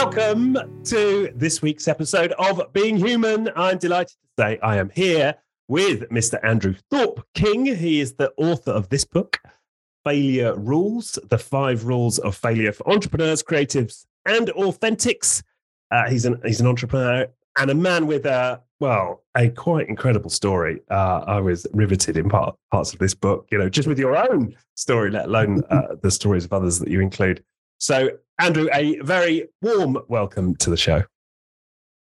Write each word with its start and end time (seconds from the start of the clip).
Welcome 0.00 0.56
to 0.84 1.32
this 1.34 1.60
week's 1.60 1.88
episode 1.88 2.30
of 2.38 2.72
Being 2.72 2.96
Human. 2.98 3.50
I'm 3.56 3.78
delighted 3.78 4.12
to 4.12 4.42
say 4.44 4.58
I 4.62 4.76
am 4.76 4.90
here 4.90 5.34
with 5.66 6.08
Mr. 6.08 6.38
Andrew 6.44 6.76
Thorp 6.88 7.24
King. 7.34 7.66
He 7.66 7.98
is 7.98 8.14
the 8.14 8.32
author 8.36 8.70
of 8.70 8.88
this 8.90 9.04
book, 9.04 9.40
Failure 10.04 10.54
Rules 10.54 11.18
The 11.28 11.36
Five 11.36 11.84
Rules 11.84 12.20
of 12.20 12.36
Failure 12.36 12.70
for 12.70 12.88
Entrepreneurs, 12.88 13.42
Creatives, 13.42 14.06
and 14.24 14.46
Authentics. 14.50 15.42
Uh, 15.90 16.08
he's, 16.08 16.24
an, 16.24 16.40
he's 16.44 16.60
an 16.60 16.68
entrepreneur 16.68 17.26
and 17.58 17.68
a 17.68 17.74
man 17.74 18.06
with 18.06 18.24
a, 18.24 18.62
well, 18.78 19.24
a 19.36 19.48
quite 19.48 19.88
incredible 19.88 20.30
story. 20.30 20.80
Uh, 20.92 21.24
I 21.26 21.40
was 21.40 21.66
riveted 21.72 22.16
in 22.16 22.28
part, 22.28 22.54
parts 22.70 22.92
of 22.92 23.00
this 23.00 23.14
book, 23.14 23.48
you 23.50 23.58
know, 23.58 23.68
just 23.68 23.88
with 23.88 23.98
your 23.98 24.16
own 24.16 24.54
story, 24.76 25.10
let 25.10 25.24
alone 25.24 25.64
uh, 25.70 25.96
the 26.00 26.12
stories 26.12 26.44
of 26.44 26.52
others 26.52 26.78
that 26.78 26.88
you 26.88 27.00
include. 27.00 27.42
So, 27.78 28.10
Andrew, 28.38 28.68
a 28.72 28.98
very 29.00 29.48
warm 29.62 29.98
welcome 30.08 30.54
to 30.56 30.70
the 30.70 30.76
show. 30.76 31.02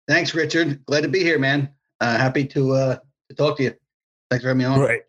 Thanks, 0.07 0.35
Richard. 0.35 0.85
Glad 0.85 1.01
to 1.01 1.09
be 1.09 1.19
here, 1.19 1.39
man. 1.39 1.69
Uh, 1.99 2.17
happy 2.17 2.45
to 2.45 2.73
uh, 2.73 2.97
to 3.29 3.35
talk 3.35 3.57
to 3.57 3.63
you. 3.63 3.73
Thanks 4.29 4.43
for 4.43 4.49
having 4.49 4.59
me 4.59 4.65
on. 4.65 4.79
Great. 4.79 5.01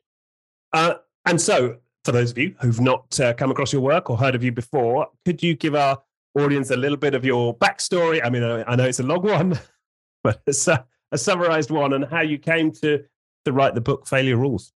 Uh, 0.73 0.95
and 1.27 1.41
so, 1.41 1.77
for 2.05 2.13
those 2.13 2.31
of 2.31 2.39
you 2.39 2.55
who've 2.61 2.81
not 2.81 3.21
uh, 3.21 3.35
come 3.35 3.51
across 3.51 3.73
your 3.73 3.83
work 3.83 4.09
or 4.09 4.17
heard 4.17 4.35
of 4.35 4.43
you 4.43 4.53
before, 4.53 5.09
could 5.25 5.43
you 5.43 5.55
give 5.55 5.75
our 5.75 6.01
audience 6.35 6.71
a 6.71 6.77
little 6.77 6.97
bit 6.97 7.15
of 7.15 7.25
your 7.25 7.57
backstory? 7.59 8.25
I 8.25 8.31
mean, 8.31 8.43
I 8.43 8.75
know 8.75 8.85
it's 8.85 9.01
a 9.01 9.05
long 9.05 9.23
one, 9.23 9.59
but 10.25 10.41
a, 10.47 10.85
a 11.13 11.19
summarized 11.19 11.71
one, 11.71 11.93
and 11.93 12.05
how 12.07 12.23
you 12.23 12.39
came 12.39 12.73
to 12.73 13.05
to 13.45 13.53
write 13.53 13.75
the 13.75 13.81
book 13.83 14.07
Failure 14.07 14.37
Rules. 14.37 14.73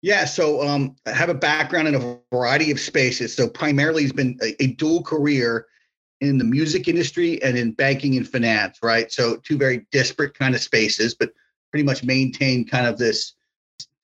Yeah, 0.00 0.26
so 0.26 0.62
um, 0.62 0.94
I 1.06 1.12
have 1.12 1.28
a 1.28 1.34
background 1.34 1.88
in 1.88 1.94
a 1.96 2.18
variety 2.32 2.70
of 2.70 2.78
spaces. 2.78 3.34
So 3.34 3.48
primarily, 3.48 4.04
it's 4.04 4.12
been 4.12 4.38
a, 4.42 4.62
a, 4.62 4.66
dual 4.68 5.02
career 5.02 5.66
in 6.20 6.38
the 6.38 6.44
music 6.44 6.86
industry 6.86 7.42
and 7.42 7.58
in 7.58 7.72
banking 7.72 8.16
and 8.16 8.28
finance, 8.28 8.78
right? 8.82 9.10
So 9.10 9.36
two 9.36 9.56
very 9.56 9.86
disparate 9.90 10.34
kind 10.34 10.54
of 10.54 10.60
spaces, 10.60 11.14
but 11.14 11.32
pretty 11.72 11.84
much 11.84 12.04
maintain 12.04 12.64
kind 12.64 12.86
of 12.86 12.96
this, 12.96 13.34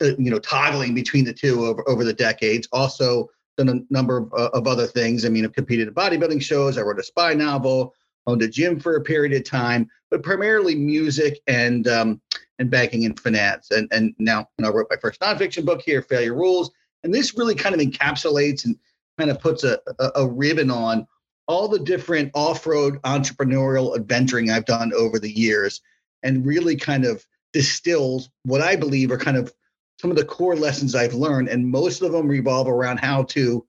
uh, 0.03 0.17
you 0.19 0.31
know, 0.31 0.41
toggling 0.41 0.95
between 0.95 1.25
the 1.25 1.33
two 1.33 1.65
over 1.65 1.89
over 1.89 2.03
the 2.03 2.13
decades. 2.13 2.69
Also 2.73 3.29
done 3.57 3.69
a 3.69 3.93
number 3.93 4.17
of, 4.17 4.33
uh, 4.33 4.51
of 4.53 4.67
other 4.67 4.89
things. 4.89 5.25
I 5.25 5.29
mean, 5.29 5.45
I've 5.45 5.53
competed 5.53 5.87
in 5.87 5.95
bodybuilding 5.95 6.43
shows. 6.43 6.77
I 6.77 6.83
wrote 6.83 6.99
a 6.99 7.05
spy 7.05 7.35
novel, 7.35 7.95
owned 8.27 8.43
a 8.43 8.49
gym 8.49 8.81
for 8.81 8.97
a 8.97 9.01
period 9.01 9.33
of 9.33 9.45
time, 9.45 9.89
but 10.11 10.25
primarily 10.25 10.75
music 10.75 11.41
and 11.47 11.87
um, 11.87 12.21
and 12.59 12.71
banking 12.71 13.05
and 13.05 13.19
finance. 13.19 13.71
And 13.71 13.89
and 13.93 14.15
now 14.19 14.49
I 14.63 14.69
wrote 14.69 14.87
my 14.91 14.97
first 14.97 15.21
nonfiction 15.21 15.65
book 15.65 15.83
here, 15.83 16.03
Failure 16.03 16.35
Rules, 16.35 16.71
and 17.03 17.13
this 17.13 17.37
really 17.37 17.55
kind 17.55 17.75
of 17.75 17.81
encapsulates 17.81 18.65
and 18.65 18.77
kind 19.19 19.31
of 19.31 19.41
puts 19.41 19.65
a, 19.65 19.79
a, 19.99 20.11
a 20.17 20.29
ribbon 20.29 20.71
on 20.71 21.07
all 21.47 21.69
the 21.69 21.79
different 21.79 22.31
off-road 22.35 23.01
entrepreneurial 23.03 23.97
adventuring 23.97 24.51
I've 24.51 24.65
done 24.65 24.93
over 24.95 25.19
the 25.19 25.31
years, 25.31 25.83
and 26.23 26.47
really 26.47 26.75
kind 26.77 27.05
of 27.05 27.27
distills 27.53 28.31
what 28.45 28.63
I 28.63 28.77
believe 28.77 29.11
are 29.11 29.19
kind 29.19 29.37
of 29.37 29.53
some 30.01 30.11
of 30.11 30.17
the 30.17 30.25
core 30.25 30.57
lessons 30.57 30.95
I've 30.95 31.15
learned, 31.15 31.49
and 31.49 31.71
most 31.71 32.03
of 32.03 32.13
them 32.13 32.27
revolve 32.27 32.67
around 32.67 32.99
how 32.99 33.25
to 33.25 33.65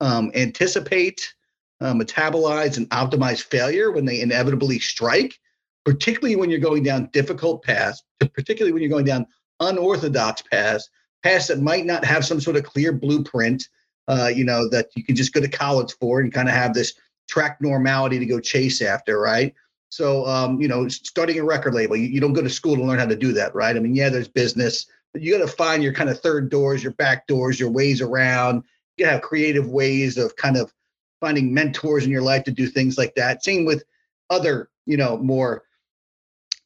um, 0.00 0.30
anticipate, 0.34 1.34
uh, 1.80 1.92
metabolize, 1.92 2.76
and 2.76 2.88
optimize 2.90 3.42
failure 3.42 3.90
when 3.90 4.04
they 4.04 4.20
inevitably 4.20 4.78
strike, 4.78 5.38
particularly 5.86 6.34
when 6.34 6.50
you're 6.50 6.58
going 6.58 6.82
down 6.82 7.08
difficult 7.12 7.62
paths, 7.62 8.02
particularly 8.34 8.72
when 8.72 8.82
you're 8.82 8.90
going 8.90 9.04
down 9.04 9.24
unorthodox 9.60 10.42
paths, 10.42 10.90
paths 11.22 11.46
that 11.46 11.60
might 11.60 11.86
not 11.86 12.04
have 12.04 12.26
some 12.26 12.40
sort 12.40 12.56
of 12.56 12.64
clear 12.64 12.92
blueprint, 12.92 13.68
uh, 14.08 14.28
you 14.34 14.44
know, 14.44 14.68
that 14.68 14.88
you 14.96 15.04
can 15.04 15.14
just 15.14 15.32
go 15.32 15.40
to 15.40 15.48
college 15.48 15.94
for 16.00 16.20
and 16.20 16.34
kind 16.34 16.48
of 16.48 16.54
have 16.54 16.74
this 16.74 16.94
track 17.28 17.58
normality 17.60 18.18
to 18.18 18.26
go 18.26 18.40
chase 18.40 18.82
after, 18.82 19.20
right? 19.20 19.54
So, 19.88 20.26
um, 20.26 20.60
you 20.60 20.66
know, 20.66 20.88
starting 20.88 21.38
a 21.38 21.44
record 21.44 21.72
label, 21.72 21.94
you, 21.94 22.08
you 22.08 22.20
don't 22.20 22.32
go 22.32 22.42
to 22.42 22.50
school 22.50 22.74
to 22.74 22.82
learn 22.82 22.98
how 22.98 23.06
to 23.06 23.16
do 23.16 23.32
that, 23.34 23.54
right? 23.54 23.76
I 23.76 23.78
mean, 23.78 23.94
yeah, 23.94 24.08
there's 24.08 24.28
business, 24.28 24.86
but 25.12 25.22
you 25.22 25.38
got 25.38 25.46
to 25.46 25.56
find 25.56 25.84
your 25.84 25.92
kind 25.92 26.10
of 26.10 26.20
third 26.20 26.50
doors, 26.50 26.82
your 26.82 26.94
back 26.94 27.28
doors, 27.28 27.60
your 27.60 27.70
ways 27.70 28.00
around. 28.00 28.64
You 28.96 29.06
have 29.06 29.22
creative 29.22 29.68
ways 29.68 30.18
of 30.18 30.34
kind 30.34 30.56
of 30.56 30.74
finding 31.20 31.54
mentors 31.54 32.04
in 32.04 32.10
your 32.10 32.22
life 32.22 32.42
to 32.44 32.50
do 32.50 32.66
things 32.66 32.98
like 32.98 33.14
that. 33.14 33.44
Same 33.44 33.64
with 33.64 33.84
other, 34.30 34.68
you 34.84 34.96
know, 34.96 35.16
more 35.16 35.62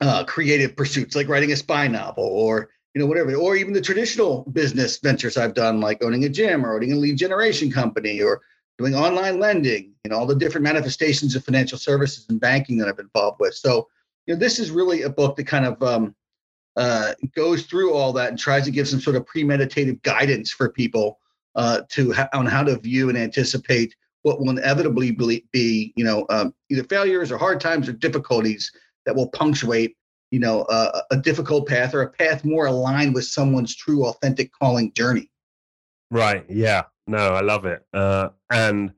uh, 0.00 0.24
creative 0.24 0.76
pursuits 0.76 1.14
like 1.14 1.28
writing 1.28 1.52
a 1.52 1.56
spy 1.56 1.86
novel 1.86 2.24
or 2.24 2.70
you 2.94 3.00
know 3.00 3.06
whatever 3.06 3.34
or 3.34 3.56
even 3.56 3.72
the 3.72 3.80
traditional 3.80 4.44
business 4.52 4.98
ventures 4.98 5.36
i've 5.36 5.54
done 5.54 5.80
like 5.80 6.02
owning 6.02 6.24
a 6.24 6.28
gym 6.28 6.64
or 6.64 6.74
owning 6.74 6.92
a 6.92 6.96
lead 6.96 7.16
generation 7.16 7.70
company 7.70 8.20
or 8.22 8.40
doing 8.78 8.94
online 8.94 9.38
lending 9.38 9.92
know 10.10 10.18
all 10.18 10.26
the 10.26 10.34
different 10.34 10.64
manifestations 10.64 11.34
of 11.34 11.44
financial 11.44 11.78
services 11.78 12.26
and 12.28 12.40
banking 12.40 12.76
that 12.76 12.88
i've 12.88 12.96
been 12.96 13.06
involved 13.06 13.40
with. 13.40 13.54
So 13.54 13.88
you 14.26 14.34
know 14.34 14.40
this 14.40 14.58
is 14.58 14.70
really 14.70 15.02
a 15.02 15.10
book 15.10 15.36
that 15.36 15.46
kind 15.46 15.64
of 15.64 15.82
um, 15.82 16.14
uh, 16.76 17.14
goes 17.34 17.64
through 17.64 17.94
all 17.94 18.12
that 18.12 18.28
and 18.28 18.38
tries 18.38 18.64
to 18.64 18.70
give 18.70 18.88
some 18.88 19.00
sort 19.00 19.16
of 19.16 19.24
premeditative 19.24 20.02
guidance 20.02 20.50
for 20.50 20.68
people 20.70 21.18
uh, 21.54 21.82
to 21.88 22.12
ha- 22.12 22.28
on 22.32 22.46
how 22.46 22.62
to 22.62 22.78
view 22.78 23.08
and 23.08 23.18
anticipate 23.18 23.94
what 24.22 24.38
will 24.38 24.50
inevitably 24.50 25.12
be, 25.50 25.94
you 25.96 26.04
know, 26.04 26.26
um, 26.28 26.54
either 26.70 26.84
failures 26.84 27.32
or 27.32 27.38
hard 27.38 27.58
times 27.58 27.88
or 27.88 27.92
difficulties 27.92 28.70
that 29.06 29.14
will 29.14 29.28
punctuate 29.28 29.96
you 30.30 30.38
know 30.38 30.64
a, 30.68 31.02
a 31.10 31.16
difficult 31.16 31.66
path 31.68 31.94
or 31.94 32.02
a 32.02 32.10
path 32.10 32.44
more 32.44 32.66
aligned 32.66 33.14
with 33.14 33.24
someone's 33.24 33.74
true 33.74 34.06
authentic 34.06 34.50
calling 34.52 34.92
journey. 34.92 35.30
Right 36.10 36.44
yeah. 36.48 36.84
No 37.06 37.34
i 37.34 37.40
love 37.40 37.64
it. 37.64 37.84
Uh, 37.92 38.30
and 38.50 38.92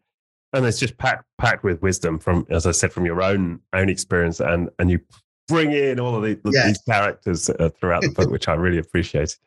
and 0.53 0.67
it's 0.67 0.79
just 0.79 0.99
packed 0.99 1.25
packed 1.39 1.65
with 1.65 1.81
wisdom 1.83 2.19
from 2.19 2.47
as 2.51 2.67
i 2.67 2.71
said 2.71 2.93
from 2.93 3.07
your 3.07 3.23
own 3.23 3.61
own 3.73 3.89
experience 3.89 4.41
and 4.41 4.69
and 4.79 4.91
you 4.91 5.01
bring 5.49 5.73
in 5.73 5.99
all 5.99 6.15
of 6.15 6.23
the, 6.23 6.39
yes. 6.53 6.67
these 6.67 6.79
characters 6.83 7.51
uh, 7.51 7.69
throughout 7.81 8.03
the 8.03 8.11
book 8.11 8.31
which 8.31 8.49
i 8.49 8.55
really 8.55 8.79
appreciate 8.79 9.39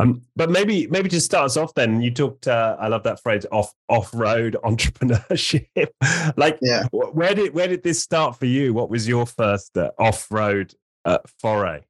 um, 0.00 0.22
but 0.34 0.50
maybe 0.50 0.86
maybe 0.86 1.08
to 1.08 1.20
start 1.20 1.46
us 1.46 1.56
off 1.56 1.74
then 1.74 2.00
you 2.00 2.10
talked 2.10 2.48
uh, 2.48 2.76
i 2.80 2.88
love 2.88 3.02
that 3.02 3.22
phrase 3.22 3.44
off 3.52 3.72
off-road 3.88 4.56
entrepreneurship. 4.64 5.66
Like 6.36 6.58
yeah. 6.62 6.84
where 6.92 7.34
did 7.34 7.54
where 7.54 7.68
did 7.68 7.82
this 7.82 8.02
start 8.02 8.38
for 8.38 8.46
you? 8.46 8.72
What 8.72 8.90
was 8.90 9.06
your 9.06 9.26
first 9.26 9.76
uh, 9.76 9.90
off-road 9.98 10.74
uh, 11.04 11.18
foray? 11.40 11.82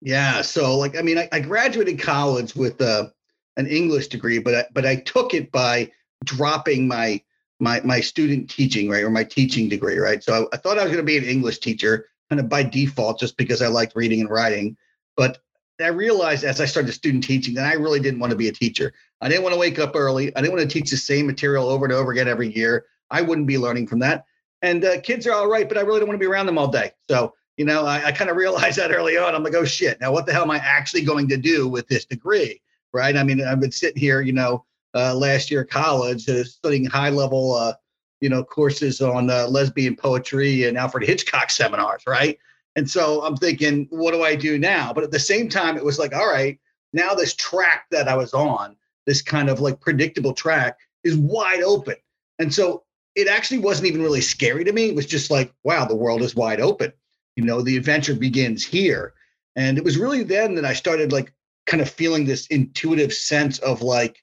Yeah 0.00 0.42
so 0.42 0.76
like 0.76 0.96
i 0.96 1.02
mean 1.02 1.18
i, 1.18 1.28
I 1.32 1.40
graduated 1.40 1.98
college 1.98 2.54
with 2.54 2.80
uh, 2.80 3.08
an 3.56 3.66
english 3.66 4.08
degree 4.08 4.38
but 4.38 4.54
I, 4.54 4.64
but 4.72 4.86
i 4.86 4.96
took 4.96 5.34
it 5.34 5.50
by 5.50 5.90
dropping 6.24 6.86
my 6.86 7.20
my 7.58 7.80
my 7.84 8.00
student 8.00 8.50
teaching 8.50 8.88
right 8.90 9.04
or 9.04 9.10
my 9.10 9.24
teaching 9.24 9.68
degree 9.68 9.98
right? 9.98 10.22
So 10.22 10.32
i, 10.34 10.54
I 10.54 10.58
thought 10.58 10.78
i 10.78 10.84
was 10.84 10.92
going 10.92 11.04
to 11.04 11.12
be 11.12 11.18
an 11.18 11.24
english 11.24 11.58
teacher 11.58 12.06
kind 12.30 12.40
of 12.40 12.48
by 12.48 12.62
default 12.62 13.18
just 13.18 13.36
because 13.36 13.62
i 13.62 13.68
liked 13.68 13.96
reading 13.96 14.20
and 14.20 14.30
writing. 14.30 14.76
But 15.16 15.38
I 15.80 15.88
realized 15.88 16.44
as 16.44 16.60
I 16.60 16.66
started 16.66 16.92
student 16.92 17.24
teaching 17.24 17.54
that 17.54 17.66
I 17.66 17.74
really 17.74 18.00
didn't 18.00 18.20
want 18.20 18.30
to 18.30 18.36
be 18.36 18.48
a 18.48 18.52
teacher. 18.52 18.92
I 19.20 19.28
didn't 19.28 19.42
want 19.42 19.54
to 19.54 19.58
wake 19.58 19.78
up 19.78 19.96
early. 19.96 20.34
I 20.36 20.40
didn't 20.40 20.54
want 20.54 20.68
to 20.68 20.72
teach 20.72 20.90
the 20.90 20.96
same 20.96 21.26
material 21.26 21.68
over 21.68 21.84
and 21.84 21.92
over 21.92 22.12
again 22.12 22.28
every 22.28 22.54
year. 22.54 22.86
I 23.10 23.22
wouldn't 23.22 23.46
be 23.46 23.58
learning 23.58 23.88
from 23.88 23.98
that. 24.00 24.24
And 24.62 24.84
uh, 24.84 25.00
kids 25.00 25.26
are 25.26 25.32
all 25.32 25.48
right, 25.48 25.68
but 25.68 25.76
I 25.76 25.82
really 25.82 26.00
don't 26.00 26.08
want 26.08 26.18
to 26.20 26.24
be 26.24 26.30
around 26.30 26.46
them 26.46 26.58
all 26.58 26.68
day. 26.68 26.92
So, 27.08 27.34
you 27.56 27.64
know, 27.64 27.84
I, 27.84 28.06
I 28.06 28.12
kind 28.12 28.30
of 28.30 28.36
realized 28.44 28.78
that 28.78 28.92
early 28.92 29.16
on. 29.16 29.34
I'm 29.34 29.42
like, 29.42 29.54
oh 29.54 29.64
shit, 29.64 30.00
now 30.00 30.12
what 30.12 30.26
the 30.26 30.32
hell 30.32 30.42
am 30.42 30.50
I 30.50 30.58
actually 30.58 31.02
going 31.02 31.28
to 31.28 31.36
do 31.36 31.68
with 31.68 31.88
this 31.88 32.04
degree? 32.04 32.60
Right. 32.92 33.16
I 33.16 33.24
mean, 33.24 33.44
I've 33.44 33.60
been 33.60 33.72
sitting 33.72 34.00
here, 34.00 34.20
you 34.20 34.32
know, 34.32 34.64
uh, 34.94 35.14
last 35.14 35.50
year 35.50 35.64
college 35.64 36.28
uh, 36.28 36.44
studying 36.44 36.84
high 36.84 37.10
level, 37.10 37.54
uh, 37.54 37.74
you 38.20 38.28
know, 38.28 38.44
courses 38.44 39.00
on 39.00 39.28
uh, 39.28 39.48
lesbian 39.48 39.96
poetry 39.96 40.64
and 40.64 40.78
Alfred 40.78 41.04
Hitchcock 41.04 41.50
seminars. 41.50 42.04
Right. 42.06 42.38
And 42.76 42.90
so 42.90 43.22
I'm 43.22 43.36
thinking, 43.36 43.86
what 43.90 44.12
do 44.12 44.22
I 44.22 44.34
do 44.34 44.58
now? 44.58 44.92
But 44.92 45.04
at 45.04 45.10
the 45.10 45.18
same 45.18 45.48
time, 45.48 45.76
it 45.76 45.84
was 45.84 45.98
like, 45.98 46.14
all 46.14 46.28
right, 46.28 46.58
now 46.92 47.14
this 47.14 47.34
track 47.34 47.86
that 47.90 48.08
I 48.08 48.16
was 48.16 48.34
on, 48.34 48.76
this 49.06 49.22
kind 49.22 49.48
of 49.48 49.60
like 49.60 49.80
predictable 49.80 50.32
track, 50.32 50.78
is 51.04 51.16
wide 51.16 51.62
open. 51.62 51.96
And 52.38 52.52
so 52.52 52.82
it 53.14 53.28
actually 53.28 53.58
wasn't 53.58 53.88
even 53.88 54.02
really 54.02 54.20
scary 54.20 54.64
to 54.64 54.72
me. 54.72 54.88
It 54.88 54.96
was 54.96 55.06
just 55.06 55.30
like, 55.30 55.52
wow, 55.62 55.84
the 55.84 55.94
world 55.94 56.22
is 56.22 56.34
wide 56.34 56.60
open. 56.60 56.92
You 57.36 57.44
know, 57.44 57.62
the 57.62 57.76
adventure 57.76 58.14
begins 58.14 58.64
here. 58.64 59.14
And 59.56 59.78
it 59.78 59.84
was 59.84 59.98
really 59.98 60.24
then 60.24 60.54
that 60.56 60.64
I 60.64 60.72
started 60.72 61.12
like 61.12 61.32
kind 61.66 61.80
of 61.80 61.88
feeling 61.88 62.24
this 62.24 62.46
intuitive 62.48 63.12
sense 63.12 63.58
of 63.60 63.82
like 63.82 64.22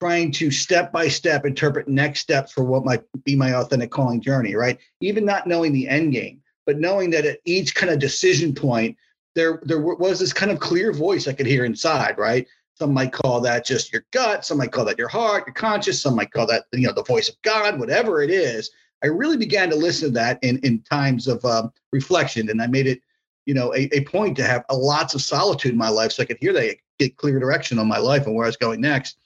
trying 0.00 0.30
to 0.30 0.50
step 0.50 0.92
by 0.92 1.08
step 1.08 1.46
interpret 1.46 1.88
next 1.88 2.20
steps 2.20 2.52
for 2.52 2.64
what 2.64 2.84
might 2.84 3.02
be 3.24 3.34
my 3.34 3.54
authentic 3.54 3.90
calling 3.90 4.20
journey, 4.20 4.54
right? 4.54 4.78
Even 5.00 5.24
not 5.24 5.46
knowing 5.46 5.72
the 5.72 5.88
end 5.88 6.12
game 6.12 6.42
but 6.66 6.78
knowing 6.78 7.10
that 7.10 7.24
at 7.24 7.38
each 7.44 7.74
kind 7.74 7.92
of 7.92 7.98
decision 7.98 8.54
point, 8.54 8.96
there 9.34 9.60
there 9.64 9.80
was 9.80 10.18
this 10.18 10.32
kind 10.32 10.50
of 10.50 10.60
clear 10.60 10.92
voice 10.92 11.28
I 11.28 11.32
could 11.32 11.46
hear 11.46 11.64
inside, 11.64 12.18
right? 12.18 12.46
Some 12.74 12.92
might 12.92 13.12
call 13.12 13.40
that 13.40 13.64
just 13.64 13.92
your 13.92 14.04
gut, 14.12 14.44
some 14.44 14.58
might 14.58 14.72
call 14.72 14.84
that 14.84 14.98
your 14.98 15.08
heart, 15.08 15.46
your 15.46 15.54
conscious, 15.54 16.02
some 16.02 16.16
might 16.16 16.32
call 16.32 16.46
that 16.48 16.64
you 16.72 16.86
know 16.86 16.92
the 16.92 17.04
voice 17.04 17.28
of 17.28 17.40
God, 17.42 17.78
whatever 17.78 18.22
it 18.22 18.30
is. 18.30 18.70
I 19.04 19.08
really 19.08 19.36
began 19.36 19.70
to 19.70 19.76
listen 19.76 20.08
to 20.08 20.14
that 20.14 20.38
in 20.42 20.58
in 20.58 20.82
times 20.82 21.28
of 21.28 21.44
um, 21.44 21.72
reflection, 21.92 22.50
and 22.50 22.60
I 22.60 22.66
made 22.66 22.86
it 22.86 23.00
you 23.46 23.54
know 23.54 23.72
a, 23.74 23.88
a 23.96 24.04
point 24.04 24.36
to 24.38 24.44
have 24.44 24.64
a 24.68 24.76
lots 24.76 25.14
of 25.14 25.22
solitude 25.22 25.72
in 25.72 25.78
my 25.78 25.88
life 25.88 26.12
so 26.12 26.22
I 26.22 26.26
could 26.26 26.38
hear 26.40 26.52
that 26.52 26.76
get 26.98 27.16
clear 27.16 27.38
direction 27.38 27.78
on 27.78 27.86
my 27.86 27.98
life 27.98 28.26
and 28.26 28.34
where 28.34 28.46
I 28.46 28.48
was 28.48 28.56
going 28.56 28.80
next. 28.80 29.18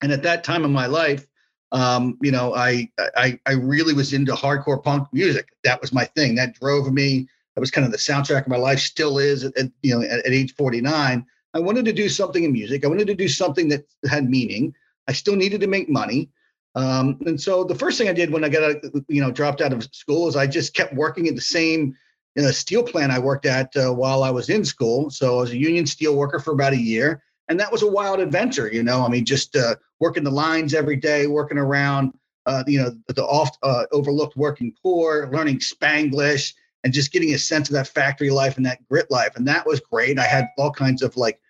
And 0.00 0.12
at 0.12 0.22
that 0.22 0.44
time 0.44 0.64
in 0.64 0.72
my 0.72 0.86
life, 0.86 1.26
um, 1.72 2.18
you 2.22 2.32
know, 2.32 2.54
I, 2.54 2.90
I 3.16 3.38
I 3.46 3.52
really 3.52 3.94
was 3.94 4.12
into 4.12 4.32
hardcore 4.32 4.82
punk 4.82 5.08
music. 5.12 5.48
That 5.64 5.80
was 5.80 5.92
my 5.92 6.04
thing. 6.04 6.34
That 6.34 6.58
drove 6.58 6.92
me. 6.92 7.28
That 7.54 7.60
was 7.60 7.70
kind 7.70 7.84
of 7.84 7.92
the 7.92 7.98
soundtrack 7.98 8.42
of 8.42 8.48
my 8.48 8.56
life. 8.56 8.80
Still 8.80 9.18
is 9.18 9.44
at, 9.44 9.56
at 9.56 9.70
you 9.82 9.94
know 9.94 10.02
at, 10.02 10.24
at, 10.24 10.32
age 10.32 10.54
49. 10.54 11.26
I 11.54 11.58
wanted 11.60 11.84
to 11.86 11.92
do 11.92 12.08
something 12.08 12.44
in 12.44 12.52
music. 12.52 12.84
I 12.84 12.88
wanted 12.88 13.06
to 13.08 13.14
do 13.14 13.28
something 13.28 13.68
that 13.68 13.86
had 14.08 14.28
meaning. 14.28 14.74
I 15.08 15.12
still 15.12 15.36
needed 15.36 15.60
to 15.60 15.66
make 15.66 15.88
money. 15.88 16.30
Um, 16.74 17.18
and 17.26 17.40
so 17.40 17.64
the 17.64 17.74
first 17.74 17.98
thing 17.98 18.08
I 18.08 18.12
did 18.12 18.30
when 18.30 18.44
I 18.44 18.48
got 18.48 18.62
out, 18.62 18.76
you 19.08 19.20
know 19.20 19.30
dropped 19.30 19.60
out 19.60 19.72
of 19.72 19.84
school 19.92 20.28
is 20.28 20.36
I 20.36 20.46
just 20.46 20.74
kept 20.74 20.94
working 20.94 21.28
at 21.28 21.34
the 21.34 21.40
same 21.40 21.94
you 22.34 22.44
know, 22.44 22.50
steel 22.50 22.84
plant 22.84 23.10
I 23.10 23.18
worked 23.18 23.46
at 23.46 23.76
uh, 23.76 23.92
while 23.92 24.22
I 24.22 24.30
was 24.30 24.48
in 24.48 24.64
school. 24.64 25.10
So 25.10 25.38
I 25.38 25.40
was 25.40 25.50
a 25.50 25.56
union 25.56 25.86
steel 25.86 26.14
worker 26.14 26.38
for 26.38 26.52
about 26.52 26.72
a 26.72 26.80
year 26.80 27.22
and 27.48 27.58
that 27.58 27.72
was 27.72 27.82
a 27.82 27.90
wild 27.90 28.20
adventure. 28.20 28.72
You 28.72 28.82
know, 28.82 29.04
I 29.04 29.08
mean, 29.08 29.24
just 29.24 29.56
uh, 29.56 29.76
working 30.00 30.24
the 30.24 30.30
lines 30.30 30.74
every 30.74 30.96
day, 30.96 31.26
working 31.26 31.58
around, 31.58 32.12
uh, 32.46 32.64
you 32.66 32.80
know, 32.80 32.90
the 33.08 33.24
oft 33.24 33.58
uh, 33.62 33.84
overlooked 33.92 34.36
working 34.36 34.72
poor, 34.82 35.28
learning 35.32 35.58
Spanglish, 35.58 36.54
and 36.84 36.92
just 36.92 37.12
getting 37.12 37.34
a 37.34 37.38
sense 37.38 37.68
of 37.68 37.74
that 37.74 37.88
factory 37.88 38.30
life 38.30 38.56
and 38.56 38.64
that 38.66 38.86
grit 38.88 39.10
life, 39.10 39.36
and 39.36 39.46
that 39.46 39.66
was 39.66 39.80
great. 39.80 40.18
I 40.18 40.24
had 40.24 40.48
all 40.56 40.70
kinds 40.70 41.02
of 41.02 41.16
like 41.16 41.40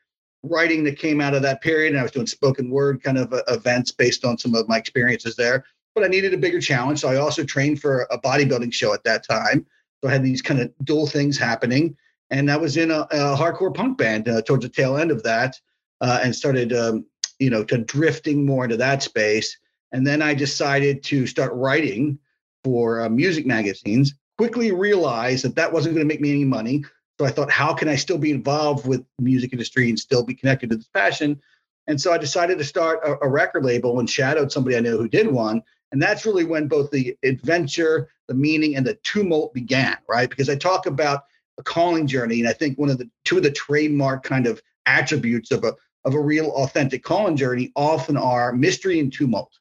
writing 0.42 0.84
that 0.84 0.98
came 0.98 1.20
out 1.20 1.34
of 1.34 1.42
that 1.42 1.60
period, 1.60 1.90
and 1.90 2.00
I 2.00 2.02
was 2.02 2.12
doing 2.12 2.26
spoken 2.26 2.70
word 2.70 3.02
kind 3.02 3.18
of 3.18 3.32
uh, 3.32 3.42
events 3.48 3.92
based 3.92 4.24
on 4.24 4.38
some 4.38 4.54
of 4.54 4.68
my 4.68 4.78
experiences 4.78 5.36
there. 5.36 5.64
But 5.94 6.04
I 6.04 6.08
needed 6.08 6.32
a 6.32 6.38
bigger 6.38 6.60
challenge, 6.60 7.00
so 7.00 7.08
I 7.08 7.16
also 7.16 7.44
trained 7.44 7.80
for 7.80 8.06
a 8.10 8.18
bodybuilding 8.18 8.72
show 8.72 8.94
at 8.94 9.04
that 9.04 9.26
time. 9.26 9.66
So 10.00 10.08
I 10.08 10.12
had 10.12 10.22
these 10.22 10.42
kind 10.42 10.60
of 10.60 10.72
dual 10.84 11.06
things 11.06 11.36
happening, 11.36 11.96
and 12.30 12.50
I 12.50 12.56
was 12.56 12.76
in 12.76 12.90
a, 12.90 13.00
a 13.10 13.36
hardcore 13.36 13.74
punk 13.74 13.98
band 13.98 14.28
uh, 14.28 14.42
towards 14.42 14.64
the 14.64 14.68
tail 14.68 14.96
end 14.96 15.10
of 15.10 15.22
that 15.24 15.56
uh, 16.00 16.20
and 16.22 16.34
started, 16.34 16.72
um, 16.72 17.04
you 17.38 17.50
know, 17.50 17.64
to 17.64 17.78
drifting 17.78 18.44
more 18.44 18.64
into 18.64 18.76
that 18.76 19.02
space. 19.02 19.56
And 19.92 20.06
then 20.06 20.22
I 20.22 20.34
decided 20.34 21.02
to 21.04 21.26
start 21.26 21.52
writing 21.54 22.18
for 22.64 23.02
uh, 23.02 23.08
music 23.08 23.46
magazines. 23.46 24.14
Quickly 24.36 24.72
realized 24.72 25.44
that 25.44 25.56
that 25.56 25.72
wasn't 25.72 25.94
going 25.94 26.06
to 26.06 26.12
make 26.12 26.20
me 26.20 26.30
any 26.30 26.44
money. 26.44 26.84
So 27.18 27.26
I 27.26 27.30
thought, 27.30 27.50
how 27.50 27.74
can 27.74 27.88
I 27.88 27.96
still 27.96 28.18
be 28.18 28.30
involved 28.30 28.86
with 28.86 29.04
the 29.18 29.24
music 29.24 29.52
industry 29.52 29.88
and 29.88 29.98
still 29.98 30.22
be 30.22 30.34
connected 30.34 30.70
to 30.70 30.76
this 30.76 30.88
passion? 30.88 31.40
And 31.88 32.00
so 32.00 32.12
I 32.12 32.18
decided 32.18 32.58
to 32.58 32.64
start 32.64 33.00
a, 33.02 33.16
a 33.24 33.28
record 33.28 33.64
label 33.64 33.98
and 33.98 34.08
shadowed 34.08 34.52
somebody 34.52 34.76
I 34.76 34.80
knew 34.80 34.98
who 34.98 35.08
did 35.08 35.26
one. 35.26 35.62
And 35.90 36.02
that's 36.02 36.26
really 36.26 36.44
when 36.44 36.68
both 36.68 36.90
the 36.90 37.16
adventure, 37.24 38.10
the 38.28 38.34
meaning, 38.34 38.76
and 38.76 38.86
the 38.86 38.98
tumult 39.02 39.54
began, 39.54 39.96
right? 40.06 40.28
Because 40.28 40.50
I 40.50 40.54
talk 40.54 40.86
about 40.86 41.24
a 41.58 41.62
calling 41.62 42.06
journey, 42.06 42.40
and 42.40 42.48
I 42.48 42.52
think 42.52 42.78
one 42.78 42.90
of 42.90 42.98
the 42.98 43.10
two 43.24 43.38
of 43.38 43.42
the 43.42 43.50
trademark 43.50 44.22
kind 44.22 44.46
of 44.46 44.62
attributes 44.86 45.50
of 45.50 45.64
a 45.64 45.74
of 46.04 46.14
a 46.14 46.20
real 46.20 46.50
authentic 46.50 47.02
calling 47.02 47.36
journey 47.36 47.72
often 47.76 48.16
are 48.16 48.52
mystery 48.52 49.00
and 49.00 49.12
tumult. 49.12 49.58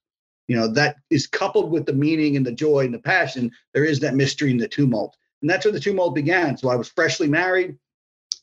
You 0.47 0.55
know, 0.55 0.67
that 0.73 0.97
is 1.09 1.27
coupled 1.27 1.71
with 1.71 1.85
the 1.85 1.93
meaning 1.93 2.37
and 2.37 2.45
the 2.45 2.51
joy 2.51 2.85
and 2.85 2.93
the 2.93 2.99
passion. 2.99 3.51
There 3.73 3.83
is 3.83 3.99
that 3.99 4.15
mystery 4.15 4.51
and 4.51 4.59
the 4.59 4.67
tumult. 4.67 5.17
And 5.41 5.49
that's 5.49 5.65
where 5.65 5.73
the 5.73 5.79
tumult 5.79 6.15
began. 6.15 6.57
So 6.57 6.69
I 6.69 6.75
was 6.75 6.89
freshly 6.89 7.27
married. 7.27 7.77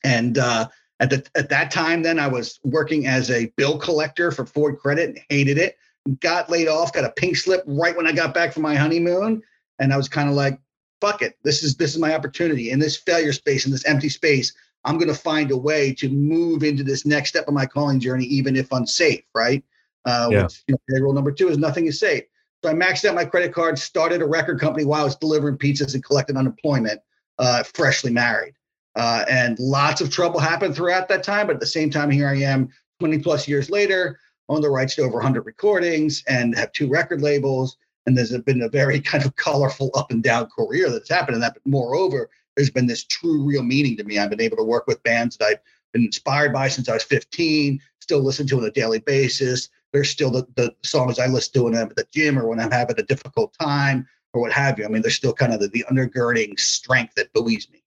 And 0.05 0.37
uh, 0.37 0.69
at, 1.01 1.11
the, 1.11 1.27
at 1.35 1.49
that 1.49 1.71
time, 1.71 2.03
then 2.03 2.19
I 2.19 2.29
was 2.29 2.61
working 2.63 3.07
as 3.07 3.31
a 3.31 3.47
bill 3.57 3.79
collector 3.79 4.31
for 4.31 4.45
Ford 4.45 4.79
Credit 4.79 5.11
and 5.11 5.21
hated 5.31 5.57
it. 5.59 5.79
Got 6.21 6.51
laid 6.51 6.69
off, 6.69 6.93
got 6.93 7.05
a 7.05 7.11
pink 7.11 7.37
slip 7.37 7.65
right 7.67 7.97
when 7.97 8.07
I 8.07 8.13
got 8.13 8.35
back 8.35 8.53
from 8.53 8.63
my 8.63 8.75
honeymoon. 8.75 9.43
And 9.79 9.93
I 9.93 9.97
was 9.97 10.09
kind 10.09 10.29
of 10.29 10.35
like, 10.35 10.61
fuck 11.01 11.23
it. 11.23 11.39
This 11.43 11.63
is 11.63 11.77
this 11.77 11.93
is 11.93 11.99
my 11.99 12.15
opportunity 12.15 12.71
in 12.71 12.79
this 12.79 12.97
failure 12.97 13.33
space, 13.33 13.65
in 13.65 13.73
this 13.73 13.87
empty 13.87 14.09
space. 14.09 14.53
I'm 14.85 14.99
going 14.99 15.09
to 15.09 15.19
find 15.19 15.51
a 15.51 15.57
way 15.57 15.95
to 15.95 16.09
move 16.09 16.63
into 16.63 16.85
this 16.85 17.07
next 17.07 17.31
step 17.31 17.49
of 17.49 17.55
my 17.55 17.67
calling 17.67 18.01
journey, 18.01 18.25
even 18.27 18.57
if 18.57 18.71
unsafe, 18.73 19.25
right? 19.35 19.65
Uh, 20.05 20.29
yeah. 20.31 20.43
which, 20.43 20.63
you 20.69 20.77
know, 20.89 21.01
rule 21.01 21.13
number 21.13 21.33
two 21.33 21.49
is 21.49 21.57
nothing 21.57 21.87
is 21.87 21.99
safe. 21.99 22.25
So 22.63 22.71
I 22.71 22.75
maxed 22.75 23.05
out 23.05 23.15
my 23.15 23.25
credit 23.25 23.53
card, 23.53 23.79
started 23.79 24.23
a 24.23 24.27
record 24.27 24.61
company 24.61 24.85
while 24.85 25.03
I 25.03 25.05
was 25.05 25.17
delivering 25.17 25.59
pizzas 25.59 25.95
and 25.95 26.05
collecting 26.05 26.37
unemployment, 26.37 27.01
uh, 27.39 27.63
freshly 27.63 28.11
married. 28.11 28.55
Uh, 28.97 29.25
and 29.29 29.59
lots 29.59 30.01
of 30.01 30.11
trouble 30.11 30.41
happened 30.41 30.75
throughout 30.75 31.09
that 31.09 31.23
time. 31.23 31.47
But 31.47 31.55
at 31.55 31.61
the 31.61 31.67
same 31.67 31.91
time, 31.91 32.11
here 32.11 32.29
I 32.29 32.37
am 32.37 32.69
20 33.01 33.19
plus 33.19 33.49
years 33.49 33.71
later, 33.71 34.19
own 34.49 34.61
the 34.61 34.71
rights 34.71 34.95
to 34.95 35.03
over 35.03 35.15
100 35.15 35.45
recordings 35.47 36.23
and 36.29 36.57
have 36.57 36.73
two 36.73 36.89
record 36.89 37.23
labels. 37.23 37.77
And 38.07 38.17
there's 38.17 38.37
been 38.39 38.63
a 38.63 38.69
very 38.69 39.01
kind 39.13 39.25
of 39.25 39.35
colorful 39.37 39.91
up 39.95 40.11
and 40.11 40.23
down 40.23 40.49
career 40.57 40.91
that's 40.91 41.11
happened 41.11 41.35
in 41.35 41.41
that. 41.41 41.55
But 41.55 41.67
moreover, 41.67 42.31
there's 42.57 42.71
been 42.71 42.87
this 42.87 43.05
true, 43.05 43.45
real 43.45 43.63
meaning 43.63 43.97
to 43.97 44.05
me. 44.05 44.19
I've 44.19 44.31
been 44.31 44.41
able 44.41 44.57
to 44.59 44.65
work 44.65 44.87
with 44.87 45.03
bands 45.03 45.37
that 45.37 45.47
I've 45.47 45.59
been 45.93 46.05
inspired 46.05 46.53
by 46.53 46.69
since 46.69 46.89
I 46.89 46.95
was 46.95 47.05
15, 47.05 47.81
still 48.01 48.23
listen 48.23 48.47
to 48.49 48.59
on 48.59 48.65
a 48.65 48.71
daily 48.71 49.01
basis. 49.01 49.69
There's 49.93 50.11
still 50.11 50.31
the, 50.31 50.47
the 50.57 50.75
songs 50.85 51.19
I 51.19 51.27
listen 51.27 51.53
to 51.55 51.63
when 51.65 51.75
I'm 51.77 51.89
at 51.89 51.97
the 51.97 52.07
gym 52.13 52.39
or 52.39 52.49
when 52.49 52.61
I'm 52.61 52.71
having 52.71 52.99
a 52.99 53.03
difficult 53.03 53.55
time 53.61 54.07
or 54.33 54.43
what 54.43 54.53
have 54.53 54.79
you. 54.79 54.85
I 54.85 54.89
mean, 54.89 55.03
there's 55.03 55.15
still 55.15 55.33
kind 55.33 55.53
of 55.53 55.61
the, 55.61 55.69
the 55.69 55.85
undergirding 55.91 56.59
strength 56.59 57.15
that 57.15 57.33
buoys 57.33 57.69
me. 57.73 57.83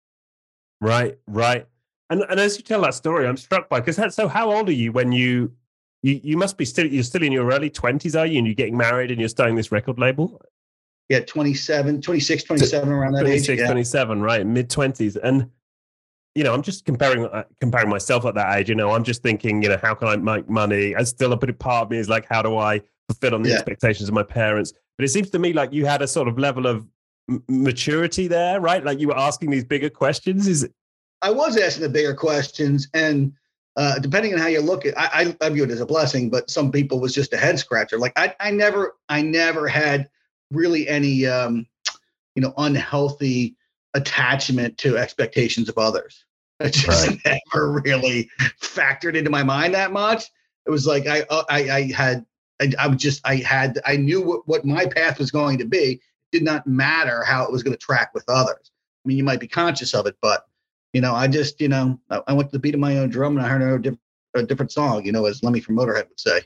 Right, 0.79 1.17
right. 1.27 1.67
And 2.09 2.23
and 2.29 2.39
as 2.39 2.57
you 2.57 2.63
tell 2.63 2.81
that 2.81 2.93
story, 2.93 3.27
I'm 3.27 3.35
struck 3.35 3.67
by 3.67 3.81
because 3.81 4.15
so 4.15 4.27
how 4.27 4.51
old 4.51 4.69
are 4.69 4.73
you 4.73 4.93
when 4.93 5.11
you 5.11 5.51
you 6.01 6.21
you 6.23 6.37
must 6.37 6.57
be 6.57 6.63
still 6.63 6.87
you're 6.87 7.03
still 7.03 7.23
in 7.23 7.33
your 7.33 7.51
early 7.51 7.69
20s, 7.69 8.17
are 8.17 8.25
you? 8.25 8.37
And 8.37 8.47
you're 8.47 8.55
getting 8.55 8.77
married 8.77 9.11
and 9.11 9.19
you're 9.19 9.27
starting 9.27 9.55
this 9.55 9.71
record 9.71 9.99
label? 9.99 10.41
Yeah 11.09 11.19
27 11.19 12.01
26 12.01 12.43
27 12.43 12.89
around 12.89 13.13
that 13.13 13.21
26 13.21 13.49
age, 13.49 13.59
yeah. 13.59 13.65
27 13.65 14.21
right 14.21 14.45
mid 14.45 14.69
20s 14.69 15.17
and 15.23 15.49
you 16.35 16.43
know 16.43 16.53
i'm 16.53 16.61
just 16.61 16.85
comparing 16.85 17.25
uh, 17.25 17.43
comparing 17.59 17.89
myself 17.89 18.25
at 18.25 18.35
that 18.35 18.57
age 18.57 18.69
you 18.69 18.75
know 18.75 18.91
i'm 18.91 19.03
just 19.03 19.23
thinking 19.23 19.63
you 19.63 19.69
know 19.69 19.79
how 19.81 19.93
can 19.93 20.07
i 20.07 20.15
make 20.15 20.49
money? 20.49 20.93
And 20.93 21.07
still 21.07 21.33
a 21.33 21.37
bit 21.37 21.57
part 21.59 21.85
of 21.85 21.91
me 21.91 21.97
is 21.97 22.09
like 22.09 22.25
how 22.29 22.41
do 22.41 22.57
i 22.57 22.81
fulfill 23.07 23.35
on 23.35 23.41
the 23.41 23.49
yeah. 23.49 23.55
expectations 23.55 24.09
of 24.09 24.15
my 24.15 24.23
parents? 24.23 24.73
But 24.97 25.05
it 25.05 25.09
seems 25.09 25.29
to 25.29 25.39
me 25.39 25.53
like 25.53 25.71
you 25.71 25.85
had 25.85 26.01
a 26.01 26.07
sort 26.07 26.27
of 26.27 26.37
level 26.37 26.67
of 26.67 26.85
m- 27.29 27.43
maturity 27.47 28.27
there 28.27 28.59
right? 28.59 28.83
Like 28.83 28.99
you 28.99 29.07
were 29.07 29.17
asking 29.17 29.49
these 29.49 29.63
bigger 29.63 29.89
questions 29.89 30.47
is 30.47 30.63
it? 30.63 30.73
I 31.21 31.31
was 31.31 31.57
asking 31.57 31.83
the 31.83 31.89
bigger 31.89 32.13
questions 32.13 32.87
and 32.93 33.33
uh, 33.75 33.99
depending 33.99 34.33
on 34.33 34.39
how 34.39 34.47
you 34.47 34.59
look 34.59 34.85
at 34.85 34.93
I, 34.97 35.35
I 35.39 35.49
view 35.49 35.63
it 35.63 35.71
as 35.71 35.81
a 35.81 35.85
blessing 35.85 36.29
but 36.29 36.49
some 36.49 36.71
people 36.71 36.99
was 36.99 37.13
just 37.13 37.33
a 37.33 37.37
head 37.37 37.57
scratcher. 37.57 37.97
Like 37.97 38.13
I, 38.15 38.35
I 38.39 38.51
never 38.51 38.95
i 39.09 39.21
never 39.21 39.67
had 39.67 40.09
really 40.51 40.87
any 40.87 41.25
um, 41.25 41.67
you 42.35 42.41
know 42.41 42.53
unhealthy 42.57 43.55
attachment 43.93 44.77
to 44.77 44.97
expectations 44.97 45.69
of 45.69 45.77
others. 45.77 46.25
It 46.59 46.73
just 46.73 47.07
right. 47.07 47.41
never 47.53 47.81
really 47.81 48.29
factored 48.61 49.15
into 49.15 49.29
my 49.29 49.43
mind 49.43 49.73
that 49.73 49.91
much. 49.91 50.25
It 50.65 50.71
was 50.71 50.87
like 50.87 51.07
I 51.07 51.21
uh, 51.29 51.43
I, 51.49 51.69
I 51.69 51.91
had 51.91 52.25
I, 52.61 52.71
I 52.79 52.87
was 52.87 52.97
just 52.97 53.21
I 53.25 53.37
had 53.37 53.79
I 53.85 53.97
knew 53.97 54.21
what, 54.21 54.47
what 54.47 54.65
my 54.65 54.85
path 54.85 55.19
was 55.19 55.31
going 55.31 55.57
to 55.59 55.65
be. 55.65 55.77
It 55.77 55.99
did 56.31 56.43
not 56.43 56.67
matter 56.67 57.23
how 57.23 57.43
it 57.43 57.51
was 57.51 57.63
going 57.63 57.73
to 57.73 57.79
track 57.79 58.13
with 58.13 58.25
others. 58.27 58.71
I 59.05 59.07
mean, 59.07 59.17
you 59.17 59.23
might 59.23 59.39
be 59.39 59.47
conscious 59.47 59.93
of 59.93 60.05
it, 60.07 60.17
but 60.21 60.45
you 60.93 61.01
know, 61.01 61.13
I 61.13 61.27
just 61.27 61.61
you 61.61 61.69
know 61.69 61.99
I, 62.09 62.21
I 62.27 62.33
went 62.33 62.49
to 62.49 62.53
the 62.53 62.59
beat 62.59 62.73
of 62.73 62.79
my 62.79 62.97
own 62.97 63.09
drum 63.09 63.37
and 63.37 63.45
I 63.45 63.49
heard 63.49 63.61
a 63.61 63.81
different, 63.81 63.99
a 64.35 64.43
different 64.43 64.71
song. 64.71 65.05
You 65.05 65.11
know, 65.11 65.25
as 65.25 65.43
Lemmy 65.43 65.59
from 65.59 65.75
Motorhead 65.75 66.09
would 66.09 66.19
say. 66.19 66.41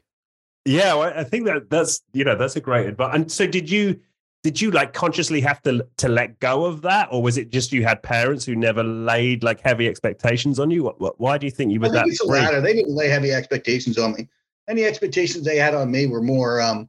Yeah, 0.66 0.94
well, 0.94 1.14
I 1.16 1.24
think 1.24 1.46
that 1.46 1.70
that's 1.70 2.02
you 2.14 2.24
know 2.24 2.36
that's 2.36 2.56
a 2.56 2.62
great 2.62 2.88
advice. 2.88 3.16
And 3.16 3.32
so, 3.32 3.48
did 3.48 3.70
you 3.70 4.00
did 4.44 4.62
you 4.62 4.72
like 4.72 4.94
consciously 4.94 5.42
have 5.42 5.62
to 5.64 5.88
to 5.98 6.08
let 6.08 6.40
go 6.40 6.66
of 6.66 6.82
that, 6.84 7.10
or 7.12 7.22
was 7.22 7.38
it 7.38 7.50
just 7.50 7.72
you 7.72 7.84
had 7.84 8.04
parents 8.04 8.46
who 8.46 8.56
never 8.56 8.84
laid 8.84 9.44
like 9.44 9.60
heavy 9.62 9.88
expectations 9.88 10.60
on 10.60 10.70
you? 10.70 10.84
What, 10.84 11.00
what 11.02 11.20
why 11.20 11.38
do 11.38 11.48
you 11.48 11.52
think 11.52 11.72
you 11.72 11.80
were 11.80 11.90
that? 11.90 12.08
It's 12.08 12.20
the 12.20 12.28
latter. 12.28 12.62
They 12.62 12.74
didn't 12.74 12.94
lay 12.94 13.08
heavy 13.08 13.32
expectations 13.32 13.98
on 13.98 14.14
me. 14.14 14.28
Any 14.70 14.84
expectations 14.84 15.46
they 15.46 15.58
had 15.58 15.74
on 15.74 15.90
me 15.90 16.06
were 16.06 16.22
more 16.22 16.62
um, 16.62 16.88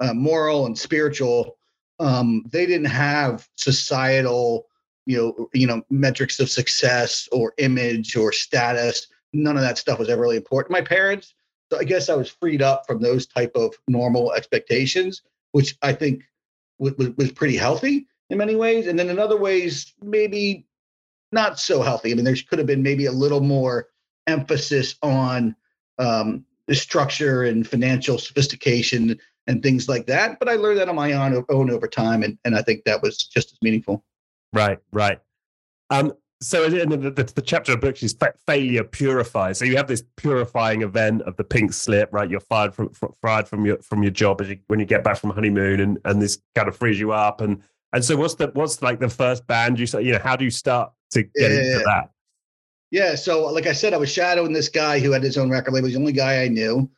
uh, 0.00 0.12
moral 0.12 0.66
and 0.66 0.76
spiritual. 0.76 1.58
Um, 2.00 2.44
they 2.50 2.66
didn't 2.66 2.86
have 2.86 3.48
societal, 3.56 4.66
you 5.06 5.16
know, 5.16 5.48
you 5.54 5.66
know, 5.66 5.82
metrics 5.90 6.40
of 6.40 6.50
success 6.50 7.28
or 7.30 7.54
image 7.58 8.16
or 8.16 8.32
status. 8.32 9.06
None 9.32 9.56
of 9.56 9.62
that 9.62 9.78
stuff 9.78 9.98
was 9.98 10.08
ever 10.08 10.22
really 10.22 10.36
important. 10.36 10.72
My 10.72 10.82
parents 10.82 11.34
so 11.70 11.78
I 11.78 11.84
guess 11.84 12.08
I 12.08 12.14
was 12.14 12.30
freed 12.30 12.62
up 12.62 12.86
from 12.86 13.00
those 13.00 13.26
type 13.26 13.52
of 13.54 13.74
normal 13.88 14.32
expectations, 14.32 15.22
which 15.52 15.76
I 15.82 15.92
think 15.92 16.22
was, 16.78 16.94
was 17.16 17.32
pretty 17.32 17.56
healthy 17.56 18.06
in 18.30 18.38
many 18.38 18.56
ways. 18.56 18.86
And 18.86 18.98
then 18.98 19.08
in 19.08 19.18
other 19.18 19.36
ways, 19.36 19.92
maybe 20.02 20.66
not 21.32 21.58
so 21.58 21.82
healthy. 21.82 22.12
I 22.12 22.14
mean, 22.14 22.24
there 22.24 22.36
could 22.48 22.58
have 22.58 22.66
been 22.66 22.82
maybe 22.82 23.06
a 23.06 23.12
little 23.12 23.40
more 23.40 23.88
emphasis 24.26 24.96
on 25.02 25.56
um, 25.98 26.44
the 26.66 26.74
structure 26.74 27.44
and 27.44 27.66
financial 27.66 28.18
sophistication 28.18 29.18
and 29.46 29.62
things 29.62 29.88
like 29.88 30.06
that. 30.06 30.38
But 30.38 30.48
I 30.48 30.54
learned 30.54 30.78
that 30.78 30.88
on 30.88 30.96
my 30.96 31.12
own, 31.12 31.44
own 31.48 31.70
over 31.70 31.86
time, 31.86 32.22
and, 32.22 32.38
and 32.44 32.56
I 32.56 32.62
think 32.62 32.84
that 32.84 33.02
was 33.02 33.16
just 33.16 33.52
as 33.52 33.58
meaningful. 33.62 34.04
Right, 34.52 34.78
right. 34.92 35.20
Um, 35.90 36.12
so 36.46 36.62
in 36.62 36.90
the, 36.90 37.10
the, 37.10 37.24
the, 37.24 37.42
chapter 37.42 37.72
of 37.72 37.80
books 37.80 38.04
is 38.04 38.14
failure 38.46 38.84
purifies. 38.84 39.58
So 39.58 39.64
you 39.64 39.76
have 39.76 39.88
this 39.88 40.04
purifying 40.14 40.82
event 40.82 41.22
of 41.22 41.36
the 41.36 41.42
pink 41.42 41.72
slip, 41.72 42.08
right? 42.12 42.30
You're 42.30 42.38
fired 42.38 42.72
from, 42.72 42.90
fired 43.20 43.48
from 43.48 43.66
your 43.66 43.78
from 43.78 44.04
your 44.04 44.12
job 44.12 44.40
as 44.40 44.50
you, 44.50 44.58
when 44.68 44.78
you 44.78 44.86
get 44.86 45.02
back 45.02 45.16
from 45.16 45.30
honeymoon, 45.30 45.80
and 45.80 45.98
and 46.04 46.22
this 46.22 46.38
kind 46.54 46.68
of 46.68 46.76
frees 46.76 47.00
you 47.00 47.10
up. 47.10 47.40
And 47.40 47.60
and 47.92 48.04
so 48.04 48.16
what's 48.16 48.36
the 48.36 48.52
what's 48.54 48.80
like 48.80 49.00
the 49.00 49.08
first 49.08 49.44
band 49.48 49.80
you 49.80 49.86
start, 49.86 50.04
you 50.04 50.12
know 50.12 50.20
how 50.20 50.36
do 50.36 50.44
you 50.44 50.52
start 50.52 50.92
to 51.10 51.24
get 51.24 51.32
yeah, 51.36 51.48
into 51.48 51.84
that? 51.84 52.10
Yeah, 52.92 53.16
so 53.16 53.46
like 53.46 53.66
I 53.66 53.72
said, 53.72 53.92
I 53.92 53.96
was 53.96 54.12
shadowing 54.12 54.52
this 54.52 54.68
guy 54.68 55.00
who 55.00 55.10
had 55.10 55.24
his 55.24 55.36
own 55.36 55.50
record 55.50 55.74
label. 55.74 55.88
He's 55.88 55.96
the 55.96 56.00
only 56.00 56.12
guy 56.12 56.44
I 56.44 56.48
knew. 56.48 56.88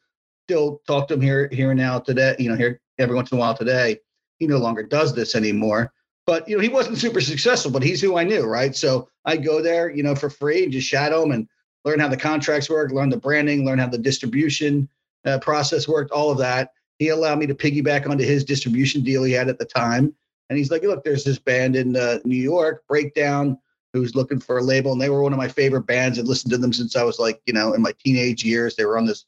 still 0.46 0.82
talk 0.86 1.08
to 1.08 1.14
him 1.14 1.22
here, 1.22 1.48
here 1.50 1.70
and 1.70 1.80
now 1.80 2.00
today. 2.00 2.36
You 2.38 2.50
know, 2.50 2.56
here 2.56 2.82
every 2.98 3.16
once 3.16 3.32
in 3.32 3.38
a 3.38 3.40
while 3.40 3.54
today. 3.54 3.96
He 4.38 4.46
no 4.46 4.58
longer 4.58 4.82
does 4.82 5.14
this 5.14 5.34
anymore. 5.34 5.90
But 6.28 6.46
you 6.46 6.54
know, 6.54 6.62
he 6.62 6.68
wasn't 6.68 6.98
super 6.98 7.22
successful, 7.22 7.70
but 7.70 7.82
he's 7.82 8.02
who 8.02 8.18
I 8.18 8.22
knew, 8.22 8.42
right? 8.42 8.76
So 8.76 9.08
I'd 9.24 9.42
go 9.42 9.62
there, 9.62 9.88
you 9.88 10.02
know, 10.02 10.14
for 10.14 10.28
free 10.28 10.62
and 10.62 10.70
just 10.70 10.86
shadow 10.86 11.22
him 11.22 11.32
and 11.32 11.48
learn 11.86 12.00
how 12.00 12.08
the 12.08 12.18
contracts 12.18 12.68
work, 12.68 12.92
learn 12.92 13.08
the 13.08 13.16
branding, 13.16 13.64
learn 13.64 13.78
how 13.78 13.86
the 13.88 13.96
distribution 13.96 14.90
uh, 15.24 15.38
process 15.38 15.88
worked, 15.88 16.10
all 16.10 16.30
of 16.30 16.36
that. 16.36 16.72
He 16.98 17.08
allowed 17.08 17.38
me 17.38 17.46
to 17.46 17.54
piggyback 17.54 18.06
onto 18.06 18.24
his 18.26 18.44
distribution 18.44 19.00
deal 19.02 19.24
he 19.24 19.32
had 19.32 19.48
at 19.48 19.58
the 19.58 19.64
time. 19.64 20.14
And 20.50 20.58
he's 20.58 20.70
like, 20.70 20.82
look, 20.82 21.02
there's 21.02 21.24
this 21.24 21.38
band 21.38 21.76
in 21.76 21.96
uh, 21.96 22.18
New 22.26 22.36
York, 22.36 22.84
Breakdown, 22.86 23.56
who's 23.94 24.14
looking 24.14 24.38
for 24.38 24.58
a 24.58 24.62
label. 24.62 24.92
And 24.92 25.00
they 25.00 25.08
were 25.08 25.22
one 25.22 25.32
of 25.32 25.38
my 25.38 25.48
favorite 25.48 25.86
bands. 25.86 26.18
I'd 26.18 26.26
listened 26.26 26.52
to 26.52 26.58
them 26.58 26.74
since 26.74 26.94
I 26.94 27.04
was 27.04 27.18
like, 27.18 27.40
you 27.46 27.54
know, 27.54 27.72
in 27.72 27.80
my 27.80 27.94
teenage 28.04 28.44
years. 28.44 28.76
They 28.76 28.84
were 28.84 28.98
on 28.98 29.06
this 29.06 29.24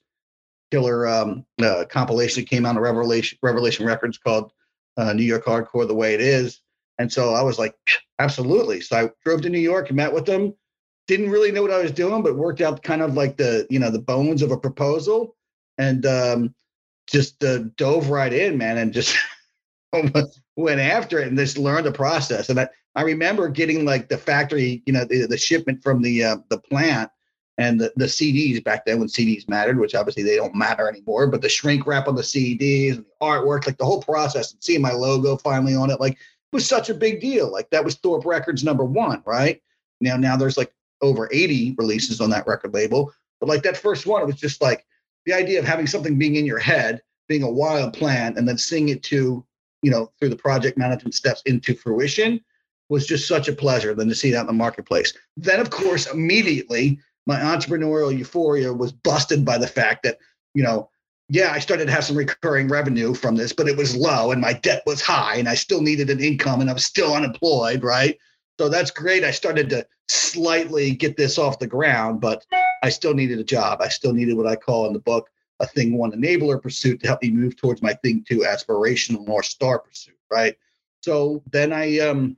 killer 0.71 1.09
um, 1.09 1.47
uh, 1.63 1.87
compilation 1.89 2.43
that 2.43 2.51
came 2.51 2.67
out 2.67 2.77
of 2.77 2.83
Revelation, 2.83 3.39
Revelation 3.41 3.87
Records 3.87 4.19
called 4.19 4.53
uh, 4.99 5.15
New 5.15 5.23
York 5.23 5.47
Hardcore 5.47 5.89
The 5.89 5.95
Way 5.95 6.13
It 6.13 6.21
Is. 6.21 6.61
And 7.01 7.11
so 7.11 7.33
I 7.33 7.41
was 7.41 7.59
like, 7.59 7.75
absolutely. 8.19 8.83
So 8.83 8.95
I 8.95 9.11
drove 9.25 9.41
to 9.43 9.49
New 9.49 9.59
York 9.59 9.89
and 9.89 9.97
met 9.97 10.13
with 10.13 10.27
them. 10.27 10.55
Didn't 11.09 11.31
really 11.31 11.51
know 11.51 11.63
what 11.63 11.71
I 11.71 11.81
was 11.81 11.93
doing, 11.93 12.23
but 12.23 12.37
worked 12.37 12.61
out 12.61 12.83
kind 12.83 13.01
of 13.01 13.15
like 13.15 13.39
the, 13.39 13.67
you 13.71 13.79
know, 13.79 13.91
the 13.91 13.99
bones 13.99 14.43
of 14.43 14.51
a 14.51 14.59
proposal 14.59 15.35
and 15.79 16.05
um, 16.05 16.55
just 17.07 17.43
uh, 17.43 17.61
dove 17.79 18.11
right 18.11 18.35
in, 18.35 18.59
man, 18.59 18.77
and 18.77 18.93
just 18.93 19.17
went 20.57 20.81
after 20.81 21.21
it 21.21 21.29
and 21.29 21.39
just 21.39 21.57
learned 21.57 21.87
the 21.87 21.93
process. 21.93 22.51
And 22.51 22.61
I, 22.61 22.69
I 22.95 23.01
remember 23.01 23.49
getting 23.49 23.87
like 23.87 24.11
the 24.11 24.19
factory, 24.19 24.83
you 24.85 24.93
know, 24.93 25.07
the, 25.07 25.25
the 25.25 25.39
shipment 25.39 25.83
from 25.83 26.03
the 26.03 26.23
uh, 26.23 26.37
the 26.51 26.59
plant 26.59 27.11
and 27.57 27.81
the, 27.81 27.95
the 27.97 28.05
CDs 28.05 28.63
back 28.63 28.85
then 28.85 28.99
when 28.99 29.09
CDs 29.09 29.49
mattered, 29.49 29.79
which 29.79 29.95
obviously 29.95 30.23
they 30.23 30.37
don't 30.37 30.55
matter 30.55 30.87
anymore, 30.87 31.29
but 31.29 31.41
the 31.41 31.49
shrink 31.49 31.87
wrap 31.87 32.09
on 32.09 32.15
the 32.15 32.21
CDs 32.21 32.97
and 32.97 33.07
the 33.07 33.27
artwork, 33.27 33.67
like 33.67 33.79
the 33.79 33.87
whole 33.87 34.03
process 34.03 34.53
and 34.53 34.63
seeing 34.63 34.83
my 34.83 34.93
logo 34.93 35.39
finally 35.39 35.75
on 35.75 35.89
it, 35.89 35.99
like 35.99 36.19
was 36.53 36.69
such 36.69 36.91
a 36.91 36.95
big 36.95 37.21
deal. 37.21 37.51
Like 37.51 37.71
that 37.71 37.85
was 37.85 37.97
Thorp 37.97 38.25
Records 38.25 38.65
number 38.65 38.85
one, 38.85 39.23
right? 39.27 39.61
Now, 40.01 40.17
now 40.17 40.37
there's 40.37 40.57
like 40.57 40.73
over 41.03 41.29
80 41.33 41.75
releases 41.79 42.21
on 42.21 42.31
that 42.31 42.47
record 42.47 42.75
label. 42.75 43.13
But 43.41 43.49
like 43.49 43.63
that 43.63 43.77
first 43.77 44.07
one, 44.07 44.23
it 44.23 44.27
was 44.27 44.37
just 44.37 44.61
like 44.61 44.85
the 45.27 45.33
idea 45.33 45.59
of 45.59 45.65
having 45.65 45.87
something 45.87 46.19
being 46.19 46.37
in 46.37 46.47
your 46.47 46.59
head, 46.59 47.01
being 47.29 47.43
a 47.43 47.51
wild 47.51 47.93
plan, 47.93 48.37
and 48.37 48.47
then 48.47 48.59
seeing 48.59 48.89
it 48.89 49.03
to, 49.05 49.45
you 49.83 49.91
know, 49.91 50.11
through 50.19 50.29
the 50.29 50.37
project 50.37 50.77
management 50.77 51.15
steps 51.15 51.43
into 51.47 51.75
fruition 51.75 52.41
was 52.89 53.07
just 53.07 53.29
such 53.29 53.49
a 53.49 53.53
pleasure 53.53 53.95
than 53.95 54.09
to 54.09 54.15
see 54.15 54.31
that 54.33 54.41
in 54.41 54.47
the 54.47 54.53
marketplace. 54.53 55.15
Then, 55.37 55.61
of 55.61 55.71
course, 55.71 56.07
immediately 56.07 56.99
my 57.27 57.37
entrepreneurial 57.37 58.17
euphoria 58.17 58.73
was 58.73 58.93
busted 58.93 59.45
by 59.45 59.59
the 59.59 59.67
fact 59.67 60.03
that, 60.03 60.19
you 60.55 60.63
know, 60.63 60.91
yeah, 61.33 61.53
I 61.53 61.61
started 61.61 61.87
to 61.87 61.93
have 61.93 62.05
some 62.05 62.17
recurring 62.17 62.67
revenue 62.67 63.15
from 63.15 63.37
this, 63.37 63.53
but 63.53 63.69
it 63.69 63.77
was 63.77 63.95
low 63.95 64.33
and 64.33 64.41
my 64.41 64.53
debt 64.53 64.83
was 64.85 65.01
high 65.01 65.37
and 65.37 65.49
I 65.49 65.55
still 65.55 65.81
needed 65.81 66.11
an 66.11 66.19
income 66.19 66.61
and 66.61 66.69
I 66.69 66.73
was 66.73 66.85
still 66.85 67.15
unemployed, 67.15 67.85
right? 67.85 68.19
So 68.59 68.69
that's 68.69 68.91
great. 68.91 69.23
I 69.23 69.31
started 69.31 69.71
to 69.71 69.87
slightly 70.09 70.91
get 70.91 71.17
this 71.17 71.39
off 71.39 71.61
the 71.61 71.69
ground, 71.69 72.21
but 72.21 72.45
I 72.83 72.89
still 72.89 73.15
needed 73.15 73.39
a 73.39 73.45
job. 73.45 73.81
I 73.81 73.89
still 73.89 74.13
needed 74.13 74.37
what 74.37 74.49
I 74.49 74.57
call 74.57 74.89
in 74.89 74.93
the 74.93 74.99
book 74.99 75.31
a 75.61 75.67
thing 75.67 75.97
one 75.97 76.11
enabler 76.11 76.61
pursuit 76.61 77.01
to 77.01 77.07
help 77.07 77.23
me 77.23 77.31
move 77.31 77.57
towards 77.57 77.81
my 77.81 77.93
thing 77.95 78.25
two 78.27 78.39
aspirational 78.39 79.25
North 79.25 79.45
Star 79.45 79.79
pursuit, 79.79 80.19
right? 80.33 80.57
So 81.01 81.45
then 81.53 81.73
I 81.73 81.99
um, 82.01 82.37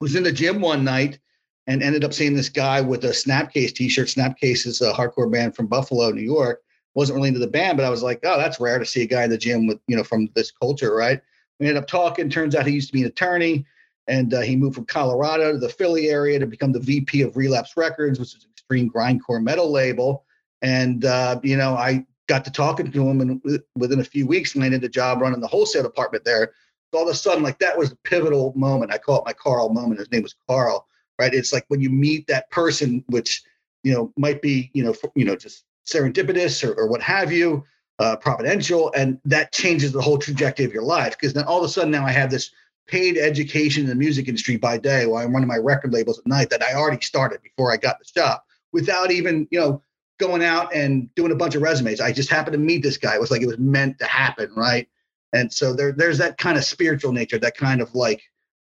was 0.00 0.16
in 0.16 0.24
the 0.24 0.32
gym 0.32 0.60
one 0.60 0.82
night 0.82 1.20
and 1.68 1.80
ended 1.80 2.02
up 2.02 2.12
seeing 2.12 2.34
this 2.34 2.48
guy 2.48 2.80
with 2.80 3.04
a 3.04 3.10
Snapcase 3.10 3.72
t-shirt. 3.72 4.08
Snapcase 4.08 4.66
is 4.66 4.80
a 4.80 4.92
hardcore 4.92 5.30
band 5.30 5.54
from 5.54 5.68
Buffalo, 5.68 6.10
New 6.10 6.22
York 6.22 6.62
wasn't 6.94 7.16
really 7.16 7.28
into 7.28 7.40
the 7.40 7.46
band, 7.46 7.76
but 7.76 7.86
I 7.86 7.90
was 7.90 8.02
like, 8.02 8.20
oh, 8.24 8.38
that's 8.38 8.60
rare 8.60 8.78
to 8.78 8.86
see 8.86 9.02
a 9.02 9.06
guy 9.06 9.24
in 9.24 9.30
the 9.30 9.38
gym 9.38 9.66
with, 9.66 9.80
you 9.86 9.96
know, 9.96 10.04
from 10.04 10.28
this 10.34 10.50
culture, 10.50 10.94
right? 10.94 11.20
We 11.58 11.66
ended 11.66 11.82
up 11.82 11.88
talking. 11.88 12.28
Turns 12.28 12.54
out 12.54 12.66
he 12.66 12.72
used 12.72 12.88
to 12.88 12.92
be 12.92 13.02
an 13.02 13.08
attorney 13.08 13.64
and 14.08 14.34
uh, 14.34 14.40
he 14.40 14.56
moved 14.56 14.74
from 14.74 14.86
Colorado 14.86 15.52
to 15.52 15.58
the 15.58 15.68
Philly 15.68 16.08
area 16.08 16.38
to 16.38 16.46
become 16.46 16.72
the 16.72 16.80
VP 16.80 17.22
of 17.22 17.36
Relapse 17.36 17.76
Records, 17.76 18.18
which 18.18 18.34
is 18.34 18.44
an 18.44 18.50
extreme 18.50 18.90
grindcore 18.90 19.42
metal 19.42 19.70
label. 19.70 20.24
And, 20.60 21.04
uh, 21.04 21.40
you 21.42 21.56
know, 21.56 21.74
I 21.74 22.04
got 22.28 22.44
to 22.44 22.50
talking 22.50 22.90
to 22.90 23.08
him 23.08 23.20
and 23.20 23.62
within 23.76 24.00
a 24.00 24.04
few 24.04 24.26
weeks 24.26 24.56
landed 24.56 24.84
a 24.84 24.88
job 24.88 25.20
running 25.20 25.40
the 25.40 25.46
wholesale 25.46 25.82
department 25.82 26.24
there. 26.24 26.52
So 26.92 26.98
all 26.98 27.08
of 27.08 27.14
a 27.14 27.16
sudden, 27.16 27.42
like 27.42 27.58
that 27.60 27.76
was 27.76 27.92
a 27.92 27.96
pivotal 27.96 28.52
moment. 28.54 28.92
I 28.92 28.98
call 28.98 29.18
it 29.18 29.24
my 29.24 29.32
Carl 29.32 29.70
moment. 29.70 29.98
His 29.98 30.10
name 30.10 30.22
was 30.22 30.34
Carl, 30.48 30.86
right? 31.18 31.32
It's 31.32 31.52
like 31.52 31.64
when 31.68 31.80
you 31.80 31.90
meet 31.90 32.26
that 32.26 32.50
person, 32.50 33.04
which, 33.08 33.42
you 33.82 33.92
know, 33.92 34.12
might 34.16 34.42
be, 34.42 34.70
you 34.74 34.84
know, 34.84 34.92
for, 34.92 35.10
you 35.14 35.24
know, 35.24 35.36
just 35.36 35.64
serendipitous 35.86 36.66
or, 36.66 36.74
or 36.74 36.86
what 36.88 37.02
have 37.02 37.32
you, 37.32 37.64
uh, 37.98 38.16
providential, 38.16 38.92
and 38.96 39.18
that 39.24 39.52
changes 39.52 39.92
the 39.92 40.00
whole 40.00 40.18
trajectory 40.18 40.64
of 40.64 40.72
your 40.72 40.82
life. 40.82 41.12
Because 41.12 41.32
then 41.32 41.44
all 41.44 41.58
of 41.58 41.64
a 41.64 41.68
sudden 41.68 41.90
now 41.90 42.04
I 42.04 42.12
have 42.12 42.30
this 42.30 42.50
paid 42.86 43.16
education 43.16 43.84
in 43.84 43.88
the 43.88 43.94
music 43.94 44.28
industry 44.28 44.56
by 44.56 44.76
day 44.78 45.06
while 45.06 45.24
I'm 45.24 45.32
running 45.32 45.48
my 45.48 45.56
record 45.56 45.92
labels 45.92 46.18
at 46.18 46.26
night 46.26 46.50
that 46.50 46.62
I 46.62 46.74
already 46.74 47.00
started 47.02 47.40
before 47.42 47.72
I 47.72 47.76
got 47.76 47.98
this 47.98 48.10
job 48.10 48.40
without 48.72 49.10
even, 49.12 49.46
you 49.50 49.60
know, 49.60 49.82
going 50.18 50.42
out 50.42 50.74
and 50.74 51.12
doing 51.14 51.32
a 51.32 51.36
bunch 51.36 51.54
of 51.54 51.62
resumes. 51.62 52.00
I 52.00 52.12
just 52.12 52.30
happened 52.30 52.54
to 52.54 52.58
meet 52.58 52.82
this 52.82 52.96
guy. 52.96 53.14
It 53.14 53.20
was 53.20 53.30
like 53.30 53.42
it 53.42 53.46
was 53.46 53.58
meant 53.58 53.98
to 53.98 54.06
happen, 54.06 54.52
right? 54.56 54.88
And 55.32 55.52
so 55.52 55.72
there, 55.72 55.92
there's 55.92 56.18
that 56.18 56.38
kind 56.38 56.58
of 56.58 56.64
spiritual 56.64 57.12
nature, 57.12 57.38
that 57.38 57.56
kind 57.56 57.80
of 57.80 57.94
like 57.94 58.22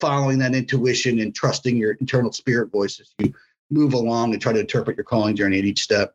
following 0.01 0.39
that 0.39 0.55
intuition 0.55 1.19
and 1.21 1.35
trusting 1.35 1.77
your 1.77 1.93
internal 1.93 2.33
spirit 2.33 2.71
voice 2.71 3.01
as 3.01 3.13
you 3.19 3.35
move 3.71 3.95
along 3.95 4.33
and 4.33 4.43
try 4.43 4.53
to 4.53 4.61
interpret 4.61 4.97
your 4.97 5.05
calling 5.05 5.37
journey 5.37 5.59
at 5.59 5.65
each 5.65 5.83
step 5.83 6.15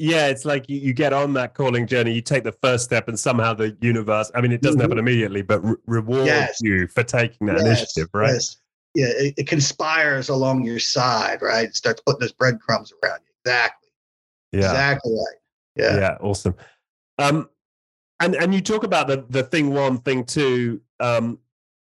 yeah, 0.00 0.28
it's 0.28 0.46
like 0.46 0.66
you, 0.70 0.78
you, 0.78 0.94
get 0.94 1.12
on 1.12 1.34
that 1.34 1.52
calling 1.52 1.86
journey, 1.86 2.14
you 2.14 2.22
take 2.22 2.42
the 2.42 2.52
first 2.52 2.84
step, 2.84 3.06
and 3.08 3.18
somehow 3.18 3.52
the 3.52 3.76
universe, 3.82 4.30
I 4.34 4.40
mean, 4.40 4.50
it 4.50 4.62
doesn't 4.62 4.78
mm-hmm. 4.78 4.84
happen 4.84 4.98
immediately, 4.98 5.42
but 5.42 5.62
re- 5.62 5.76
rewards 5.86 6.26
yes. 6.26 6.58
you 6.62 6.86
for 6.86 7.02
taking 7.02 7.46
that 7.48 7.58
yes. 7.58 7.66
initiative, 7.66 8.08
right? 8.14 8.32
Yes. 8.32 8.56
Yeah, 8.94 9.08
it, 9.08 9.34
it, 9.36 9.46
conspires 9.46 10.30
along 10.30 10.64
your 10.64 10.78
side, 10.78 11.42
right? 11.42 11.68
It 11.68 11.76
starts 11.76 12.00
putting 12.00 12.20
those 12.20 12.32
breadcrumbs 12.32 12.94
around 13.04 13.20
you. 13.26 13.34
Exactly. 13.44 13.88
Yeah. 14.52 14.58
Exactly 14.70 15.12
right. 15.12 15.36
Yeah. 15.76 15.96
Yeah. 16.00 16.16
Awesome. 16.20 16.54
Um, 17.18 17.50
and 18.20 18.34
and 18.34 18.54
you 18.54 18.62
talk 18.62 18.84
about 18.84 19.06
the 19.06 19.26
the 19.28 19.42
thing 19.42 19.72
one, 19.72 19.98
thing 19.98 20.24
two, 20.24 20.80
um, 20.98 21.38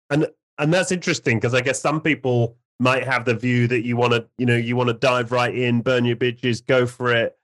and 0.09 0.27
and 0.59 0.73
that's 0.73 0.91
interesting 0.91 1.37
because 1.37 1.55
I 1.55 1.61
guess 1.61 1.81
some 1.81 2.01
people 2.01 2.57
might 2.81 3.05
have 3.05 3.27
the 3.27 3.35
view 3.35 3.69
that 3.69 3.85
you 3.85 3.97
want 3.97 4.15
to, 4.15 4.27
you 4.39 4.47
know, 4.47 4.57
you 4.57 4.75
want 4.75 4.89
to 4.89 4.95
dive 4.95 5.33
right 5.33 5.55
in, 5.55 5.83
burn 5.83 6.07
your 6.07 6.17
bridges, 6.17 6.63
go 6.63 6.87
for 6.87 7.13
it 7.13 7.37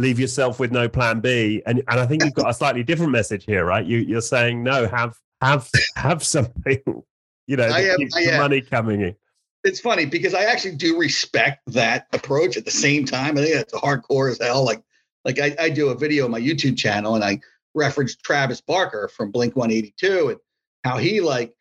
leave 0.00 0.18
yourself 0.18 0.58
with 0.58 0.72
no 0.72 0.88
plan 0.88 1.20
B. 1.20 1.62
And 1.66 1.82
and 1.88 2.00
I 2.00 2.06
think 2.06 2.24
you've 2.24 2.34
got 2.34 2.50
a 2.50 2.54
slightly 2.54 2.82
different 2.82 3.12
message 3.12 3.44
here, 3.44 3.64
right? 3.64 3.84
You 3.84 3.98
you're 3.98 4.20
saying 4.20 4.62
no, 4.62 4.86
have 4.88 5.16
have 5.40 5.68
have 5.96 6.24
something, 6.24 6.80
you 7.46 7.56
know, 7.56 7.68
that 7.68 7.96
keeps 7.98 8.14
the 8.14 8.38
money 8.38 8.60
coming 8.60 9.02
in. 9.02 9.16
It's 9.62 9.80
funny 9.80 10.06
because 10.06 10.34
I 10.34 10.44
actually 10.44 10.76
do 10.76 10.98
respect 10.98 11.60
that 11.68 12.06
approach 12.14 12.56
at 12.56 12.64
the 12.64 12.70
same 12.70 13.04
time. 13.04 13.36
I 13.36 13.42
think 13.42 13.56
it's 13.56 13.74
hardcore 13.74 14.30
as 14.30 14.38
hell. 14.40 14.64
Like 14.64 14.82
like 15.24 15.38
I, 15.38 15.54
I 15.58 15.68
do 15.68 15.88
a 15.88 15.94
video 15.94 16.24
on 16.24 16.30
my 16.30 16.40
YouTube 16.40 16.78
channel 16.78 17.14
and 17.14 17.22
I 17.22 17.40
reference 17.74 18.16
Travis 18.16 18.60
Barker 18.60 19.08
from 19.08 19.30
Blink 19.30 19.54
182 19.54 20.30
and 20.30 20.38
how 20.82 20.96
he 20.96 21.20
like 21.20 21.54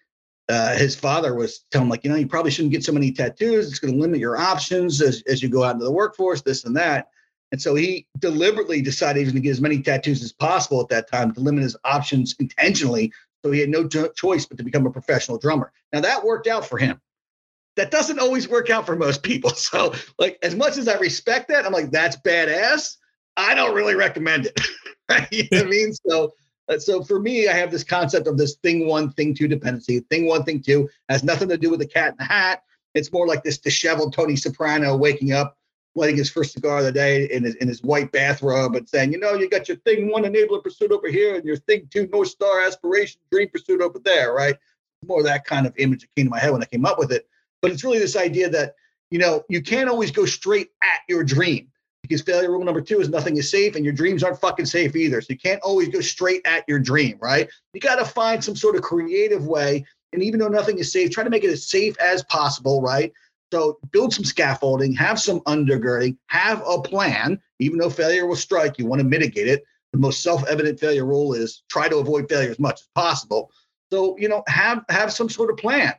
uh, 0.48 0.75
his 0.75 0.96
father 0.96 1.36
was 1.36 1.60
telling 1.69 1.89
like, 1.89 2.03
you 2.03 2.10
know, 2.10 2.15
you 2.15 2.25
probably 2.25 2.50
shouldn't 2.50 2.72
get 2.72 2.84
so 2.84 2.91
many 2.91 3.12
tattoos. 3.12 3.69
It's 3.69 3.77
going 3.77 3.93
to 3.93 4.00
limit 4.00 4.19
your 4.19 4.36
options 4.36 5.00
as, 5.00 5.22
as 5.27 5.43
you 5.43 5.50
go 5.50 5.63
out 5.63 5.74
into 5.74 5.86
the 5.86 5.91
workforce, 5.91 6.41
this 6.41 6.65
and 6.65 6.75
that. 6.75 7.10
And 7.51 7.62
so 7.62 7.75
he 7.75 8.08
deliberately 8.20 8.82
decided 8.82 9.20
he 9.20 9.25
was 9.25 9.34
going 9.34 9.41
to 9.41 9.48
get 9.48 9.51
as 9.51 9.62
many 9.62 9.82
tattoos 9.82 10.24
as 10.24 10.32
possible 10.32 10.82
at 10.82 10.89
that 10.89 11.10
time 11.10 11.34
to 11.34 11.39
limit 11.39 11.63
his 11.63 11.75
options 11.84 12.36
intentionally. 12.39 13.12
So 13.44 13.51
he 13.51 13.60
had 13.60 13.70
no 13.70 13.88
choice 13.88 14.46
but 14.46 14.58
to 14.58 14.63
become 14.63 14.86
a 14.86 14.91
professional 14.91 15.38
drummer. 15.38 15.72
Now 15.91 16.01
that 16.01 16.24
worked 16.24 16.48
out 16.48 16.65
for 16.65 16.77
him. 16.77 17.01
That 17.75 17.91
doesn't 17.91 18.20
always 18.20 18.50
work 18.50 18.70
out 18.70 18.86
for 18.86 18.96
most 18.96 19.24
people. 19.24 19.51
So, 19.56 19.94
like, 20.18 20.38
as 20.44 20.53
much 20.56 20.77
as 20.77 20.88
I 20.88 20.98
respect 20.98 21.48
that, 21.48 21.65
I'm 21.65 21.72
like, 21.72 21.91
that's 21.91 22.18
badass. 22.18 22.98
I 23.38 23.56
don't 23.56 23.75
really 23.75 23.96
recommend 23.96 24.48
it. 24.48 24.60
you 25.32 25.48
know 25.51 25.60
what 25.60 25.68
I 25.68 25.70
mean? 25.70 25.94
So, 25.94 26.34
uh, 26.68 26.77
so 26.77 27.03
for 27.03 27.20
me, 27.20 27.48
I 27.48 27.53
have 27.53 27.72
this 27.72 27.84
concept 27.84 28.27
of 28.27 28.38
this 28.38 28.56
thing 28.56 28.86
one, 28.86 29.12
thing 29.13 29.34
two 29.34 29.48
dependency. 29.48 30.01
Thing 30.10 30.25
one, 30.25 30.44
thing 30.44 30.62
two 30.62 30.89
has 31.08 31.24
nothing 31.24 31.48
to 31.50 31.58
do 31.58 31.70
with 31.70 31.79
the 31.79 31.88
cat 31.88 32.12
in 32.12 32.18
the 32.18 32.25
hat. 32.25 32.63
It's 32.96 33.12
more 33.13 33.27
like 33.27 33.44
this 33.44 33.58
disheveled 33.58 34.13
Tony 34.13 34.36
Soprano 34.36 34.98
waking 34.98 35.32
up 35.32 35.58
lighting 35.96 36.17
his 36.17 36.29
first 36.29 36.53
cigar 36.53 36.79
of 36.79 36.86
the 36.86 36.91
day 36.91 37.25
in 37.31 37.43
his, 37.43 37.55
in 37.55 37.67
his 37.67 37.81
white 37.84 38.12
bathrobe 38.12 38.75
and 38.75 38.88
saying, 38.88 39.12
you 39.12 39.19
know, 39.19 39.34
you 39.34 39.50
got 39.50 39.67
your 39.67 39.77
thing 39.77 40.12
one 40.12 40.24
enabler 40.24 40.63
pursuit 40.63 40.91
over 40.91 41.10
here 41.10 41.36
and 41.36 41.46
your 41.46 41.58
thing 41.58 41.88
two 41.91 42.08
North 42.08 42.29
Star 42.29 42.62
aspiration 42.62 43.19
dream 43.31 43.50
pursuit 43.50 43.81
over 43.81 44.00
there, 44.00 44.34
right? 44.34 44.55
More 45.05 45.19
of 45.19 45.25
that 45.25 45.46
kind 45.46 45.65
of 45.65 45.74
image 45.77 46.01
that 46.01 46.15
came 46.15 46.25
to 46.25 46.29
my 46.29 46.39
head 46.39 46.51
when 46.51 46.62
I 46.62 46.65
came 46.65 46.86
up 46.86 47.00
with 47.00 47.12
it. 47.12 47.27
But 47.62 47.72
it's 47.72 47.84
really 47.84 48.00
this 48.00 48.15
idea 48.15 48.50
that, 48.50 48.75
you 49.12 49.19
know, 49.19 49.43
you 49.50 49.62
can't 49.62 49.89
always 49.89 50.12
go 50.12 50.25
straight 50.25 50.69
at 50.84 51.00
your 51.08 51.24
dream 51.24 51.69
because 52.01 52.22
failure 52.22 52.51
rule 52.51 52.63
number 52.63 52.81
two 52.81 53.00
is 53.00 53.10
nothing 53.10 53.38
is 53.38 53.50
safe 53.50 53.75
and 53.75 53.84
your 53.84 53.93
dreams 53.93 54.24
aren't 54.24 54.39
fucking 54.39 54.65
safe 54.65 54.96
either. 54.96 55.22
So 55.22 55.27
you 55.29 55.38
can't 55.38 55.62
always 55.62 55.89
go 55.89 56.01
straight 56.01 56.41
at 56.46 56.63
your 56.67 56.79
dream, 56.79 57.17
right? 57.22 57.50
You 57.74 57.81
got 57.81 57.96
to 57.96 58.05
find 58.05 58.43
some 58.43 58.55
sort 58.55 58.75
of 58.75 58.81
creative 58.81 59.46
way. 59.46 59.86
And 60.13 60.24
even 60.24 60.39
though 60.39 60.48
nothing 60.48 60.79
is 60.79 60.91
safe, 60.91 61.12
try 61.12 61.24
to 61.24 61.29
make 61.29 61.43
it 61.43 61.51
as 61.51 61.65
safe 61.65 62.00
as 62.00 62.24
possible, 62.24 62.81
right? 62.81 63.13
So 63.51 63.79
build 63.91 64.13
some 64.13 64.25
scaffolding, 64.25 64.94
have 64.94 65.20
some 65.20 65.39
undergirding, 65.41 66.18
have 66.27 66.62
a 66.68 66.82
plan. 66.82 67.39
Even 67.60 67.79
though 67.79 67.89
failure 67.89 68.27
will 68.27 68.36
strike, 68.36 68.77
you 68.77 68.86
want 68.86 69.00
to 69.00 69.08
mitigate 69.08 69.48
it. 69.48 69.63
the 69.91 70.00
most 70.00 70.22
self-evident 70.22 70.79
failure 70.79 71.06
rule 71.06 71.34
is 71.34 71.63
try 71.70 71.88
to 71.88 71.98
avoid 71.98 72.29
failure 72.29 72.51
as 72.51 72.60
much 72.60 72.82
as 72.82 72.88
possible. 72.94 73.51
So, 73.91 74.15
you 74.20 74.29
know, 74.29 74.44
have 74.48 74.84
have 74.89 75.12
some 75.12 75.29
sort 75.29 75.50
of 75.50 75.58
plan. 75.58 75.94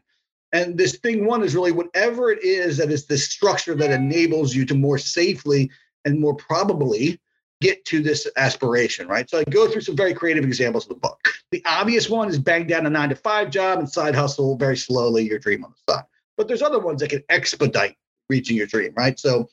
And 0.53 0.77
this 0.77 0.97
thing 0.99 1.27
one 1.27 1.43
is 1.43 1.55
really 1.55 1.73
whatever 1.73 2.31
it 2.31 2.43
is 2.43 2.77
that 2.79 2.91
is 2.91 3.07
the 3.07 3.19
structure 3.19 3.75
that 3.75 3.91
enables 3.91 4.55
you 4.55 4.65
to 4.67 4.75
more 4.75 4.99
safely 4.99 5.71
and 6.05 6.21
more 6.21 6.35
probably 6.35 7.21
get 7.61 7.85
to 7.85 8.03
this 8.03 8.27
aspiration, 8.37 9.07
right? 9.07 9.29
So 9.29 9.39
I 9.39 9.45
go 9.45 9.69
through 9.69 9.83
some 9.83 9.97
very 9.97 10.15
creative 10.15 10.45
examples 10.45 10.85
of 10.85 10.91
the 10.91 10.95
book. 10.95 11.19
The 11.51 11.63
obvious 11.67 12.09
one 12.09 12.29
is 12.29 12.39
bang 12.39 12.67
down 12.67 12.87
a 12.87 12.91
nine 12.91 13.11
to 13.11 13.15
five 13.17 13.51
job 13.51 13.79
and 13.79 13.89
side 13.89 14.15
hustle 14.15 14.57
very 14.57 14.77
slowly 14.77 15.29
your 15.29 15.39
dream 15.39 15.65
on 15.65 15.73
the 15.73 15.93
side. 15.93 16.05
But 16.41 16.49
there's 16.49 16.63
other 16.63 16.79
ones 16.79 17.03
that 17.03 17.11
can 17.11 17.23
expedite 17.29 17.97
reaching 18.31 18.57
your 18.57 18.67
dream, 18.67 18.95
right? 18.97 19.21
So 19.21 19.51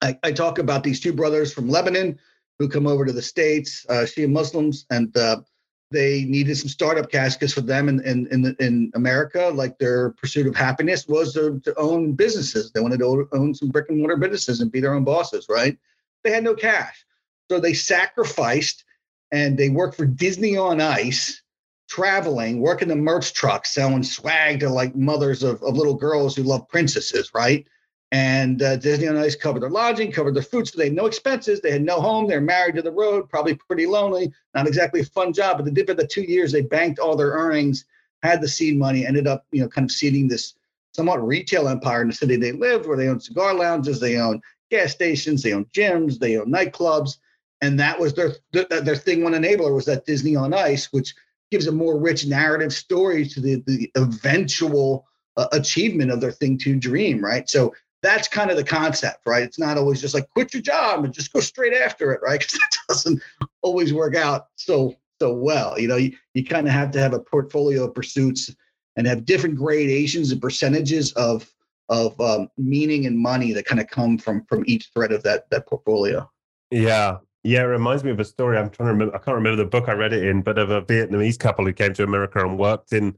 I, 0.00 0.18
I 0.22 0.32
talk 0.32 0.58
about 0.58 0.82
these 0.82 0.98
two 0.98 1.12
brothers 1.12 1.52
from 1.52 1.68
Lebanon 1.68 2.18
who 2.58 2.70
come 2.70 2.86
over 2.86 3.04
to 3.04 3.12
the 3.12 3.20
States, 3.20 3.84
uh, 3.90 4.06
Shia 4.06 4.30
Muslims, 4.30 4.86
and 4.88 5.14
uh, 5.14 5.42
they 5.90 6.24
needed 6.24 6.56
some 6.56 6.70
startup 6.70 7.12
cash 7.12 7.34
because 7.34 7.52
for 7.52 7.60
them 7.60 7.90
in, 7.90 8.02
in, 8.06 8.26
in, 8.28 8.56
in, 8.60 8.90
America, 8.94 9.50
like 9.52 9.76
their 9.76 10.12
pursuit 10.12 10.46
of 10.46 10.56
happiness 10.56 11.06
was 11.06 11.34
to, 11.34 11.60
to 11.66 11.78
own 11.78 12.14
businesses. 12.14 12.72
They 12.72 12.80
wanted 12.80 13.00
to 13.00 13.28
own 13.32 13.54
some 13.54 13.68
brick 13.68 13.90
and 13.90 13.98
mortar 13.98 14.16
businesses 14.16 14.62
and 14.62 14.72
be 14.72 14.80
their 14.80 14.94
own 14.94 15.04
bosses, 15.04 15.48
right? 15.50 15.76
They 16.24 16.30
had 16.30 16.44
no 16.44 16.54
cash. 16.54 17.04
So 17.50 17.60
they 17.60 17.74
sacrificed 17.74 18.84
and 19.32 19.58
they 19.58 19.68
worked 19.68 19.98
for 19.98 20.06
Disney 20.06 20.56
on 20.56 20.80
Ice, 20.80 21.42
traveling, 21.90 22.60
working 22.60 22.88
the 22.88 22.96
merch 22.96 23.34
truck, 23.34 23.66
selling 23.66 24.04
swag 24.04 24.60
to 24.60 24.70
like 24.70 24.94
mothers 24.94 25.42
of, 25.42 25.60
of 25.62 25.76
little 25.76 25.94
girls 25.94 26.36
who 26.36 26.44
love 26.44 26.68
princesses, 26.68 27.32
right? 27.34 27.66
And 28.12 28.62
uh, 28.62 28.76
Disney 28.76 29.08
on 29.08 29.16
Ice 29.16 29.36
covered 29.36 29.62
their 29.62 29.70
lodging, 29.70 30.10
covered 30.10 30.34
their 30.34 30.42
food, 30.42 30.66
so 30.66 30.78
they 30.78 30.86
had 30.86 30.94
no 30.94 31.06
expenses. 31.06 31.60
They 31.60 31.72
had 31.72 31.82
no 31.82 32.00
home. 32.00 32.26
They're 32.26 32.40
married 32.40 32.76
to 32.76 32.82
the 32.82 32.92
road, 32.92 33.28
probably 33.28 33.54
pretty 33.54 33.86
lonely. 33.86 34.32
Not 34.54 34.68
exactly 34.68 35.00
a 35.00 35.04
fun 35.04 35.32
job, 35.32 35.58
but 35.58 35.64
they 35.64 35.72
did 35.72 35.86
for 35.88 35.94
the 35.94 36.06
two 36.06 36.22
years. 36.22 36.52
They 36.52 36.62
banked 36.62 37.00
all 37.00 37.16
their 37.16 37.32
earnings, 37.32 37.84
had 38.22 38.40
the 38.40 38.48
seed 38.48 38.78
money, 38.78 39.04
ended 39.04 39.26
up, 39.26 39.44
you 39.50 39.60
know, 39.60 39.68
kind 39.68 39.84
of 39.84 39.92
seeding 39.92 40.28
this 40.28 40.54
somewhat 40.92 41.24
retail 41.24 41.68
empire 41.68 42.02
in 42.02 42.08
the 42.08 42.14
city 42.14 42.36
they 42.36 42.52
lived, 42.52 42.86
where 42.86 42.96
they 42.96 43.08
own 43.08 43.20
cigar 43.20 43.54
lounges, 43.54 44.00
they 44.00 44.18
own 44.18 44.40
gas 44.70 44.92
stations, 44.92 45.42
they 45.42 45.52
own 45.52 45.64
gyms, 45.66 46.18
they 46.18 46.36
own 46.36 46.50
nightclubs, 46.50 47.18
and 47.60 47.78
that 47.78 47.98
was 47.98 48.14
their, 48.14 48.34
their 48.52 48.96
thing 48.96 49.22
one 49.22 49.34
enabler 49.34 49.74
was 49.74 49.84
that 49.84 50.06
Disney 50.06 50.34
on 50.34 50.54
Ice, 50.54 50.92
which 50.92 51.14
gives 51.50 51.66
a 51.66 51.72
more 51.72 51.98
rich 51.98 52.26
narrative 52.26 52.72
story 52.72 53.26
to 53.26 53.40
the 53.40 53.62
the 53.66 53.90
eventual 53.96 55.06
uh, 55.36 55.46
achievement 55.52 56.10
of 56.10 56.20
their 56.20 56.32
thing 56.32 56.58
to 56.58 56.76
dream, 56.76 57.24
right? 57.24 57.48
So 57.48 57.74
that's 58.02 58.28
kind 58.28 58.50
of 58.50 58.56
the 58.56 58.64
concept, 58.64 59.20
right? 59.26 59.42
It's 59.42 59.58
not 59.58 59.76
always 59.76 60.00
just 60.00 60.14
like 60.14 60.28
quit 60.30 60.54
your 60.54 60.62
job 60.62 61.04
and 61.04 61.12
just 61.12 61.32
go 61.32 61.40
straight 61.40 61.74
after 61.74 62.12
it, 62.12 62.20
right? 62.22 62.40
Because 62.46 62.52
that 62.58 62.76
doesn't 62.88 63.22
always 63.62 63.92
work 63.92 64.16
out 64.16 64.46
so 64.56 64.94
so 65.20 65.34
well. 65.34 65.78
You 65.78 65.88
know, 65.88 65.96
you, 65.96 66.16
you 66.34 66.44
kind 66.44 66.66
of 66.66 66.72
have 66.72 66.90
to 66.92 67.00
have 67.00 67.12
a 67.12 67.20
portfolio 67.20 67.84
of 67.84 67.94
pursuits 67.94 68.54
and 68.96 69.06
have 69.06 69.24
different 69.24 69.56
gradations 69.56 70.32
and 70.32 70.40
percentages 70.40 71.12
of 71.12 71.50
of 71.88 72.18
um, 72.20 72.48
meaning 72.56 73.06
and 73.06 73.18
money 73.18 73.52
that 73.52 73.66
kind 73.66 73.80
of 73.80 73.88
come 73.88 74.16
from 74.16 74.44
from 74.44 74.64
each 74.66 74.90
thread 74.94 75.12
of 75.12 75.22
that 75.24 75.50
that 75.50 75.66
portfolio. 75.66 76.30
Yeah, 76.70 77.18
yeah, 77.42 77.60
it 77.60 77.64
reminds 77.64 78.04
me 78.04 78.10
of 78.10 78.20
a 78.20 78.24
story. 78.24 78.58
I'm 78.58 78.70
trying 78.70 78.88
to 78.88 78.92
remember. 78.92 79.14
I 79.14 79.18
can't 79.18 79.34
remember 79.34 79.62
the 79.62 79.68
book 79.68 79.88
I 79.88 79.92
read 79.92 80.12
it 80.12 80.24
in, 80.24 80.42
but 80.42 80.58
of 80.58 80.70
a 80.70 80.82
Vietnamese 80.82 81.38
couple 81.38 81.64
who 81.64 81.72
came 81.72 81.94
to 81.94 82.02
America 82.02 82.44
and 82.44 82.58
worked 82.58 82.92
in, 82.92 83.16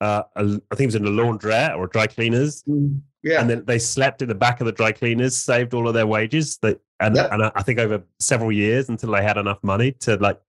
uh, 0.00 0.22
a, 0.36 0.60
I 0.70 0.74
think 0.74 0.80
it 0.80 0.86
was 0.86 0.94
in 0.94 1.06
a 1.06 1.10
laundrette 1.10 1.76
or 1.76 1.86
dry 1.86 2.06
cleaners. 2.06 2.62
Mm. 2.64 3.02
Yeah. 3.22 3.40
And 3.40 3.48
then 3.48 3.64
they 3.66 3.78
slept 3.78 4.22
in 4.22 4.28
the 4.28 4.34
back 4.34 4.60
of 4.60 4.66
the 4.66 4.72
dry 4.72 4.92
cleaners, 4.92 5.36
saved 5.36 5.74
all 5.74 5.86
of 5.86 5.94
their 5.94 6.06
wages. 6.06 6.58
That 6.62 6.80
and, 6.98 7.14
yep. 7.14 7.30
and 7.30 7.42
I 7.42 7.62
think 7.62 7.78
over 7.78 8.02
several 8.18 8.52
years 8.52 8.88
until 8.88 9.12
they 9.12 9.22
had 9.22 9.36
enough 9.36 9.58
money 9.62 9.92
to 10.00 10.16
like 10.16 10.40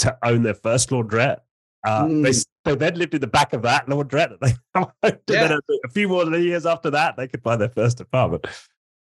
to 0.00 0.18
own 0.22 0.42
their 0.42 0.54
first 0.54 0.90
laundrette. 0.90 1.40
Uh, 1.86 2.04
mm. 2.04 2.22
they, 2.22 2.32
so 2.32 2.74
they'd 2.74 2.96
lived 2.96 3.14
in 3.14 3.20
the 3.20 3.26
back 3.26 3.52
of 3.52 3.62
that 3.62 3.86
laundrette. 3.86 4.38
They, 4.40 4.54
yeah. 5.34 5.56
a, 5.84 5.88
few 5.90 6.08
more 6.08 6.24
years 6.36 6.66
after 6.66 6.90
that, 6.90 7.16
they 7.16 7.28
could 7.28 7.42
buy 7.42 7.56
their 7.56 7.70
first 7.70 8.00
apartment. 8.00 8.46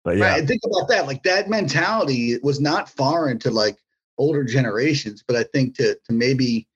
But 0.05 0.17
yeah, 0.17 0.33
right. 0.33 0.47
think 0.47 0.63
about 0.65 0.89
that. 0.89 1.07
Like 1.07 1.23
that 1.23 1.49
mentality 1.49 2.39
was 2.43 2.61
not 2.61 2.89
foreign 2.89 3.39
to 3.41 3.51
like 3.51 3.77
older 4.19 4.45
generations, 4.45 5.23
but 5.27 5.37
I 5.37 5.45
think 5.45 5.77
to 5.77 5.95
to 5.95 6.13
maybe 6.13 6.69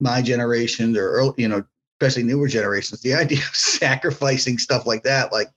my 0.00 0.20
generation 0.20 0.96
or 0.96 1.10
early, 1.10 1.34
you 1.36 1.48
know, 1.48 1.64
especially 2.00 2.24
newer 2.24 2.48
generations, 2.48 3.00
the 3.00 3.14
idea 3.24 3.38
of 3.38 3.56
sacrificing 3.56 4.58
stuff 4.58 4.86
like 4.86 5.04
that, 5.04 5.32
like 5.32 5.48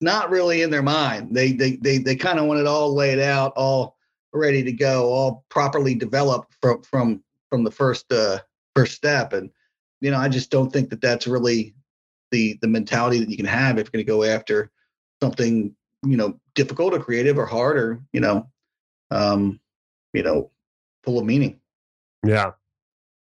not 0.00 0.30
really 0.30 0.62
in 0.62 0.70
their 0.70 0.82
mind. 0.82 1.34
They 1.34 1.52
they 1.52 1.76
they 1.76 1.98
they 1.98 2.16
kind 2.16 2.38
of 2.38 2.46
want 2.46 2.60
it 2.60 2.66
all 2.66 2.94
laid 2.94 3.18
out, 3.18 3.52
all 3.56 3.96
ready 4.32 4.62
to 4.62 4.72
go, 4.72 5.12
all 5.12 5.44
properly 5.48 5.94
developed 5.94 6.54
from 6.60 6.82
from 6.82 7.22
from 7.50 7.64
the 7.64 7.70
first 7.70 8.10
uh 8.12 8.38
first 8.74 8.94
step. 8.94 9.32
And 9.32 9.50
you 10.00 10.10
know, 10.10 10.18
I 10.18 10.28
just 10.28 10.50
don't 10.50 10.72
think 10.72 10.90
that 10.90 11.00
that's 11.00 11.26
really 11.26 11.74
the 12.30 12.58
the 12.62 12.68
mentality 12.68 13.18
that 13.18 13.28
you 13.28 13.36
can 13.36 13.46
have 13.46 13.78
if 13.78 13.86
you're 13.86 14.02
going 14.02 14.06
to 14.06 14.12
go 14.12 14.24
after 14.24 14.70
something 15.20 15.74
you 16.04 16.16
know 16.16 16.38
difficult 16.54 16.94
or 16.94 16.98
creative 16.98 17.38
or 17.38 17.46
hard 17.46 17.76
or 17.76 18.00
you 18.12 18.20
know 18.20 18.48
um 19.10 19.60
you 20.12 20.22
know 20.22 20.50
full 21.04 21.18
of 21.18 21.24
meaning. 21.24 21.60
Yeah. 22.24 22.52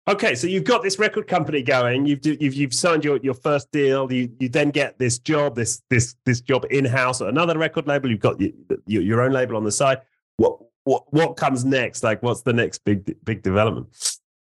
Okay, 0.08 0.36
so 0.36 0.46
you've 0.46 0.66
got 0.66 0.84
this 0.84 1.00
record 1.00 1.28
company 1.28 1.64
going. 1.64 2.06
You've 2.06 2.24
you've 2.24 2.54
you've 2.54 2.74
signed 2.74 3.04
your, 3.04 3.18
your 3.18 3.34
first 3.34 3.72
deal. 3.72 4.12
You 4.12 4.32
you 4.40 4.50
then 4.50 4.70
get 4.70 5.00
this 5.00 5.18
job, 5.18 5.56
this 5.56 5.82
this 5.90 6.16
this 6.26 6.42
job 6.42 6.66
in 6.70 6.86
house 6.86 7.22
at 7.22 7.28
another 7.28 7.58
record 7.58 7.88
label. 7.88 8.12
You've 8.12 8.20
got 8.20 8.40
your, 8.40 8.52
your 8.86 9.22
own 9.22 9.32
label 9.32 9.58
on 9.58 9.64
the 9.64 9.72
side. 9.72 10.02
What 10.38 10.60
what 10.84 11.12
what 11.12 11.38
comes 11.38 11.66
next? 11.66 12.04
Like, 12.04 12.22
what's 12.22 12.44
the 12.44 12.54
next 12.54 12.86
big 12.86 13.16
big 13.26 13.42
development? 13.42 13.88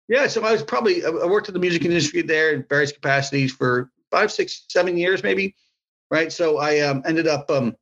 Yeah, 0.07 0.27
so 0.27 0.43
I 0.45 0.53
was 0.53 0.63
probably 0.63 1.03
I 1.03 1.09
worked 1.09 1.49
in 1.49 1.53
the 1.53 1.59
music 1.59 1.83
industry 1.83 2.21
there 2.21 2.53
in 2.53 2.65
various 2.69 2.93
capacities 2.93 3.51
for 3.51 3.91
five, 4.11 4.31
six, 4.31 4.63
seven 4.69 4.97
years, 4.97 5.23
maybe. 5.23 5.55
Right. 6.09 6.31
So 6.31 6.57
I 6.57 6.79
um, 6.79 7.03
ended 7.05 7.27
up 7.27 7.51
um, 7.51 7.75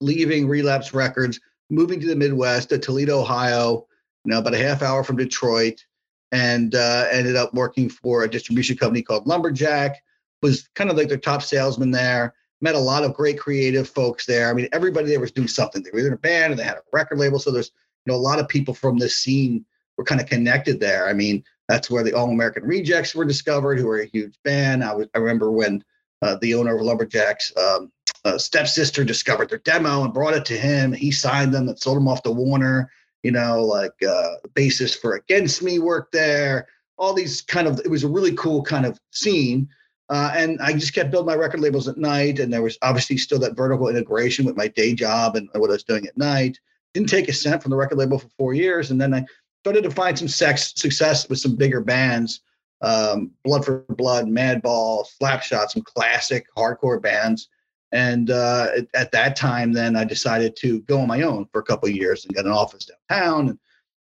leaving 0.00 0.48
Relapse 0.48 0.94
Records, 0.94 1.40
moving 1.70 2.00
to 2.00 2.06
the 2.06 2.16
Midwest 2.16 2.70
to 2.70 2.78
Toledo, 2.78 3.20
Ohio. 3.20 3.86
You 4.24 4.32
know, 4.32 4.38
about 4.38 4.54
a 4.54 4.58
half 4.58 4.82
hour 4.82 5.04
from 5.04 5.16
Detroit 5.16 5.84
and 6.32 6.74
uh, 6.74 7.06
ended 7.12 7.36
up 7.36 7.54
working 7.54 7.88
for 7.88 8.24
a 8.24 8.30
distribution 8.30 8.76
company 8.76 9.02
called 9.02 9.26
Lumberjack. 9.26 10.02
Was 10.42 10.68
kind 10.74 10.90
of 10.90 10.96
like 10.96 11.08
their 11.08 11.16
top 11.16 11.42
salesman 11.42 11.90
there. 11.90 12.34
Met 12.60 12.74
a 12.74 12.78
lot 12.78 13.04
of 13.04 13.14
great 13.14 13.38
creative 13.38 13.88
folks 13.88 14.26
there. 14.26 14.50
I 14.50 14.52
mean, 14.52 14.68
everybody 14.72 15.08
there 15.08 15.20
was 15.20 15.32
doing 15.32 15.48
something. 15.48 15.82
They 15.82 15.90
were 15.92 16.06
in 16.06 16.12
a 16.12 16.18
band 16.18 16.52
and 16.52 16.58
they 16.58 16.64
had 16.64 16.76
a 16.76 16.82
record 16.92 17.18
label. 17.18 17.38
So 17.38 17.50
there's 17.50 17.70
you 18.04 18.12
know 18.12 18.18
a 18.18 18.20
lot 18.20 18.38
of 18.38 18.48
people 18.48 18.74
from 18.74 18.98
this 18.98 19.16
scene 19.16 19.64
were 19.96 20.04
kind 20.04 20.20
of 20.20 20.26
connected 20.26 20.80
there. 20.80 21.08
I 21.08 21.12
mean, 21.12 21.42
that's 21.68 21.90
where 21.90 22.02
the 22.02 22.12
All 22.12 22.30
American 22.30 22.64
Rejects 22.64 23.14
were 23.14 23.24
discovered, 23.24 23.78
who 23.78 23.86
were 23.86 24.00
a 24.00 24.06
huge 24.06 24.38
band. 24.44 24.84
I 24.84 24.94
was 24.94 25.06
I 25.14 25.18
remember 25.18 25.50
when 25.50 25.84
uh, 26.22 26.36
the 26.40 26.54
owner 26.54 26.76
of 26.76 26.82
Lumberjacks 26.82 27.52
um, 27.56 27.92
uh, 28.26 28.38
stepsister 28.38 29.04
discovered 29.04 29.48
their 29.50 29.58
demo 29.58 30.04
and 30.04 30.12
brought 30.12 30.34
it 30.34 30.44
to 30.46 30.56
him. 30.56 30.92
He 30.92 31.10
signed 31.10 31.54
them 31.54 31.68
and 31.68 31.78
sold 31.78 31.96
them 31.96 32.08
off 32.08 32.22
to 32.24 32.30
Warner 32.30 32.90
you 33.26 33.32
know, 33.32 33.60
like 33.60 34.00
uh, 34.08 34.34
basis 34.54 34.94
for 34.94 35.16
Against 35.16 35.60
Me 35.60 35.80
work 35.80 36.12
there. 36.12 36.68
All 36.96 37.12
these 37.12 37.42
kind 37.42 37.66
of, 37.66 37.80
it 37.80 37.90
was 37.90 38.04
a 38.04 38.08
really 38.08 38.32
cool 38.36 38.62
kind 38.62 38.86
of 38.86 39.00
scene. 39.10 39.68
Uh, 40.08 40.30
and 40.32 40.60
I 40.62 40.72
just 40.74 40.94
kept 40.94 41.10
building 41.10 41.26
my 41.26 41.34
record 41.34 41.58
labels 41.58 41.88
at 41.88 41.96
night. 41.96 42.38
And 42.38 42.52
there 42.52 42.62
was 42.62 42.78
obviously 42.82 43.16
still 43.16 43.40
that 43.40 43.56
vertical 43.56 43.88
integration 43.88 44.44
with 44.44 44.56
my 44.56 44.68
day 44.68 44.94
job 44.94 45.34
and 45.34 45.48
what 45.54 45.70
I 45.70 45.72
was 45.72 45.82
doing 45.82 46.06
at 46.06 46.16
night. 46.16 46.60
Didn't 46.94 47.08
take 47.08 47.28
a 47.28 47.32
cent 47.32 47.62
from 47.62 47.70
the 47.70 47.76
record 47.76 47.98
label 47.98 48.20
for 48.20 48.28
four 48.38 48.54
years. 48.54 48.92
And 48.92 49.00
then 49.00 49.12
I 49.12 49.24
started 49.64 49.82
to 49.82 49.90
find 49.90 50.16
some 50.16 50.28
sex, 50.28 50.72
success 50.76 51.28
with 51.28 51.40
some 51.40 51.56
bigger 51.56 51.80
bands 51.80 52.42
um, 52.82 53.32
Blood 53.42 53.64
for 53.64 53.84
Blood, 53.88 54.26
Madball, 54.26 55.04
Slapshot, 55.20 55.70
some 55.70 55.82
classic 55.82 56.46
hardcore 56.56 57.02
bands. 57.02 57.48
And 57.92 58.30
uh, 58.30 58.68
at, 58.76 58.86
at, 58.94 59.12
that 59.12 59.36
time, 59.36 59.72
then 59.72 59.94
I 59.96 60.04
decided 60.04 60.56
to 60.56 60.80
go 60.82 61.00
on 61.00 61.08
my 61.08 61.22
own 61.22 61.46
for 61.46 61.60
a 61.60 61.64
couple 61.64 61.88
of 61.88 61.94
years 61.94 62.24
and 62.24 62.34
get 62.34 62.44
an 62.44 62.50
office 62.50 62.90
downtown. 63.08 63.58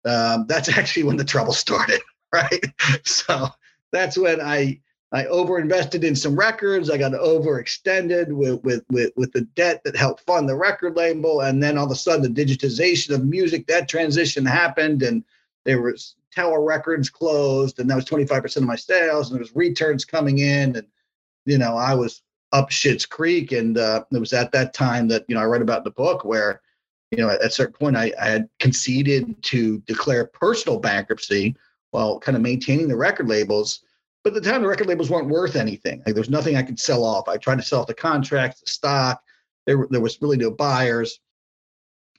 And 0.05 0.13
um, 0.13 0.47
that's 0.49 0.69
actually 0.79 1.05
when 1.05 1.17
the 1.17 1.25
trouble 1.25 1.53
started, 1.53 2.01
right? 2.33 2.65
So 3.05 3.49
that's 3.93 4.19
when 4.19 4.41
I 4.41 4.81
I 5.13 5.25
overinvested 5.25 6.05
in 6.05 6.15
some 6.15 6.37
records. 6.37 6.89
I 6.89 6.97
got 6.97 7.13
overextended 7.13 8.29
with 8.29 8.63
with 8.63 8.85
with 8.91 9.13
with 9.17 9.33
the 9.33 9.43
debt 9.43 9.83
that 9.85 9.97
helped 9.97 10.25
fund 10.25 10.49
the 10.49 10.57
record 10.57 10.97
label, 10.97 11.41
and 11.41 11.63
then 11.63 11.77
all 11.77 11.87
of 11.87 11.91
a 11.91 11.97
sudden 11.97 12.33
the 12.33 12.45
digitization 12.45 13.15
of 13.15 13.25
music 13.25 13.67
that 13.67 13.89
transition 13.89 14.47
happened, 14.47 15.03
and 15.03 15.25
there 15.65 15.83
was 15.83 16.15
Tower 16.35 16.63
Records 16.63 17.11
closed, 17.11 17.81
and 17.81 17.91
that 17.91 17.97
was 17.97 18.05
25% 18.05 18.57
of 18.59 18.63
my 18.63 18.77
sales, 18.77 19.29
and 19.29 19.37
there 19.37 19.43
was 19.43 19.55
returns 19.57 20.05
coming 20.05 20.39
in, 20.39 20.77
and 20.77 20.87
you 21.45 21.59
know 21.59 21.77
I 21.77 21.95
was 21.95 22.23
up 22.53 22.71
Shit's 22.71 23.07
Creek. 23.07 23.53
And 23.53 23.79
uh, 23.79 24.05
it 24.11 24.19
was 24.19 24.33
at 24.33 24.53
that 24.53 24.75
time 24.75 25.09
that, 25.09 25.25
you 25.29 25.35
know, 25.35 25.41
I 25.41 25.47
write 25.47 25.63
about 25.63 25.79
in 25.79 25.85
the 25.85 25.91
book 25.91 26.25
where, 26.25 26.61
you 27.11 27.19
know, 27.19 27.31
at, 27.31 27.43
a 27.43 27.51
certain 27.51 27.75
point 27.75 27.97
I, 27.97 28.13
I 28.21 28.29
had 28.29 28.49
conceded 28.59 29.43
to 29.45 29.79
declare 29.81 30.27
personal 30.27 30.79
bankruptcy 30.79 31.57
while 31.91 32.19
kind 32.19 32.37
of 32.37 32.43
maintaining 32.43 32.89
the 32.89 32.97
record 32.97 33.29
labels. 33.29 33.81
But 34.23 34.37
at 34.37 34.43
the 34.43 34.51
time, 34.51 34.63
the 34.63 34.69
record 34.69 34.87
labels 34.87 35.11
weren't 35.11 35.29
worth 35.29 35.57
anything. 35.57 36.03
Like 36.05 36.15
there 36.15 36.21
was 36.21 36.31
nothing 36.31 36.57
I 36.57 36.63
could 36.63 36.79
sell 36.79 37.05
off. 37.05 37.29
I 37.29 37.37
tried 37.37 37.57
to 37.57 37.63
sell 37.63 37.81
off 37.81 37.87
the 37.87 37.95
contracts, 37.95 38.61
the 38.61 38.71
stock. 38.71 39.23
There, 39.67 39.87
there 39.91 40.01
was 40.01 40.21
really 40.21 40.37
no 40.37 40.51
buyers. 40.51 41.21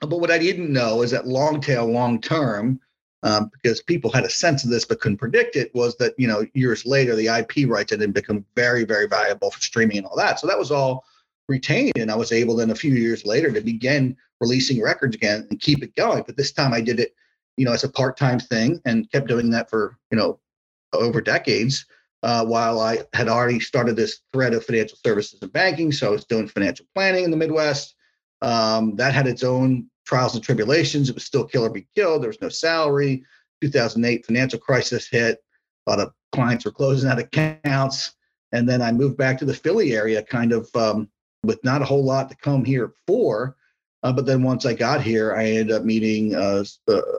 But 0.01 0.19
what 0.19 0.31
I 0.31 0.39
didn't 0.39 0.73
know 0.73 1.03
is 1.03 1.11
that 1.11 1.27
long 1.27 1.61
tail, 1.61 1.85
long 1.85 2.19
term, 2.19 2.79
um, 3.23 3.49
because 3.53 3.81
people 3.81 4.11
had 4.11 4.23
a 4.23 4.29
sense 4.29 4.63
of 4.63 4.69
this 4.69 4.85
but 4.85 4.99
couldn't 4.99 5.17
predict 5.17 5.55
it 5.55 5.73
was 5.75 5.95
that 5.97 6.13
you 6.17 6.27
know 6.27 6.45
years 6.53 6.85
later 6.85 7.15
the 7.15 7.27
ip 7.27 7.69
rights 7.69 7.91
had 7.91 8.13
become 8.13 8.45
very 8.55 8.83
very 8.83 9.07
valuable 9.07 9.51
for 9.51 9.61
streaming 9.61 9.97
and 9.97 10.07
all 10.07 10.17
that. 10.17 10.39
So 10.39 10.47
that 10.47 10.59
was 10.59 10.71
all 10.71 11.05
retained 11.47 11.93
and 11.97 12.09
i 12.09 12.15
was 12.15 12.31
able 12.31 12.55
then 12.55 12.71
a 12.71 12.75
few 12.75 12.93
years 12.93 13.25
later 13.25 13.51
to 13.51 13.61
begin 13.61 14.15
releasing 14.39 14.81
records 14.81 15.15
again 15.15 15.47
and 15.49 15.59
keep 15.59 15.83
it 15.83 15.95
going. 15.95 16.23
But 16.25 16.37
this 16.37 16.51
time 16.51 16.73
i 16.73 16.81
did 16.81 16.99
it 16.99 17.13
you 17.57 17.65
know 17.65 17.73
as 17.73 17.83
a 17.83 17.89
part-time 17.89 18.39
thing 18.39 18.81
and 18.85 19.11
kept 19.11 19.27
doing 19.27 19.49
that 19.51 19.69
for 19.69 19.97
you 20.11 20.17
know 20.17 20.39
over 20.93 21.21
decades 21.21 21.85
uh, 22.23 22.45
while 22.45 22.79
i 22.79 22.99
had 23.13 23.27
already 23.27 23.59
started 23.59 23.95
this 23.95 24.21
thread 24.33 24.53
of 24.53 24.65
financial 24.65 24.97
services 25.03 25.39
and 25.41 25.53
banking. 25.53 25.91
So 25.91 26.07
i 26.07 26.11
was 26.11 26.25
doing 26.25 26.47
financial 26.47 26.85
planning 26.95 27.25
in 27.25 27.31
the 27.31 27.37
midwest. 27.37 27.95
Um, 28.43 28.95
that 28.95 29.13
had 29.13 29.27
its 29.27 29.43
own 29.43 29.87
trials 30.11 30.35
and 30.35 30.43
tribulations. 30.43 31.09
It 31.09 31.15
was 31.15 31.23
still 31.23 31.45
kill 31.45 31.63
or 31.63 31.69
be 31.69 31.87
killed. 31.95 32.21
There 32.21 32.29
was 32.29 32.41
no 32.41 32.49
salary. 32.49 33.23
2008 33.61 34.25
financial 34.25 34.59
crisis 34.59 35.07
hit. 35.07 35.41
A 35.87 35.89
lot 35.89 36.01
of 36.01 36.11
clients 36.33 36.65
were 36.65 36.71
closing 36.71 37.09
out 37.09 37.17
accounts. 37.17 38.15
And 38.51 38.67
then 38.67 38.81
I 38.81 38.91
moved 38.91 39.15
back 39.15 39.37
to 39.37 39.45
the 39.45 39.53
Philly 39.53 39.95
area, 39.95 40.21
kind 40.21 40.51
of 40.51 40.69
um, 40.75 41.07
with 41.45 41.63
not 41.63 41.81
a 41.81 41.85
whole 41.85 42.03
lot 42.03 42.29
to 42.29 42.35
come 42.35 42.65
here 42.65 42.91
for. 43.07 43.55
Uh, 44.03 44.11
but 44.11 44.25
then 44.25 44.43
once 44.43 44.65
I 44.65 44.73
got 44.73 45.01
here, 45.01 45.33
I 45.33 45.45
ended 45.45 45.71
up 45.71 45.83
meeting 45.83 46.35
uh, 46.35 46.65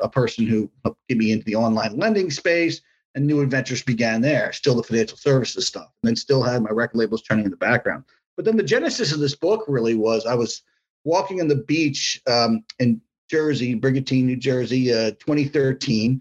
a 0.02 0.09
person 0.09 0.46
who 0.46 0.70
helped 0.85 1.00
get 1.09 1.16
me 1.16 1.33
into 1.33 1.46
the 1.46 1.55
online 1.55 1.96
lending 1.96 2.31
space, 2.31 2.83
and 3.14 3.26
new 3.26 3.40
adventures 3.40 3.83
began 3.83 4.20
there. 4.20 4.52
Still 4.52 4.74
the 4.74 4.83
financial 4.83 5.16
services 5.16 5.66
stuff, 5.66 5.88
and 6.02 6.09
then 6.09 6.16
still 6.16 6.42
had 6.42 6.61
my 6.61 6.70
record 6.70 6.98
labels 6.98 7.22
turning 7.22 7.46
in 7.46 7.50
the 7.52 7.57
background. 7.57 8.05
But 8.37 8.44
then 8.44 8.57
the 8.57 8.62
genesis 8.64 9.12
of 9.12 9.20
this 9.20 9.37
book 9.37 9.64
really 9.68 9.94
was 9.94 10.26
I 10.26 10.35
was 10.35 10.62
walking 11.04 11.40
on 11.40 11.48
the 11.48 11.56
beach 11.56 12.20
um, 12.26 12.64
in 12.78 13.00
Jersey, 13.30 13.74
Brigantine, 13.74 14.26
New 14.26 14.36
Jersey, 14.36 14.92
uh, 14.92 15.12
2013. 15.12 16.20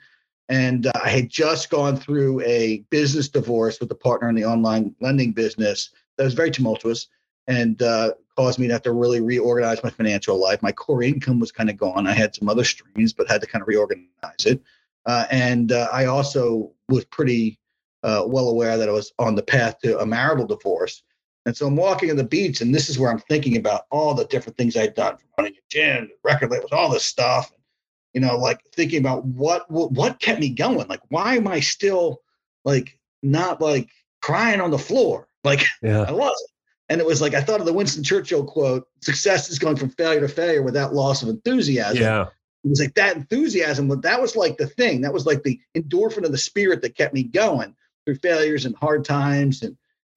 And 0.49 0.87
uh, 0.87 0.91
I 1.03 1.09
had 1.09 1.29
just 1.29 1.69
gone 1.69 1.97
through 1.97 2.41
a 2.41 2.83
business 2.89 3.29
divorce 3.29 3.79
with 3.79 3.91
a 3.91 3.95
partner 3.95 4.29
in 4.29 4.35
the 4.35 4.45
online 4.45 4.95
lending 5.01 5.31
business 5.31 5.91
that 6.17 6.23
was 6.23 6.33
very 6.33 6.51
tumultuous 6.51 7.07
and 7.47 7.81
uh, 7.81 8.11
caused 8.35 8.59
me 8.59 8.67
to 8.67 8.73
have 8.73 8.81
to 8.83 8.91
really 8.91 9.21
reorganize 9.21 9.83
my 9.83 9.89
financial 9.89 10.39
life. 10.39 10.61
My 10.61 10.71
core 10.71 11.03
income 11.03 11.39
was 11.39 11.51
kind 11.51 11.69
of 11.69 11.77
gone. 11.77 12.07
I 12.07 12.13
had 12.13 12.35
some 12.35 12.49
other 12.49 12.63
streams, 12.63 13.13
but 13.13 13.29
had 13.29 13.41
to 13.41 13.47
kind 13.47 13.61
of 13.61 13.67
reorganize 13.67 14.45
it. 14.45 14.61
Uh, 15.05 15.25
and 15.31 15.71
uh, 15.71 15.87
I 15.91 16.05
also 16.05 16.71
was 16.87 17.05
pretty 17.05 17.59
uh, 18.03 18.23
well 18.25 18.49
aware 18.49 18.77
that 18.77 18.89
I 18.89 18.91
was 18.91 19.13
on 19.19 19.35
the 19.35 19.43
path 19.43 19.79
to 19.79 19.99
a 19.99 20.05
marital 20.05 20.45
divorce. 20.45 21.03
And 21.45 21.57
so 21.57 21.65
I'm 21.65 21.75
walking 21.75 22.11
on 22.11 22.17
the 22.17 22.23
beach, 22.23 22.61
and 22.61 22.73
this 22.73 22.89
is 22.89 22.99
where 22.99 23.11
I'm 23.11 23.19
thinking 23.19 23.57
about 23.57 23.83
all 23.89 24.13
the 24.13 24.25
different 24.25 24.57
things 24.57 24.77
I'd 24.77 24.93
done 24.93 25.17
from 25.17 25.27
running 25.37 25.53
a 25.53 25.61
gym, 25.69 26.11
record 26.23 26.51
labels, 26.51 26.71
all 26.71 26.91
this 26.91 27.03
stuff. 27.03 27.51
You 28.13 28.21
know, 28.21 28.37
like 28.37 28.59
thinking 28.75 28.99
about 28.99 29.25
what, 29.25 29.69
what 29.71 29.91
what 29.91 30.19
kept 30.19 30.39
me 30.39 30.49
going. 30.49 30.87
Like, 30.87 31.01
why 31.09 31.37
am 31.37 31.47
I 31.47 31.61
still 31.61 32.21
like 32.65 32.97
not 33.23 33.61
like 33.61 33.89
crying 34.21 34.61
on 34.61 34.71
the 34.71 34.79
floor? 34.79 35.27
Like 35.43 35.65
yeah. 35.81 36.03
I 36.03 36.11
wasn't. 36.11 36.51
And 36.87 37.01
it 37.01 37.07
was 37.07 37.19
like 37.19 37.33
I 37.33 37.41
thought 37.41 37.59
of 37.59 37.65
the 37.65 37.73
Winston 37.73 38.03
Churchill 38.03 38.45
quote: 38.45 38.87
"Success 39.01 39.49
is 39.49 39.57
going 39.57 39.75
from 39.75 39.89
failure 39.89 40.19
to 40.19 40.27
failure 40.27 40.61
without 40.61 40.93
loss 40.93 41.23
of 41.23 41.29
enthusiasm." 41.29 41.99
Yeah. 41.99 42.27
It 42.63 42.69
was 42.69 42.79
like 42.79 42.93
that 42.93 43.15
enthusiasm, 43.15 43.87
but 43.87 44.03
that 44.03 44.21
was 44.21 44.35
like 44.35 44.57
the 44.57 44.67
thing. 44.67 45.01
That 45.01 45.13
was 45.13 45.25
like 45.25 45.41
the 45.41 45.59
endorphin 45.75 46.25
of 46.25 46.31
the 46.31 46.37
spirit 46.37 46.83
that 46.83 46.95
kept 46.95 47.15
me 47.15 47.23
going 47.23 47.75
through 48.05 48.17
failures 48.17 48.65
and 48.65 48.75
hard 48.75 49.03
times 49.03 49.63
and 49.63 49.75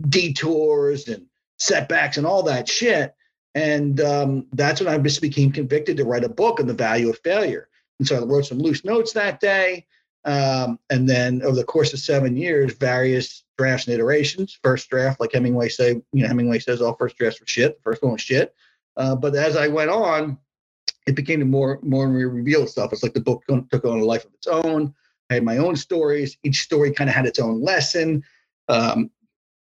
detours 0.09 1.09
and 1.09 1.26
setbacks 1.59 2.16
and 2.16 2.26
all 2.26 2.42
that 2.42 2.68
shit. 2.68 3.14
And 3.54 4.00
um, 4.00 4.46
that's 4.52 4.80
when 4.80 4.92
I 4.92 4.98
just 4.98 5.22
became 5.22 5.52
convicted 5.52 5.96
to 5.96 6.04
write 6.04 6.24
a 6.24 6.28
book 6.28 6.59
on 6.59 6.66
the 6.66 6.74
value 6.74 7.11
of 7.11 7.18
failure. 7.20 7.68
And 7.98 8.09
so 8.09 8.16
I 8.16 8.24
wrote 8.24 8.46
some 8.46 8.59
loose 8.59 8.85
notes 8.85 9.12
that 9.12 9.40
day. 9.40 9.87
Um, 10.24 10.78
and 10.90 11.09
then 11.09 11.42
over 11.42 11.54
the 11.54 11.64
course 11.64 11.92
of 11.92 12.00
seven 12.00 12.37
years, 12.37 12.72
various 12.74 13.44
drafts 13.57 13.87
and 13.87 13.94
iterations. 13.94 14.59
First 14.62 14.90
draft, 14.90 15.20
like 15.20 15.33
Hemingway 15.33 15.68
say, 15.68 16.02
you 16.12 16.22
know, 16.22 16.28
Hemingway 16.28 16.59
says 16.59 16.80
all 16.83 16.96
first 16.96 17.16
drafts 17.16 17.40
were 17.40 17.46
shit. 17.46 17.78
First 17.85 18.02
one 18.02 18.12
was 18.12 18.22
shit. 18.22 18.54
Uh, 18.96 19.14
but 19.14 19.35
as 19.35 19.57
I 19.57 19.68
went 19.68 19.90
on, 19.90 20.38
it 21.07 21.14
became 21.14 21.48
more 21.48 21.78
more 21.83 22.04
and 22.04 22.14
more 22.14 22.28
revealed 22.28 22.70
stuff. 22.70 22.92
It's 22.92 23.02
like 23.02 23.14
the 23.14 23.20
book 23.20 23.44
took 23.46 23.85
on 23.85 24.00
a 24.00 24.04
life 24.04 24.24
of 24.24 24.33
its 24.35 24.46
own. 24.46 24.94
I 25.30 25.35
had 25.35 25.44
my 25.44 25.59
own 25.59 25.76
stories. 25.76 26.38
Each 26.42 26.62
story 26.62 26.92
kind 26.92 27.11
of 27.11 27.16
had 27.16 27.26
its 27.26 27.38
own 27.38 27.62
lesson. 27.62 28.24
Um, 28.68 29.11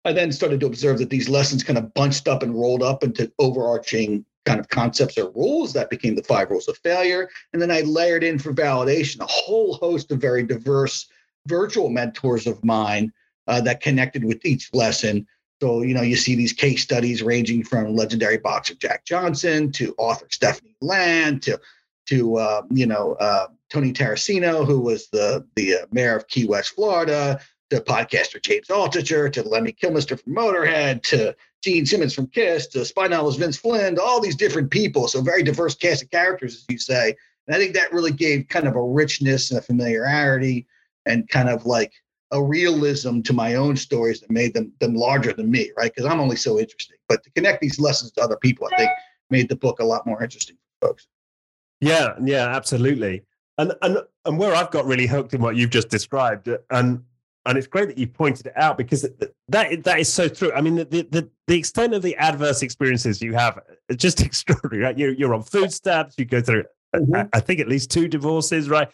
I 0.06 0.14
then 0.14 0.32
started 0.32 0.60
to 0.60 0.68
observe 0.68 1.00
that 1.00 1.10
these 1.10 1.28
lessons 1.28 1.64
kind 1.64 1.80
of 1.80 1.94
bunched 1.96 2.28
up 2.28 2.44
and 2.44 2.54
rolled 2.54 2.84
up 2.84 3.04
into 3.04 3.32
overarching 3.40 4.24
kind 4.46 4.60
of 4.60 4.70
concepts 4.70 5.18
or 5.18 5.32
rules 5.32 5.74
that 5.74 5.90
became 5.90 6.16
the 6.16 6.24
five 6.24 6.52
rules 6.52 6.68
of 6.68 6.78
failure. 6.78 7.30
And 7.52 7.62
then 7.62 7.72
I 7.72 7.82
layered 7.82 8.24
in 8.24 8.38
for 8.38 8.54
validation 8.54 9.20
a 9.20 9.26
whole 9.26 9.74
host 9.74 10.12
of 10.12 10.22
very 10.22 10.44
diverse 10.44 11.08
virtual 11.48 11.90
mentors 11.90 12.46
of 12.46 12.64
mine 12.64 13.12
uh, 13.48 13.62
that 13.62 13.82
connected 13.82 14.24
with 14.24 14.46
each 14.46 14.72
lesson. 14.74 15.26
So, 15.62 15.82
you 15.82 15.96
know, 15.96 16.04
you 16.04 16.16
see 16.16 16.36
these 16.36 16.54
case 16.54 16.84
studies 16.84 17.24
ranging 17.24 17.64
from 17.64 17.96
legendary 17.96 18.38
boxer 18.38 18.76
Jack 18.76 19.06
Johnson 19.06 19.72
to 19.74 19.96
author 19.98 20.28
Stephanie 20.30 20.76
Land 20.82 21.42
to, 21.44 21.60
to 22.08 22.38
uh, 22.38 22.62
you 22.70 22.86
know, 22.86 23.14
uh, 23.14 23.48
Tony 23.72 23.92
Tarracino, 23.92 24.66
who 24.66 24.80
was 24.80 25.08
the, 25.10 25.46
the 25.56 25.76
uh, 25.76 25.86
mayor 25.92 26.16
of 26.16 26.28
Key 26.28 26.46
West, 26.46 26.76
Florida, 26.76 27.40
to 27.76 27.82
podcaster 27.82 28.42
James 28.42 28.68
Altucher, 28.68 29.32
to 29.32 29.44
Lemmy 29.44 29.72
Kilmister 29.72 30.22
from 30.22 30.36
Motorhead, 30.36 31.04
to 31.04 31.36
Gene 31.64 31.86
Simmons 31.86 32.14
from 32.14 32.28
Kiss, 32.28 32.68
to 32.68 32.86
Spineless 32.86 33.36
Vince 33.36 33.58
Flynn, 33.58 33.96
to 33.96 34.02
all 34.02 34.22
these 34.22 34.36
different 34.36 34.72
people. 34.72 35.08
So 35.08 35.22
very 35.22 35.44
diverse 35.44 35.76
cast 35.76 36.04
of 36.04 36.12
characters, 36.12 36.56
as 36.56 36.66
you 36.70 36.78
say. 36.78 37.16
And 37.48 37.56
I 37.56 37.60
think 37.60 37.74
that 37.76 37.94
really 37.94 38.12
gave 38.12 38.48
kind 38.48 38.68
of 38.68 38.76
a 38.76 38.82
richness 38.82 39.52
and 39.52 39.60
a 39.60 39.62
familiarity 39.62 40.68
and 41.06 41.28
kind 41.30 41.50
of 41.50 41.66
like 41.66 41.94
a 42.32 42.44
realism 42.44 43.22
to 43.22 43.34
my 43.34 43.56
own 43.56 43.76
stories 43.76 44.20
that 44.22 44.32
made 44.32 44.54
them 44.54 44.72
them 44.80 44.96
larger 44.96 45.32
than 45.34 45.50
me, 45.50 45.72
right? 45.78 45.94
Because 45.94 46.10
I'm 46.12 46.20
only 46.20 46.36
so 46.36 46.60
interesting. 46.60 46.98
But 47.08 47.24
to 47.24 47.32
connect 47.32 47.62
these 47.62 47.80
lessons 47.80 48.12
to 48.14 48.22
other 48.22 48.38
people, 48.38 48.68
I 48.72 48.78
think 48.78 48.92
made 49.30 49.50
the 49.50 49.56
book 49.56 49.80
a 49.80 49.86
lot 49.86 50.06
more 50.06 50.22
interesting 50.24 50.58
for 50.80 50.90
folks. 50.90 51.08
Yeah, 51.82 52.14
yeah, 52.24 52.48
absolutely. 52.48 53.24
And 53.58 53.74
and 53.82 54.00
and 54.26 54.38
where 54.38 54.56
I've 54.56 54.72
got 54.72 54.86
really 54.86 55.08
hooked 55.08 55.34
in 55.34 55.42
what 55.42 55.56
you've 55.56 55.70
just 55.70 55.90
described, 55.90 56.50
and 56.72 57.04
and 57.46 57.58
it's 57.58 57.68
great 57.68 57.88
that 57.88 57.98
you 57.98 58.08
pointed 58.08 58.48
it 58.48 58.54
out 58.56 58.78
because 58.78 59.08
that 59.50 59.84
that 59.84 60.00
is 60.00 60.12
so 60.12 60.28
true. 60.28 60.52
I 60.54 60.62
mean, 60.62 60.76
the 60.76 60.86
the, 60.86 61.30
the 61.48 61.58
extent 61.58 61.94
of 61.94 62.02
the 62.02 62.16
adverse 62.16 62.62
experiences 62.62 63.22
you 63.22 63.34
have 63.34 63.60
is 63.90 63.98
just 63.98 64.22
extraordinary. 64.26 64.84
Right? 64.84 64.98
You're 64.98 65.14
you're 65.14 65.34
on 65.34 65.44
food 65.44 65.72
stamps. 65.72 66.16
You 66.18 66.26
go 66.26 66.42
through, 66.42 66.64
mm-hmm. 66.96 67.28
I, 67.34 67.40
think, 67.40 67.60
at 67.60 67.68
least 67.68 67.92
two 67.92 68.08
divorces. 68.08 68.70
Right? 68.70 68.90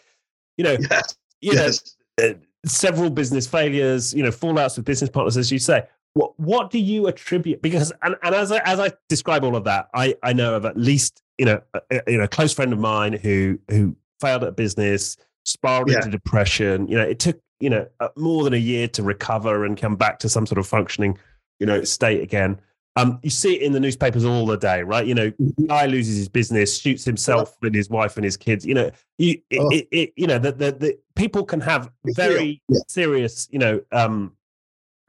You 0.58 0.64
know, 0.64 0.76
yes. 0.78 1.16
you 1.40 1.52
yes. 1.54 1.96
know, 2.18 2.30
uh, 2.30 2.34
several 2.66 3.10
business 3.10 3.46
failures. 3.46 4.12
You 4.12 4.22
know, 4.22 4.30
fallouts 4.30 4.76
with 4.76 4.84
business 4.84 5.10
partners, 5.10 5.36
as 5.36 5.50
you 5.50 5.58
say. 5.58 5.84
What 6.14 6.38
what 6.38 6.70
do 6.70 6.78
you 6.78 7.06
attribute? 7.06 7.62
Because 7.62 7.90
and, 8.02 8.16
and 8.22 8.34
as 8.34 8.52
I 8.52 8.58
as 8.58 8.78
I 8.78 8.92
describe 9.08 9.44
all 9.44 9.56
of 9.56 9.64
that, 9.64 9.88
I 9.94 10.14
I 10.22 10.34
know 10.34 10.54
of 10.54 10.66
at 10.66 10.76
least 10.76 11.22
you 11.38 11.46
know 11.46 11.62
a, 11.90 12.00
you 12.06 12.18
know 12.18 12.24
a 12.24 12.28
close 12.28 12.52
friend 12.52 12.72
of 12.72 12.78
mine 12.78 13.14
who 13.14 13.58
who 13.70 13.96
failed 14.20 14.44
at 14.44 14.56
business, 14.56 15.16
spiraled 15.46 15.90
yeah. 15.90 15.96
into 15.96 16.10
depression. 16.10 16.86
You 16.86 16.98
know, 16.98 17.04
it 17.04 17.18
took 17.18 17.40
you 17.62 17.70
know 17.70 17.86
uh, 18.00 18.08
more 18.16 18.44
than 18.44 18.54
a 18.54 18.58
year 18.58 18.88
to 18.88 19.02
recover 19.02 19.64
and 19.64 19.78
come 19.78 19.96
back 19.96 20.18
to 20.18 20.28
some 20.28 20.46
sort 20.46 20.58
of 20.58 20.66
functioning 20.66 21.18
you 21.60 21.66
know 21.66 21.84
state 21.84 22.22
again 22.22 22.60
um, 22.96 23.18
you 23.22 23.30
see 23.30 23.54
it 23.54 23.62
in 23.62 23.72
the 23.72 23.80
newspapers 23.80 24.24
all 24.24 24.44
the 24.44 24.58
day, 24.58 24.82
right? 24.82 25.06
You 25.06 25.14
know, 25.14 25.30
mm-hmm. 25.30 25.66
guy 25.66 25.86
loses 25.86 26.16
his 26.16 26.28
business, 26.28 26.78
shoots 26.78 27.04
himself 27.04 27.56
and 27.62 27.74
his 27.74 27.88
wife 27.88 28.16
and 28.16 28.24
his 28.24 28.36
kids. 28.36 28.66
You 28.66 28.74
know, 28.74 28.90
you 29.16 29.40
oh. 29.58 29.70
it, 29.70 29.88
it, 29.90 30.12
you 30.16 30.26
know 30.26 30.38
that 30.38 30.58
the, 30.58 30.72
the 30.72 30.98
people 31.16 31.44
can 31.44 31.60
have 31.62 31.90
very 32.04 32.60
yeah. 32.68 32.80
serious, 32.88 33.48
you 33.50 33.58
know, 33.58 33.80
um, 33.92 34.32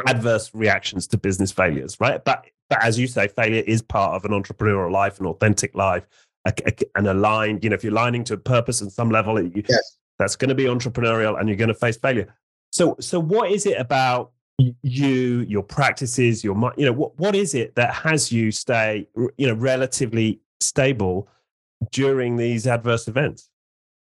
adverse 0.07 0.49
reactions 0.53 1.07
to 1.07 1.17
business 1.17 1.51
failures, 1.51 1.99
right? 1.99 2.23
But 2.23 2.45
but 2.69 2.81
as 2.81 2.97
you 2.97 3.07
say, 3.07 3.27
failure 3.27 3.63
is 3.67 3.81
part 3.81 4.15
of 4.15 4.23
an 4.23 4.31
entrepreneurial 4.31 4.91
life, 4.91 5.19
an 5.19 5.25
authentic 5.25 5.75
life, 5.75 6.07
a, 6.45 6.53
a, 6.65 6.73
an 6.95 7.07
aligned. 7.07 7.65
You 7.65 7.69
know, 7.69 7.73
if 7.73 7.83
you're 7.83 7.91
aligning 7.91 8.23
to 8.25 8.35
a 8.35 8.37
purpose 8.37 8.81
on 8.81 8.89
some 8.91 9.11
level, 9.11 9.41
you, 9.41 9.63
yes. 9.67 9.97
that's 10.19 10.37
going 10.37 10.49
to 10.49 10.55
be 10.55 10.65
entrepreneurial, 10.65 11.37
and 11.37 11.49
you're 11.49 11.57
going 11.57 11.67
to 11.67 11.73
face 11.73 11.97
failure. 11.97 12.33
So, 12.73 12.95
so 12.99 13.19
what 13.19 13.51
is 13.51 13.67
it 13.67 13.79
about 13.79 14.31
you, 14.57 15.41
your 15.41 15.61
practices, 15.61 16.43
your 16.43 16.55
you 16.75 16.87
know, 16.87 16.91
what 16.91 17.15
what 17.19 17.35
is 17.35 17.53
it 17.53 17.75
that 17.75 17.93
has 17.93 18.31
you 18.31 18.49
stay, 18.51 19.07
you 19.37 19.47
know, 19.47 19.53
relatively 19.53 20.39
stable 20.59 21.29
during 21.91 22.35
these 22.35 22.65
adverse 22.65 23.07
events? 23.07 23.51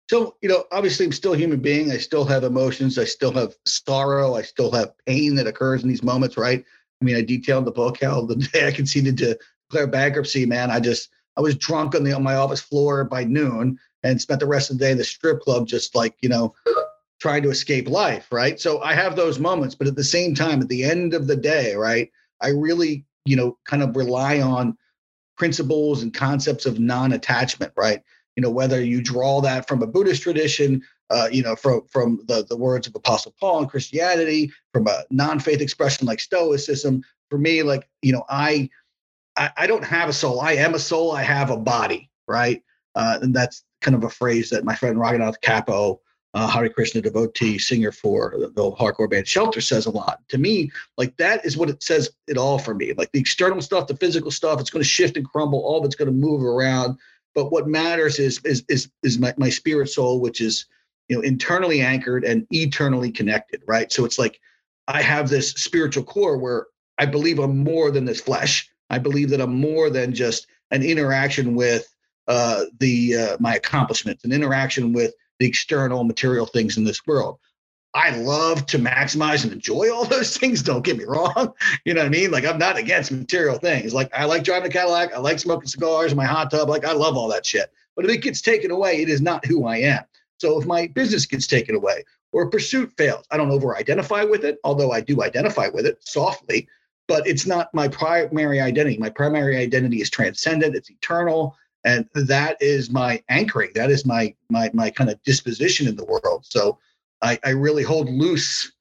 So, 0.08 0.36
you 0.40 0.48
know, 0.48 0.64
obviously 0.72 1.04
I'm 1.04 1.12
still 1.12 1.34
a 1.34 1.36
human 1.36 1.60
being. 1.60 1.90
I 1.90 1.98
still 1.98 2.24
have 2.24 2.44
emotions. 2.44 2.98
I 2.98 3.04
still 3.04 3.32
have 3.32 3.54
sorrow. 3.66 4.36
I 4.36 4.40
still 4.40 4.72
have 4.72 4.94
pain 5.04 5.34
that 5.34 5.46
occurs 5.46 5.82
in 5.82 5.90
these 5.90 6.02
moments, 6.02 6.38
right? 6.38 6.64
I 7.02 7.04
mean, 7.04 7.16
I 7.16 7.20
detailed 7.20 7.62
in 7.62 7.64
the 7.66 7.72
book 7.72 8.02
how 8.02 8.24
the 8.24 8.36
day 8.52 8.68
I 8.68 8.70
conceded 8.70 9.18
to 9.18 9.38
declare 9.68 9.86
bankruptcy, 9.86 10.46
man, 10.46 10.70
I 10.70 10.80
just 10.80 11.10
I 11.36 11.42
was 11.42 11.56
drunk 11.56 11.94
on 11.94 12.04
the 12.04 12.12
on 12.14 12.22
my 12.22 12.36
office 12.36 12.62
floor 12.62 13.04
by 13.04 13.24
noon 13.24 13.78
and 14.02 14.18
spent 14.18 14.40
the 14.40 14.46
rest 14.46 14.70
of 14.70 14.78
the 14.78 14.84
day 14.86 14.92
in 14.92 14.98
the 14.98 15.04
strip 15.04 15.40
club 15.42 15.66
just 15.66 15.94
like, 15.94 16.16
you 16.22 16.30
know, 16.30 16.54
trying 17.20 17.42
to 17.42 17.50
escape 17.50 17.88
life, 17.88 18.28
right? 18.30 18.60
So 18.60 18.82
I 18.82 18.94
have 18.94 19.16
those 19.16 19.38
moments, 19.38 19.74
but 19.74 19.86
at 19.86 19.96
the 19.96 20.04
same 20.04 20.34
time, 20.34 20.60
at 20.60 20.68
the 20.68 20.84
end 20.84 21.14
of 21.14 21.26
the 21.26 21.36
day, 21.36 21.74
right, 21.74 22.10
I 22.40 22.48
really, 22.48 23.04
you 23.24 23.36
know, 23.36 23.58
kind 23.64 23.82
of 23.82 23.96
rely 23.96 24.40
on 24.40 24.76
principles 25.36 26.02
and 26.02 26.12
concepts 26.12 26.66
of 26.66 26.78
non-attachment, 26.78 27.72
right? 27.76 28.02
You 28.36 28.42
know, 28.42 28.50
whether 28.50 28.82
you 28.82 29.02
draw 29.02 29.40
that 29.40 29.66
from 29.66 29.82
a 29.82 29.86
Buddhist 29.86 30.22
tradition 30.22 30.82
uh, 31.10 31.28
you 31.30 31.42
know, 31.42 31.54
from 31.54 31.82
from 31.88 32.20
the 32.26 32.44
the 32.48 32.56
words 32.56 32.86
of 32.86 32.94
Apostle 32.94 33.34
Paul 33.38 33.62
in 33.62 33.68
Christianity, 33.68 34.52
from 34.72 34.86
a 34.88 35.04
non-faith 35.10 35.60
expression 35.60 36.06
like 36.06 36.20
Stoicism. 36.20 37.02
For 37.30 37.38
me, 37.38 37.62
like 37.62 37.88
you 38.02 38.12
know, 38.12 38.24
I, 38.28 38.68
I 39.36 39.50
I 39.56 39.66
don't 39.66 39.84
have 39.84 40.08
a 40.08 40.12
soul. 40.12 40.40
I 40.40 40.52
am 40.52 40.74
a 40.74 40.78
soul. 40.78 41.12
I 41.12 41.22
have 41.22 41.50
a 41.50 41.56
body, 41.56 42.10
right? 42.26 42.62
Uh, 42.94 43.18
and 43.22 43.34
that's 43.34 43.62
kind 43.82 43.94
of 43.94 44.04
a 44.04 44.10
phrase 44.10 44.50
that 44.50 44.64
my 44.64 44.74
friend 44.74 44.96
Raghunath 44.96 45.40
Cappo, 45.42 46.00
uh, 46.36 46.46
Hare 46.46 46.68
Krishna 46.68 47.00
devotee, 47.00 47.58
singer 47.58 47.90
for 47.90 48.34
the, 48.38 48.48
the 48.48 48.70
hardcore 48.72 49.10
band 49.10 49.26
Shelter, 49.26 49.60
says 49.60 49.86
a 49.86 49.90
lot. 49.90 50.20
To 50.28 50.38
me, 50.38 50.70
like 50.96 51.16
that 51.16 51.44
is 51.44 51.56
what 51.56 51.70
it 51.70 51.82
says 51.82 52.10
it 52.28 52.36
all 52.36 52.58
for 52.58 52.74
me. 52.74 52.92
Like 52.92 53.10
the 53.12 53.20
external 53.20 53.60
stuff, 53.62 53.88
the 53.88 53.96
physical 53.96 54.30
stuff, 54.30 54.60
it's 54.60 54.70
going 54.70 54.82
to 54.82 54.88
shift 54.88 55.16
and 55.16 55.26
crumble. 55.26 55.60
All 55.64 55.80
of 55.80 55.84
it's 55.84 55.96
going 55.96 56.10
to 56.10 56.12
move 56.12 56.42
around. 56.42 56.98
But 57.34 57.50
what 57.50 57.66
matters 57.66 58.18
is 58.18 58.40
is 58.44 58.64
is 58.68 58.90
is 59.02 59.18
my, 59.18 59.34
my 59.36 59.48
spirit 59.48 59.88
soul, 59.88 60.20
which 60.20 60.40
is 60.40 60.66
you 61.08 61.16
know 61.16 61.22
internally 61.22 61.80
anchored 61.80 62.24
and 62.24 62.46
eternally 62.50 63.10
connected 63.10 63.62
right 63.66 63.92
so 63.92 64.04
it's 64.04 64.18
like 64.18 64.40
i 64.88 65.00
have 65.02 65.28
this 65.28 65.50
spiritual 65.52 66.04
core 66.04 66.36
where 66.36 66.66
i 66.98 67.06
believe 67.06 67.38
i'm 67.38 67.58
more 67.58 67.90
than 67.90 68.04
this 68.04 68.20
flesh 68.20 68.68
i 68.90 68.98
believe 68.98 69.30
that 69.30 69.40
i'm 69.40 69.58
more 69.58 69.90
than 69.90 70.12
just 70.12 70.46
an 70.70 70.82
interaction 70.82 71.54
with 71.54 71.92
uh, 72.28 72.64
the 72.80 73.14
uh, 73.14 73.36
my 73.38 73.54
accomplishments 73.54 74.24
an 74.24 74.32
interaction 74.32 74.92
with 74.92 75.14
the 75.38 75.46
external 75.46 76.04
material 76.04 76.46
things 76.46 76.76
in 76.76 76.84
this 76.84 77.06
world 77.06 77.38
I 77.96 78.10
love 78.10 78.66
to 78.66 78.78
maximize 78.78 79.44
and 79.44 79.54
enjoy 79.54 79.90
all 79.90 80.04
those 80.16 80.36
things. 80.36 80.62
Don't 80.62 80.84
get 80.84 80.98
me 80.98 81.04
wrong. 81.04 81.54
You 81.84 81.94
know 81.94 82.00
what 82.00 82.08
I 82.08 82.10
mean? 82.10 82.30
Like 82.32 82.44
I'm 82.44 82.58
not 82.58 82.76
against 82.76 83.12
material 83.12 83.58
things. 83.58 83.94
Like 83.94 84.12
I 84.12 84.24
like 84.24 84.42
driving 84.42 84.68
a 84.68 84.72
Cadillac. 84.72 85.14
I 85.14 85.18
like 85.18 85.38
smoking 85.38 85.68
cigars 85.68 86.10
in 86.10 86.16
my 86.16 86.24
hot 86.24 86.50
tub. 86.50 86.68
Like 86.68 86.84
I 86.84 86.92
love 86.92 87.16
all 87.16 87.28
that 87.28 87.46
shit. 87.46 87.72
But 87.94 88.04
if 88.04 88.10
it 88.10 88.22
gets 88.22 88.42
taken 88.42 88.70
away, 88.70 89.00
it 89.00 89.08
is 89.08 89.20
not 89.20 89.46
who 89.46 89.66
I 89.66 89.78
am. 89.78 90.02
So 90.38 90.60
if 90.60 90.66
my 90.66 90.88
business 90.88 91.26
gets 91.26 91.46
taken 91.46 91.76
away 91.76 92.04
or 92.32 92.50
pursuit 92.50 92.92
fails, 92.98 93.24
I 93.30 93.36
don't 93.36 93.52
over 93.52 93.76
identify 93.76 94.24
with 94.24 94.44
it, 94.44 94.58
although 94.64 94.90
I 94.90 95.00
do 95.00 95.22
identify 95.22 95.68
with 95.68 95.86
it 95.86 95.98
softly, 96.00 96.68
but 97.06 97.26
it's 97.26 97.46
not 97.46 97.72
my 97.72 97.88
primary 97.88 98.60
identity. 98.60 98.98
My 98.98 99.10
primary 99.10 99.56
identity 99.56 100.00
is 100.02 100.10
transcendent, 100.10 100.74
it's 100.74 100.90
eternal. 100.90 101.56
And 101.86 102.08
that 102.14 102.56
is 102.60 102.90
my 102.90 103.22
anchoring. 103.28 103.70
That 103.74 103.90
is 103.90 104.04
my 104.04 104.34
my 104.50 104.70
my 104.74 104.90
kind 104.90 105.08
of 105.08 105.22
disposition 105.22 105.86
in 105.86 105.94
the 105.94 106.04
world. 106.04 106.44
So 106.44 106.78
I, 107.22 107.38
I 107.44 107.50
really 107.50 107.84
hold 107.84 108.10
loose 108.10 108.72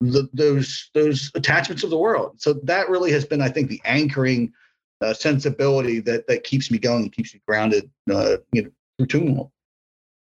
the, 0.00 0.28
those 0.32 0.88
those 0.94 1.32
attachments 1.34 1.82
of 1.82 1.90
the 1.90 1.98
world. 1.98 2.40
So 2.40 2.52
that 2.62 2.88
really 2.88 3.10
has 3.10 3.24
been, 3.24 3.42
I 3.42 3.48
think, 3.48 3.68
the 3.68 3.80
anchoring 3.84 4.52
uh, 5.00 5.12
sensibility 5.12 5.98
that 6.00 6.28
that 6.28 6.44
keeps 6.44 6.70
me 6.70 6.78
going, 6.78 7.02
and 7.02 7.12
keeps 7.12 7.34
me 7.34 7.40
grounded, 7.48 7.90
uh, 8.08 8.36
you 8.52 8.62
know, 8.62 9.06
through. 9.06 9.50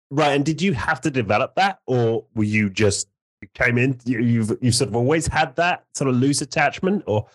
Right. 0.09 0.33
And 0.33 0.45
did 0.45 0.61
you 0.61 0.73
have 0.73 0.99
to 1.01 1.09
develop 1.09 1.55
that, 1.55 1.79
or 1.87 2.25
were 2.35 2.43
you 2.43 2.69
just 2.69 3.07
came 3.53 3.77
in? 3.77 3.97
You, 4.03 4.19
you've 4.19 4.57
you've 4.61 4.75
sort 4.75 4.89
of 4.89 4.97
always 4.97 5.27
had 5.27 5.55
that 5.55 5.85
sort 5.95 6.09
of 6.09 6.17
loose 6.17 6.41
attachment, 6.41 7.03
or 7.07 7.25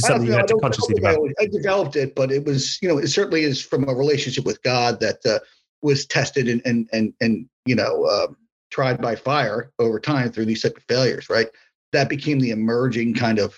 something 0.00 0.26
you 0.26 0.32
had 0.32 0.48
to 0.48 0.56
consciously 0.56 0.94
develop? 0.94 1.32
I, 1.40 1.46
developed 1.46 1.96
it, 1.96 2.14
but 2.14 2.30
it 2.30 2.44
was 2.44 2.78
you 2.82 2.88
know 2.88 2.98
it 2.98 3.08
certainly 3.08 3.42
is 3.42 3.62
from 3.62 3.88
a 3.88 3.94
relationship 3.94 4.44
with 4.44 4.62
God 4.62 5.00
that 5.00 5.24
uh, 5.26 5.38
was 5.82 6.06
tested 6.06 6.48
and 6.48 6.62
and 6.64 6.88
and 6.92 7.12
and 7.20 7.48
you 7.66 7.74
know 7.74 8.04
uh, 8.04 8.28
tried 8.70 9.00
by 9.00 9.14
fire 9.14 9.70
over 9.78 10.00
time 10.00 10.32
through 10.32 10.46
these 10.46 10.62
type 10.62 10.76
of 10.76 10.82
failures. 10.84 11.28
Right. 11.28 11.48
That 11.92 12.08
became 12.08 12.40
the 12.40 12.50
emerging 12.50 13.14
kind 13.14 13.38
of 13.38 13.54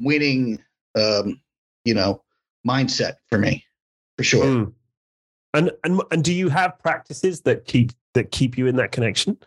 winning, 0.00 0.62
um, 0.94 1.40
you 1.84 1.94
know, 1.94 2.22
mindset 2.66 3.14
for 3.28 3.38
me, 3.38 3.64
for 4.16 4.24
sure. 4.24 4.44
Mm. 4.44 4.72
And 5.54 5.72
and 5.82 6.02
and 6.10 6.22
do 6.22 6.32
you 6.32 6.50
have 6.50 6.78
practices 6.78 7.40
that 7.42 7.64
keep 7.64 7.92
that 8.14 8.30
keep 8.30 8.58
you 8.58 8.66
in 8.66 8.76
that 8.76 8.92
connection? 8.92 9.38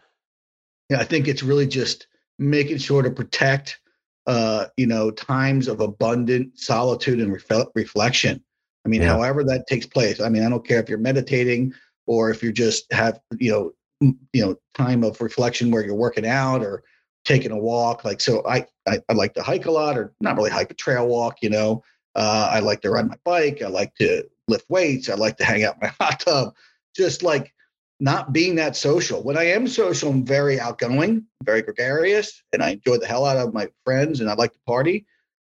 Yeah, 0.90 1.00
I 1.00 1.04
think 1.04 1.28
it's 1.28 1.44
really 1.44 1.68
just 1.68 2.08
making 2.40 2.80
sure 2.80 3.02
to 3.04 3.12
protect 3.12 3.80
uh, 4.32 4.67
you 4.78 4.88
know, 4.88 5.12
times 5.12 5.67
of 5.67 5.82
abundant 5.82 6.58
solitude 6.58 7.20
and 7.20 7.34
ref- 7.34 7.67
reflection. 7.76 8.41
I 8.86 8.88
mean, 8.88 9.02
yeah. 9.02 9.10
however 9.10 9.44
that 9.44 9.67
takes 9.67 9.86
place. 9.86 10.22
I 10.22 10.30
mean, 10.30 10.44
I 10.44 10.50
don't 10.50 10.65
care 10.65 10.80
if 10.80 10.88
you're 10.88 11.00
meditating 11.00 11.74
or 12.08 12.30
if 12.30 12.41
you 12.41 12.54
just 12.54 12.89
have, 12.94 13.20
you 13.39 13.52
know, 13.52 14.13
you 14.32 14.46
know, 14.46 14.56
time 14.74 15.04
of 15.04 15.20
reflection 15.20 15.70
where 15.70 15.84
you're 15.84 15.96
working 15.96 16.26
out 16.26 16.62
or 16.62 16.82
taking 17.26 17.52
a 17.52 17.58
walk. 17.58 18.06
Like, 18.06 18.22
so 18.22 18.41
I, 18.48 18.65
I, 18.88 19.00
I 19.10 19.13
like 19.13 19.34
to 19.34 19.44
hike 19.44 19.65
a 19.65 19.72
lot 19.72 19.98
or 19.98 20.13
not 20.22 20.38
really 20.38 20.50
hike, 20.50 20.72
a 20.72 20.76
trail 20.76 21.08
walk, 21.08 21.39
you 21.41 21.50
know, 21.50 21.84
uh, 22.15 22.48
I 22.50 22.60
like 22.60 22.80
to 22.84 22.89
ride 22.89 23.10
my 23.10 23.17
bike. 23.26 23.62
I 23.62 23.67
like 23.67 23.94
to 23.96 24.26
lift 24.48 24.70
weights. 24.70 25.10
I 25.10 25.15
like 25.15 25.36
to 25.39 25.46
hang 25.46 25.65
out 25.65 25.76
in 25.76 25.89
my 25.89 25.94
hot 26.06 26.22
tub. 26.22 26.54
Just 26.96 27.22
like 27.22 27.54
not 28.02 28.34
being 28.34 28.56
that 28.56 28.76
social. 28.76 29.22
When 29.22 29.38
I 29.38 29.44
am 29.44 29.68
social, 29.68 30.10
I'm 30.10 30.26
very 30.26 30.60
outgoing, 30.60 31.24
very 31.44 31.62
gregarious, 31.62 32.42
and 32.52 32.64
I 32.64 32.72
enjoy 32.72 32.98
the 32.98 33.06
hell 33.06 33.26
out 33.26 33.38
of 33.38 33.54
my 33.54 33.68
friends 33.86 34.20
and 34.20 34.30
I 34.30 34.34
like 34.34 34.54
to 34.54 34.60
party. 34.66 35.06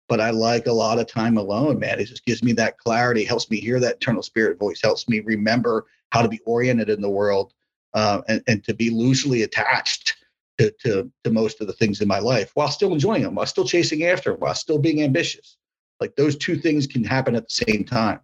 But 0.08 0.20
I 0.20 0.30
like 0.30 0.66
a 0.66 0.72
lot 0.72 0.98
of 0.98 1.06
time 1.06 1.36
alone, 1.36 1.78
man. 1.78 2.00
It 2.00 2.06
just 2.06 2.26
gives 2.26 2.42
me 2.42 2.52
that 2.54 2.76
clarity, 2.78 3.22
helps 3.22 3.48
me 3.48 3.60
hear 3.60 3.78
that 3.78 3.96
eternal 3.96 4.24
spirit 4.24 4.58
voice, 4.58 4.80
helps 4.82 5.08
me 5.08 5.20
remember 5.20 5.86
how 6.10 6.22
to 6.22 6.28
be 6.28 6.40
oriented 6.44 6.90
in 6.90 7.00
the 7.00 7.08
world 7.08 7.52
uh, 7.94 8.20
and, 8.26 8.42
and 8.48 8.64
to 8.64 8.74
be 8.74 8.90
loosely 8.90 9.42
attached 9.42 10.16
to, 10.58 10.74
to, 10.82 11.08
to 11.22 11.30
most 11.30 11.60
of 11.60 11.68
the 11.68 11.72
things 11.72 12.00
in 12.00 12.08
my 12.08 12.18
life 12.18 12.50
while 12.54 12.66
still 12.68 12.92
enjoying 12.92 13.22
them, 13.22 13.36
while 13.36 13.46
still 13.46 13.64
chasing 13.64 14.04
after 14.04 14.32
them, 14.32 14.40
while 14.40 14.56
still 14.56 14.78
being 14.78 15.04
ambitious. 15.04 15.56
Like 16.00 16.16
those 16.16 16.36
two 16.36 16.56
things 16.56 16.88
can 16.88 17.04
happen 17.04 17.36
at 17.36 17.46
the 17.46 17.64
same 17.66 17.84
time. 17.84 18.18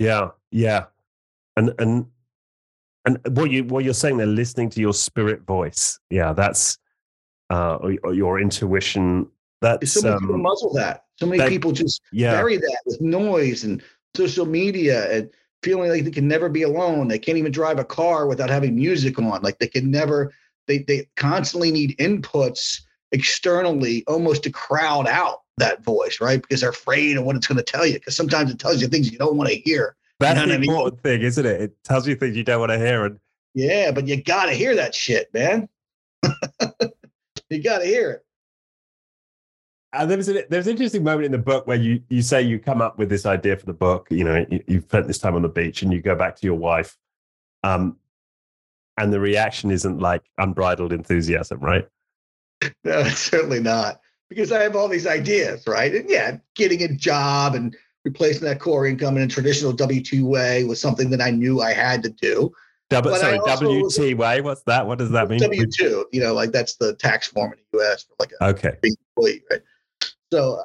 Yeah, 0.00 0.30
yeah, 0.50 0.86
and 1.56 1.72
and 1.78 2.06
and 3.04 3.18
what 3.36 3.50
you 3.50 3.64
what 3.64 3.84
you're 3.84 3.94
saying, 3.94 4.16
they're 4.16 4.26
listening 4.26 4.70
to 4.70 4.80
your 4.80 4.94
spirit 4.94 5.42
voice. 5.46 5.98
Yeah, 6.10 6.32
that's 6.32 6.78
uh, 7.50 7.76
or, 7.76 7.94
or 8.04 8.14
your 8.14 8.40
intuition. 8.40 9.28
That's 9.60 9.92
so 9.92 10.02
many 10.02 10.14
um, 10.14 10.20
people 10.20 10.38
muzzle 10.38 10.72
that. 10.74 11.04
So 11.18 11.26
many 11.26 11.38
that, 11.38 11.48
people 11.48 11.72
just 11.72 12.00
yeah. 12.12 12.32
bury 12.32 12.56
that 12.56 12.78
with 12.86 13.00
noise 13.00 13.64
and 13.64 13.82
social 14.16 14.46
media 14.46 15.10
and 15.12 15.30
feeling 15.62 15.90
like 15.90 16.04
they 16.04 16.10
can 16.10 16.26
never 16.26 16.48
be 16.48 16.62
alone. 16.62 17.08
They 17.08 17.18
can't 17.18 17.38
even 17.38 17.52
drive 17.52 17.78
a 17.78 17.84
car 17.84 18.26
without 18.26 18.50
having 18.50 18.74
music 18.74 19.18
on. 19.18 19.42
Like 19.42 19.58
they 19.58 19.68
can 19.68 19.90
never. 19.90 20.32
They 20.68 20.78
they 20.78 21.08
constantly 21.16 21.72
need 21.72 21.96
inputs 21.98 22.82
externally, 23.10 24.04
almost 24.06 24.44
to 24.44 24.50
crowd 24.50 25.06
out 25.06 25.42
that 25.58 25.84
voice, 25.84 26.20
right? 26.20 26.40
Because 26.40 26.60
they're 26.60 26.70
afraid 26.70 27.16
of 27.16 27.24
what 27.24 27.36
it's 27.36 27.46
going 27.46 27.58
to 27.58 27.64
tell 27.64 27.84
you. 27.84 27.94
Because 27.94 28.16
sometimes 28.16 28.50
it 28.50 28.58
tells 28.58 28.80
you 28.80 28.88
things 28.88 29.10
you 29.10 29.18
don't 29.18 29.36
want 29.36 29.50
to 29.50 29.56
hear. 29.56 29.96
That's 30.22 30.40
you 30.40 30.46
know 30.46 30.58
the 30.58 30.62
important 30.62 31.00
I 31.04 31.08
mean? 31.08 31.18
thing, 31.18 31.26
isn't 31.26 31.46
it? 31.46 31.60
It 31.60 31.84
tells 31.84 32.06
you 32.06 32.14
things 32.14 32.36
you 32.36 32.44
don't 32.44 32.60
want 32.60 32.72
to 32.72 32.78
hear. 32.78 33.04
And 33.04 33.18
yeah, 33.54 33.90
but 33.90 34.06
you 34.06 34.22
got 34.22 34.46
to 34.46 34.52
hear 34.52 34.74
that 34.76 34.94
shit, 34.94 35.32
man. 35.34 35.68
you 37.50 37.62
got 37.62 37.78
to 37.78 37.84
hear 37.84 38.10
it. 38.12 38.26
And 39.94 40.10
there's 40.10 40.28
an 40.28 40.42
there's 40.48 40.66
an 40.66 40.72
interesting 40.72 41.04
moment 41.04 41.26
in 41.26 41.32
the 41.32 41.38
book 41.38 41.66
where 41.66 41.76
you 41.76 42.02
you 42.08 42.22
say 42.22 42.40
you 42.40 42.58
come 42.58 42.80
up 42.80 42.98
with 42.98 43.10
this 43.10 43.26
idea 43.26 43.56
for 43.56 43.66
the 43.66 43.74
book. 43.74 44.06
You 44.10 44.24
know, 44.24 44.46
you, 44.50 44.64
you've 44.66 44.84
spent 44.84 45.06
this 45.06 45.18
time 45.18 45.34
on 45.34 45.42
the 45.42 45.48
beach, 45.48 45.82
and 45.82 45.92
you 45.92 46.00
go 46.00 46.14
back 46.14 46.36
to 46.36 46.46
your 46.46 46.54
wife, 46.54 46.96
um, 47.62 47.98
and 48.96 49.12
the 49.12 49.20
reaction 49.20 49.70
isn't 49.70 49.98
like 49.98 50.22
unbridled 50.38 50.94
enthusiasm, 50.94 51.60
right? 51.60 51.86
No, 52.84 53.04
certainly 53.08 53.60
not 53.60 54.00
because 54.30 54.50
I 54.50 54.62
have 54.62 54.76
all 54.76 54.88
these 54.88 55.06
ideas, 55.06 55.66
right? 55.66 55.94
And 55.94 56.08
yeah, 56.08 56.38
getting 56.56 56.82
a 56.82 56.88
job 56.88 57.54
and 57.54 57.76
replacing 58.04 58.44
that 58.44 58.60
core 58.60 58.86
income 58.86 59.16
in 59.16 59.22
a 59.22 59.28
traditional 59.28 59.72
W 59.72 60.02
two 60.02 60.26
way 60.26 60.64
was 60.64 60.80
something 60.80 61.10
that 61.10 61.20
I 61.20 61.30
knew 61.30 61.60
I 61.60 61.72
had 61.72 62.02
to 62.04 62.10
do. 62.10 62.52
Double, 62.90 63.14
sorry, 63.16 63.38
W 63.46 63.88
T 63.88 64.14
way. 64.14 64.40
What's 64.40 64.62
that? 64.64 64.86
What 64.86 64.98
does 64.98 65.10
that 65.10 65.28
mean? 65.30 65.40
W 65.40 65.66
two. 65.66 66.06
You 66.12 66.20
know, 66.20 66.34
like 66.34 66.52
that's 66.52 66.76
the 66.76 66.94
tax 66.94 67.26
form 67.26 67.52
in 67.52 67.58
the 67.72 67.78
U.S. 67.78 68.04
for 68.04 68.14
like 68.18 68.32
a 68.40 68.48
okay 68.48 68.76
employee, 68.82 69.42
right? 69.50 69.62
So 70.30 70.62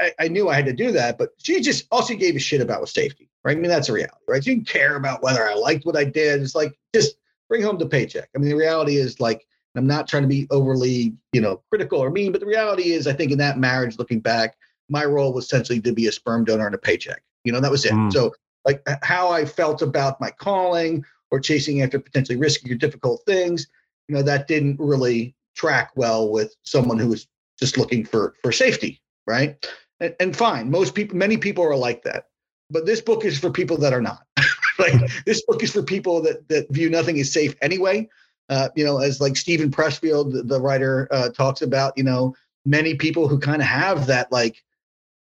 I, 0.00 0.12
I, 0.20 0.28
knew 0.28 0.48
I 0.48 0.54
had 0.54 0.66
to 0.66 0.72
do 0.72 0.92
that, 0.92 1.18
but 1.18 1.30
she 1.38 1.60
just 1.60 1.86
all 1.90 2.04
she 2.04 2.14
gave 2.14 2.36
a 2.36 2.38
shit 2.38 2.60
about 2.60 2.80
was 2.80 2.92
safety, 2.92 3.28
right? 3.44 3.56
I 3.56 3.60
mean, 3.60 3.70
that's 3.70 3.88
a 3.88 3.92
reality, 3.92 4.24
right? 4.28 4.42
She 4.44 4.54
didn't 4.54 4.68
care 4.68 4.96
about 4.96 5.22
whether 5.22 5.48
I 5.48 5.54
liked 5.54 5.84
what 5.84 5.96
I 5.96 6.04
did. 6.04 6.42
It's 6.42 6.54
like 6.54 6.72
just 6.94 7.16
bring 7.48 7.62
home 7.62 7.78
the 7.78 7.86
paycheck. 7.86 8.28
I 8.34 8.38
mean, 8.38 8.48
the 8.48 8.56
reality 8.56 8.96
is 8.96 9.18
like 9.18 9.46
I'm 9.76 9.86
not 9.86 10.06
trying 10.06 10.22
to 10.22 10.28
be 10.28 10.46
overly, 10.50 11.14
you 11.32 11.40
know, 11.40 11.62
critical 11.68 11.98
or 11.98 12.10
mean, 12.10 12.30
but 12.30 12.40
the 12.40 12.46
reality 12.46 12.92
is, 12.92 13.06
I 13.06 13.12
think 13.12 13.32
in 13.32 13.38
that 13.38 13.58
marriage, 13.58 13.98
looking 13.98 14.20
back, 14.20 14.56
my 14.88 15.04
role 15.04 15.32
was 15.32 15.44
essentially 15.44 15.80
to 15.80 15.92
be 15.92 16.06
a 16.06 16.12
sperm 16.12 16.44
donor 16.44 16.66
and 16.66 16.74
a 16.74 16.78
paycheck. 16.78 17.22
You 17.44 17.52
know, 17.52 17.60
that 17.60 17.70
was 17.70 17.84
it. 17.84 17.92
Mm. 17.92 18.12
So, 18.12 18.32
like 18.64 18.86
how 19.02 19.30
I 19.30 19.44
felt 19.44 19.82
about 19.82 20.20
my 20.20 20.30
calling 20.30 21.04
or 21.30 21.40
chasing 21.40 21.82
after 21.82 21.98
potentially 21.98 22.38
risky 22.38 22.72
or 22.72 22.76
difficult 22.76 23.22
things, 23.26 23.66
you 24.08 24.14
know, 24.14 24.22
that 24.22 24.48
didn't 24.48 24.78
really 24.78 25.34
track 25.54 25.90
well 25.94 26.30
with 26.30 26.54
someone 26.62 26.98
who 26.98 27.08
was 27.08 27.26
just 27.58 27.76
looking 27.76 28.04
for 28.04 28.34
for 28.42 28.52
safety, 28.52 29.00
right? 29.26 29.64
And, 30.00 30.14
and 30.20 30.36
fine, 30.36 30.70
most 30.70 30.94
people, 30.94 31.16
many 31.16 31.36
people 31.36 31.64
are 31.64 31.76
like 31.76 32.02
that, 32.04 32.28
but 32.70 32.86
this 32.86 33.00
book 33.00 33.24
is 33.24 33.38
for 33.38 33.50
people 33.50 33.76
that 33.78 33.92
are 33.92 34.00
not. 34.00 34.26
like 34.78 34.94
this 35.24 35.44
book 35.46 35.62
is 35.62 35.72
for 35.72 35.82
people 35.82 36.20
that 36.22 36.48
that 36.48 36.70
view 36.70 36.90
nothing 36.90 37.18
as 37.20 37.32
safe 37.32 37.54
anyway 37.62 38.08
uh, 38.48 38.68
you 38.74 38.84
know, 38.84 38.98
as 38.98 39.20
like 39.20 39.36
Steven 39.36 39.70
Pressfield, 39.70 40.32
the, 40.32 40.42
the 40.42 40.60
writer, 40.60 41.08
uh, 41.10 41.30
talks 41.30 41.62
about, 41.62 41.96
you 41.96 42.04
know, 42.04 42.34
many 42.66 42.94
people 42.94 43.28
who 43.28 43.38
kind 43.38 43.62
of 43.62 43.68
have 43.68 44.06
that 44.06 44.30
like 44.30 44.62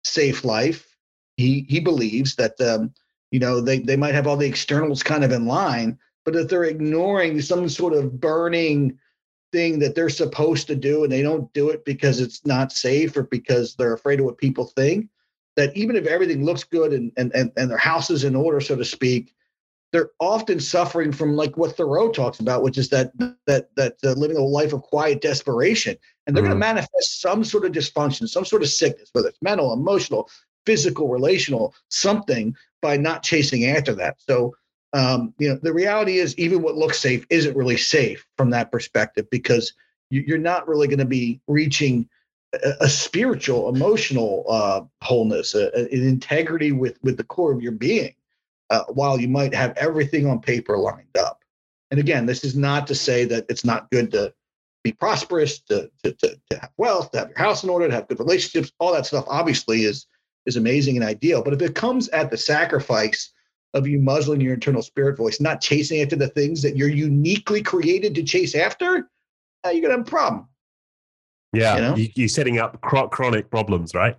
safe 0.06 0.44
life. 0.44 0.96
He 1.36 1.66
he 1.68 1.80
believes 1.80 2.36
that 2.36 2.60
um, 2.60 2.92
you 3.30 3.38
know 3.38 3.60
they 3.60 3.80
they 3.80 3.96
might 3.96 4.14
have 4.14 4.26
all 4.26 4.36
the 4.36 4.46
externals 4.46 5.02
kind 5.02 5.24
of 5.24 5.32
in 5.32 5.46
line, 5.46 5.98
but 6.24 6.36
if 6.36 6.48
they're 6.48 6.64
ignoring 6.64 7.40
some 7.40 7.68
sort 7.68 7.92
of 7.92 8.20
burning 8.20 8.98
thing 9.52 9.78
that 9.78 9.94
they're 9.94 10.08
supposed 10.08 10.66
to 10.66 10.74
do 10.74 11.04
and 11.04 11.12
they 11.12 11.22
don't 11.22 11.52
do 11.52 11.70
it 11.70 11.84
because 11.84 12.20
it's 12.20 12.44
not 12.44 12.72
safe 12.72 13.16
or 13.16 13.24
because 13.24 13.74
they're 13.74 13.94
afraid 13.94 14.18
of 14.18 14.26
what 14.26 14.38
people 14.38 14.64
think, 14.64 15.08
that 15.56 15.76
even 15.76 15.94
if 15.94 16.06
everything 16.06 16.44
looks 16.44 16.64
good 16.64 16.92
and 16.92 17.12
and 17.16 17.32
and, 17.34 17.52
and 17.56 17.70
their 17.70 17.78
house 17.78 18.10
is 18.10 18.24
in 18.24 18.34
order, 18.34 18.60
so 18.60 18.76
to 18.76 18.84
speak, 18.84 19.34
they're 19.96 20.10
often 20.20 20.60
suffering 20.60 21.10
from 21.10 21.36
like 21.36 21.56
what 21.56 21.74
Thoreau 21.74 22.10
talks 22.10 22.38
about, 22.38 22.62
which 22.62 22.76
is 22.76 22.90
that 22.90 23.12
that 23.46 23.74
that 23.76 23.96
uh, 24.04 24.12
living 24.12 24.36
a 24.36 24.42
life 24.42 24.74
of 24.74 24.82
quiet 24.82 25.22
desperation, 25.22 25.96
and 26.26 26.36
they're 26.36 26.42
mm. 26.42 26.48
going 26.48 26.60
to 26.60 26.66
manifest 26.66 27.22
some 27.22 27.42
sort 27.42 27.64
of 27.64 27.72
dysfunction, 27.72 28.28
some 28.28 28.44
sort 28.44 28.60
of 28.60 28.68
sickness, 28.68 29.08
whether 29.14 29.28
it's 29.28 29.40
mental, 29.40 29.72
emotional, 29.72 30.28
physical, 30.66 31.08
relational, 31.08 31.74
something 31.88 32.54
by 32.82 32.98
not 32.98 33.22
chasing 33.22 33.64
after 33.64 33.94
that. 33.94 34.16
So, 34.18 34.54
um, 34.92 35.32
you 35.38 35.48
know, 35.48 35.58
the 35.62 35.72
reality 35.72 36.18
is 36.18 36.38
even 36.38 36.60
what 36.60 36.76
looks 36.76 36.98
safe 36.98 37.24
isn't 37.30 37.56
really 37.56 37.78
safe 37.78 38.26
from 38.36 38.50
that 38.50 38.70
perspective 38.70 39.26
because 39.30 39.72
you, 40.10 40.34
are 40.34 40.38
not 40.38 40.68
really 40.68 40.88
going 40.88 40.98
to 40.98 41.06
be 41.06 41.40
reaching 41.48 42.06
a, 42.52 42.72
a 42.82 42.88
spiritual, 42.90 43.70
emotional 43.70 44.44
uh, 44.50 44.82
wholeness, 45.00 45.54
a, 45.54 45.74
an 45.74 45.88
integrity 46.06 46.72
with 46.72 46.98
with 47.02 47.16
the 47.16 47.24
core 47.24 47.50
of 47.50 47.62
your 47.62 47.72
being 47.72 48.12
uh, 48.70 48.84
while 48.88 49.20
you 49.20 49.28
might 49.28 49.54
have 49.54 49.76
everything 49.76 50.26
on 50.26 50.40
paper 50.40 50.76
lined 50.76 51.16
up. 51.18 51.42
And 51.90 52.00
again, 52.00 52.26
this 52.26 52.44
is 52.44 52.56
not 52.56 52.86
to 52.88 52.94
say 52.94 53.24
that 53.26 53.46
it's 53.48 53.64
not 53.64 53.90
good 53.90 54.10
to 54.12 54.32
be 54.82 54.92
prosperous, 54.92 55.60
to, 55.60 55.90
to, 56.02 56.12
to, 56.12 56.36
to 56.50 56.58
have 56.58 56.70
wealth, 56.76 57.10
to 57.12 57.18
have 57.18 57.28
your 57.28 57.38
house 57.38 57.62
in 57.64 57.70
order, 57.70 57.88
to 57.88 57.94
have 57.94 58.08
good 58.08 58.18
relationships. 58.18 58.72
All 58.78 58.92
that 58.92 59.06
stuff 59.06 59.24
obviously 59.28 59.82
is 59.82 60.06
is 60.46 60.56
amazing 60.56 60.96
and 60.96 61.04
ideal. 61.04 61.42
But 61.42 61.54
if 61.54 61.62
it 61.62 61.74
comes 61.74 62.08
at 62.10 62.30
the 62.30 62.36
sacrifice 62.36 63.32
of 63.74 63.86
you 63.86 63.98
muzzling 63.98 64.40
your 64.40 64.54
internal 64.54 64.82
spirit 64.82 65.16
voice, 65.16 65.40
not 65.40 65.60
chasing 65.60 66.00
after 66.00 66.16
the 66.16 66.28
things 66.28 66.62
that 66.62 66.76
you're 66.76 66.88
uniquely 66.88 67.62
created 67.62 68.14
to 68.14 68.22
chase 68.22 68.54
after, 68.54 69.08
uh, 69.64 69.70
you're 69.70 69.82
gonna 69.82 69.94
have 69.98 70.06
a 70.06 70.10
problem. 70.10 70.46
Yeah, 71.52 71.74
you 71.74 71.82
know? 71.82 71.96
you, 72.14 72.24
are 72.24 72.28
setting 72.28 72.58
up 72.58 72.80
chronic 72.80 73.50
problems, 73.50 73.94
right? 73.94 74.16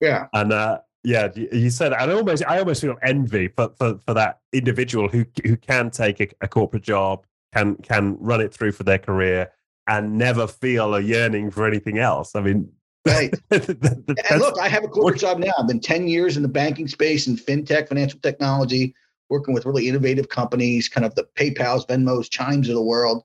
Yeah, 0.00 0.26
and 0.32 0.52
uh, 0.52 0.80
yeah, 1.04 1.28
you 1.34 1.70
said. 1.70 1.92
And 1.92 2.10
I 2.10 2.14
almost, 2.14 2.44
I 2.46 2.58
almost 2.58 2.80
feel 2.80 2.96
envy 3.02 3.48
for, 3.48 3.70
for, 3.78 3.98
for 3.98 4.14
that 4.14 4.40
individual 4.52 5.08
who 5.08 5.24
who 5.44 5.56
can 5.56 5.90
take 5.90 6.20
a, 6.20 6.28
a, 6.40 6.48
corporate 6.48 6.82
job, 6.82 7.24
can 7.54 7.76
can 7.76 8.16
run 8.18 8.40
it 8.40 8.52
through 8.52 8.72
for 8.72 8.82
their 8.82 8.98
career, 8.98 9.50
and 9.86 10.18
never 10.18 10.46
feel 10.46 10.94
a 10.94 11.00
yearning 11.00 11.50
for 11.50 11.66
anything 11.66 11.98
else. 11.98 12.34
I 12.34 12.40
mean, 12.40 12.70
right. 13.06 13.32
and 13.50 14.40
look, 14.40 14.58
I 14.58 14.68
have 14.68 14.84
a 14.84 14.88
corporate 14.88 15.20
job 15.20 15.38
now. 15.38 15.52
I've 15.56 15.68
been 15.68 15.80
ten 15.80 16.08
years 16.08 16.36
in 16.36 16.42
the 16.42 16.48
banking 16.48 16.88
space 16.88 17.26
and 17.26 17.38
fintech, 17.38 17.88
financial 17.88 18.18
technology, 18.20 18.94
working 19.30 19.54
with 19.54 19.66
really 19.66 19.88
innovative 19.88 20.28
companies, 20.28 20.88
kind 20.88 21.06
of 21.06 21.14
the 21.14 21.24
PayPal's, 21.36 21.86
Venmos, 21.86 22.28
Chimes 22.28 22.68
of 22.68 22.74
the 22.74 22.82
world. 22.82 23.22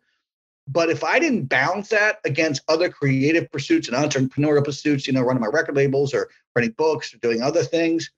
But 0.68 0.90
if 0.90 1.04
I 1.04 1.20
didn't 1.20 1.46
balance 1.46 1.90
that 1.90 2.20
against 2.24 2.62
other 2.70 2.90
creative 2.90 3.52
pursuits 3.52 3.90
and 3.90 3.98
entrepreneurial 3.98 4.64
pursuits, 4.64 5.08
you 5.08 5.14
know, 5.14 5.22
running 5.22 5.42
my 5.42 5.48
record 5.48 5.76
labels 5.76 6.14
or 6.14 6.30
writing 6.56 6.74
books 6.78 7.13
or 7.13 7.18
doing 7.18 7.42
other 7.42 7.63
things, 7.63 8.12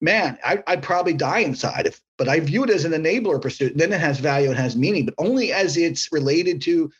man, 0.00 0.38
I, 0.44 0.62
would 0.68 0.82
probably 0.82 1.14
die 1.14 1.40
inside. 1.40 1.86
If, 1.86 2.00
but 2.16 2.28
I 2.28 2.40
view 2.40 2.64
it 2.64 2.70
as 2.70 2.84
an 2.84 2.92
enabler 2.92 3.40
pursuit. 3.40 3.76
Then 3.76 3.92
it 3.92 4.00
has 4.00 4.18
value 4.18 4.50
and 4.50 4.58
has 4.58 4.76
meaning, 4.76 5.04
but 5.04 5.14
only 5.18 5.52
as 5.52 5.76
it's 5.76 6.12
related 6.12 6.60
to, 6.62 6.90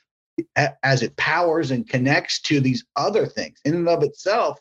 as 0.82 1.02
it 1.02 1.16
powers 1.16 1.70
and 1.70 1.88
connects 1.88 2.40
to 2.42 2.60
these 2.60 2.84
other 2.96 3.26
things. 3.26 3.58
In 3.64 3.74
and 3.74 3.88
of 3.88 4.02
itself, 4.02 4.58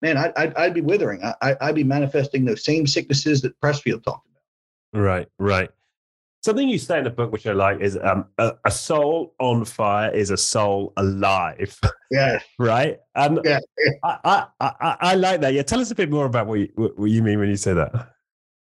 man, 0.00 0.16
I, 0.16 0.32
I'd, 0.36 0.54
I'd 0.54 0.74
be 0.74 0.80
withering. 0.80 1.22
I, 1.22 1.56
I'd 1.60 1.74
be 1.74 1.84
manifesting 1.84 2.44
those 2.44 2.64
same 2.64 2.86
sicknesses 2.86 3.42
that 3.42 3.58
Pressfield 3.60 4.04
talked 4.04 4.26
about. 4.28 5.02
Right, 5.02 5.28
right. 5.38 5.70
Something 6.42 6.68
you 6.68 6.78
say 6.78 6.98
in 6.98 7.04
the 7.04 7.10
book, 7.10 7.30
which 7.30 7.46
I 7.46 7.52
like, 7.52 7.80
is 7.80 7.96
um, 8.02 8.26
a, 8.36 8.54
a, 8.64 8.70
soul 8.70 9.32
on 9.38 9.64
fire 9.64 10.10
is 10.12 10.30
a 10.30 10.36
soul 10.36 10.92
alive. 10.96 11.78
Yeah. 12.10 12.40
right. 12.58 12.98
And 13.14 13.40
yeah. 13.42 13.60
I, 14.04 14.18
I, 14.60 14.70
I, 14.80 14.96
I, 15.00 15.14
like 15.14 15.40
that. 15.40 15.54
Yeah. 15.54 15.62
Tell 15.62 15.80
us 15.80 15.90
a 15.90 15.94
bit 15.94 16.10
more 16.10 16.26
about 16.26 16.46
what 16.46 16.58
you, 16.58 16.68
what 16.76 17.10
you 17.10 17.22
mean 17.22 17.38
when 17.38 17.48
you 17.48 17.56
say 17.56 17.72
that. 17.72 17.90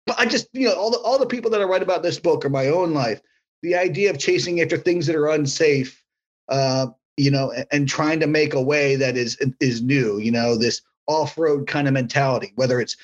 Well, 0.07 0.17
I 0.19 0.27
just, 0.27 0.49
you 0.53 0.69
know, 0.69 0.75
all 0.75 0.91
the 0.91 0.99
all 0.99 1.19
the 1.19 1.25
people 1.25 1.51
that 1.53 1.63
I 1.63 1.65
write 1.65 1.83
about 1.83 2.03
this 2.03 2.19
book 2.19 2.45
are 2.45 2.51
my 2.51 2.67
own 2.69 2.93
life, 2.93 3.23
the 3.63 3.75
idea 3.75 4.11
of 4.11 4.19
chasing 4.19 4.61
after 4.61 4.77
things 4.77 5.07
that 5.07 5.17
are 5.17 5.29
unsafe, 5.29 6.05
uh, 6.51 6.89
you 7.17 7.31
know, 7.31 7.53
and, 7.53 7.67
and 7.73 7.89
trying 7.89 8.21
to 8.21 8.27
make 8.27 8.53
a 8.53 8.61
way 8.61 8.97
that 8.97 9.17
is 9.17 9.39
is 9.61 9.81
new. 9.81 10.19
You 10.19 10.33
know, 10.33 10.59
this 10.59 10.83
off-road 11.07 11.67
kind 11.67 11.89
of 11.89 11.95
mentality, 11.95 12.53
whether 12.57 12.81
it's 12.81 12.99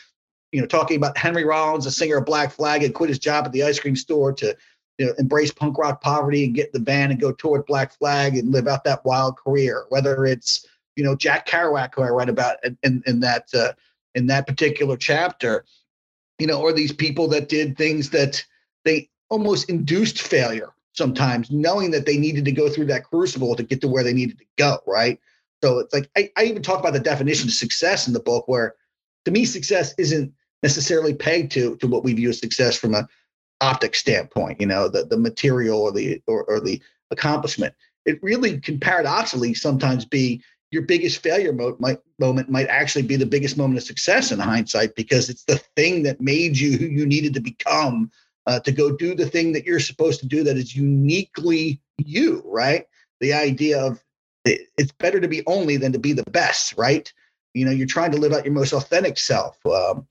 you 0.53 0.61
know, 0.61 0.67
talking 0.67 0.97
about 0.97 1.19
Henry 1.19 1.45
Rollins, 1.45 1.85
the 1.85 1.91
singer 1.91 2.19
of 2.19 2.25
Black 2.25 2.53
Flag, 2.53 2.83
and 2.83 2.95
quit 2.95 3.11
his 3.11 3.19
job 3.19 3.45
at 3.45 3.53
the 3.53 3.63
ice 3.63 3.79
cream 3.79 3.97
store 3.97 4.33
to, 4.35 4.57
you 4.99 5.07
know, 5.07 5.13
embrace 5.19 5.53
punk 5.53 5.79
rock 5.79 6.01
poverty 6.01 6.45
and 6.45 6.55
get 6.55 6.73
the 6.73 6.81
band 6.81 7.13
and 7.13 7.21
go 7.21 7.33
toward 7.33 7.67
Black 7.67 7.97
Flag 7.97 8.37
and 8.37 8.53
live 8.53 8.67
out 8.67 8.85
that 8.85 9.05
wild 9.05 9.37
career. 9.37 9.85
Whether 9.91 10.25
it's, 10.25 10.67
you 10.97 11.05
know, 11.05 11.15
Jack 11.15 11.47
Kerouac, 11.47 11.91
who 11.95 12.03
I 12.03 12.09
write 12.09 12.29
about 12.29 12.57
in, 12.83 13.03
in 13.07 13.21
that 13.21 13.47
uh, 13.55 13.73
in 14.15 14.27
that 14.27 14.47
particular 14.47 14.97
chapter, 14.97 15.65
you 16.39 16.47
know, 16.47 16.61
or 16.61 16.73
these 16.73 16.93
people 16.93 17.29
that 17.29 17.49
did 17.49 17.77
things 17.77 18.11
that 18.11 18.45
they 18.85 19.09
almost 19.29 19.69
induced 19.69 20.21
failure 20.21 20.73
sometimes, 20.93 21.51
knowing 21.51 21.91
that 21.93 22.07
they 22.07 22.17
needed 22.17 22.45
to 22.45 22.53
go 22.53 22.69
through 22.69 22.87
that 22.87 23.05
crucible 23.05 23.55
to 23.55 23.63
get 23.63 23.81
to 23.83 23.89
where 23.89 24.03
they 24.03 24.13
needed 24.13 24.39
to 24.39 24.45
go, 24.57 24.79
right? 24.87 25.21
So 25.63 25.79
it's 25.81 25.93
like 25.93 26.11
I, 26.17 26.31
I 26.37 26.45
even 26.45 26.63
talk 26.63 26.81
about 26.81 26.93
the 26.93 27.01
definition 27.01 27.49
of 27.49 27.55
success 27.55 28.07
in 28.07 28.13
the 28.13 28.21
book, 28.21 28.49
where 28.49 28.75
to 29.25 29.31
me, 29.31 29.45
success 29.45 29.95
isn't 29.99 30.33
necessarily 30.63 31.15
pegged 31.15 31.53
to 31.53 31.77
to 31.77 31.87
what 31.87 32.05
we 32.05 32.15
view 32.15 32.31
as 32.31 32.39
success 32.39 32.77
from 32.77 32.95
a 32.95 33.09
optic 33.61 33.95
standpoint. 33.95 34.61
You 34.61 34.67
know, 34.67 34.89
the 34.89 35.05
the 35.05 35.19
material 35.19 35.81
or 35.81 35.93
the 35.93 36.23
or, 36.27 36.45
or 36.45 36.61
the 36.61 36.81
accomplishment. 37.11 37.75
It 38.05 38.23
really 38.23 38.59
can 38.61 38.81
paradoxically 38.81 39.55
sometimes 39.55 40.05
be 40.05 40.43
your 40.71 40.83
biggest 40.83 41.23
failure 41.23 41.53
mo- 41.53 41.77
might, 41.79 41.99
moment 42.19 42.51
might 42.51 42.67
actually 42.67 43.03
be 43.03 43.17
the 43.17 43.27
biggest 43.27 43.57
moment 43.57 43.79
of 43.79 43.85
success 43.85 44.33
in 44.33 44.39
hindsight 44.39 44.95
because 44.95 45.29
it's 45.29 45.45
the 45.45 45.57
thing 45.77 46.03
that 46.03 46.21
made 46.21 46.59
you 46.59 46.77
who 46.77 46.87
you 46.87 47.07
needed 47.07 47.35
to 47.35 47.41
become 47.41 48.11
uh, 48.47 48.61
to 48.61 48.73
go 48.73 48.91
do 48.91 49.15
the 49.15 49.29
thing 49.29 49.53
that 49.53 49.65
you're 49.65 49.81
supposed 49.81 50.21
to 50.21 50.27
do 50.27 50.43
that 50.43 50.57
is 50.57 50.77
uniquely 50.77 51.81
you 51.99 52.43
right 52.47 52.87
the 53.21 53.33
idea 53.33 53.81
of 53.81 54.03
it, 54.45 54.69
it's 54.77 54.93
better 54.93 55.21
to 55.21 55.29
be 55.29 55.43
only 55.47 55.77
than 55.77 55.93
to 55.93 55.99
be 55.99 56.13
the 56.13 56.31
best 56.31 56.77
right 56.77 57.13
you 57.59 57.65
know 57.65 57.73
you're 57.73 57.87
trying 57.87 58.13
to 58.13 58.19
live 58.19 58.33
out 58.33 58.45
your 58.45 58.55
most 58.55 58.73
authentic 58.73 59.19
self 59.19 59.59
um, 59.67 60.07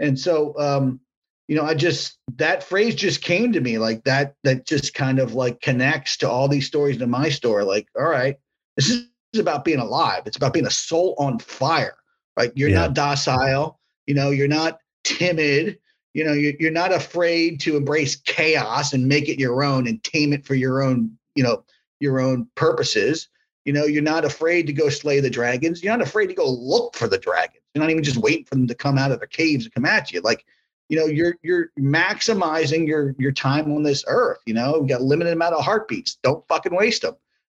and 0.00 0.18
so, 0.18 0.58
um, 0.58 0.98
you 1.46 1.56
know, 1.56 1.64
I 1.64 1.74
just 1.74 2.18
that 2.36 2.64
phrase 2.64 2.94
just 2.94 3.22
came 3.22 3.52
to 3.52 3.60
me 3.60 3.78
like 3.78 4.02
that. 4.04 4.34
That 4.44 4.66
just 4.66 4.94
kind 4.94 5.18
of 5.18 5.34
like 5.34 5.60
connects 5.60 6.16
to 6.18 6.30
all 6.30 6.48
these 6.48 6.66
stories 6.66 7.00
in 7.00 7.10
my 7.10 7.28
story. 7.28 7.64
Like, 7.64 7.86
all 7.96 8.08
right, 8.08 8.36
this 8.76 8.88
is 8.88 9.06
about 9.38 9.64
being 9.64 9.78
alive. 9.78 10.22
It's 10.26 10.36
about 10.36 10.52
being 10.52 10.66
a 10.66 10.70
soul 10.70 11.14
on 11.18 11.38
fire. 11.38 11.96
Right? 12.36 12.52
You're 12.54 12.70
yeah. 12.70 12.80
not 12.80 12.94
docile. 12.94 13.78
You 14.06 14.14
know, 14.14 14.30
you're 14.30 14.48
not 14.48 14.80
timid. 15.04 15.78
You 16.14 16.24
know, 16.24 16.32
you're, 16.32 16.54
you're 16.58 16.72
not 16.72 16.92
afraid 16.92 17.60
to 17.60 17.76
embrace 17.76 18.16
chaos 18.16 18.92
and 18.92 19.06
make 19.06 19.28
it 19.28 19.38
your 19.38 19.62
own 19.62 19.86
and 19.86 20.02
tame 20.02 20.32
it 20.32 20.46
for 20.46 20.54
your 20.54 20.82
own. 20.82 21.16
You 21.34 21.42
know, 21.42 21.64
your 22.00 22.20
own 22.20 22.48
purposes. 22.54 23.28
You 23.64 23.72
know, 23.72 23.84
you're 23.84 24.02
not 24.02 24.24
afraid 24.24 24.66
to 24.66 24.72
go 24.72 24.88
slay 24.88 25.20
the 25.20 25.30
dragons. 25.30 25.82
You're 25.82 25.96
not 25.96 26.06
afraid 26.06 26.28
to 26.28 26.34
go 26.34 26.48
look 26.48 26.96
for 26.96 27.08
the 27.08 27.18
dragons. 27.18 27.62
You're 27.74 27.82
not 27.82 27.90
even 27.90 28.02
just 28.02 28.16
waiting 28.16 28.44
for 28.44 28.54
them 28.54 28.66
to 28.66 28.74
come 28.74 28.98
out 28.98 29.12
of 29.12 29.20
their 29.20 29.28
caves 29.28 29.64
and 29.64 29.74
come 29.74 29.84
at 29.84 30.12
you. 30.12 30.20
Like, 30.20 30.44
you 30.88 30.98
know, 30.98 31.06
you're 31.06 31.36
you're 31.42 31.70
maximizing 31.78 32.86
your 32.86 33.14
your 33.18 33.32
time 33.32 33.72
on 33.72 33.82
this 33.82 34.04
earth. 34.08 34.38
You 34.46 34.54
know, 34.54 34.80
you 34.80 34.88
got 34.88 35.02
a 35.02 35.04
limited 35.04 35.32
amount 35.32 35.54
of 35.54 35.64
heartbeats. 35.64 36.16
Don't 36.22 36.46
fucking 36.48 36.74
waste 36.74 37.02
them. 37.02 37.14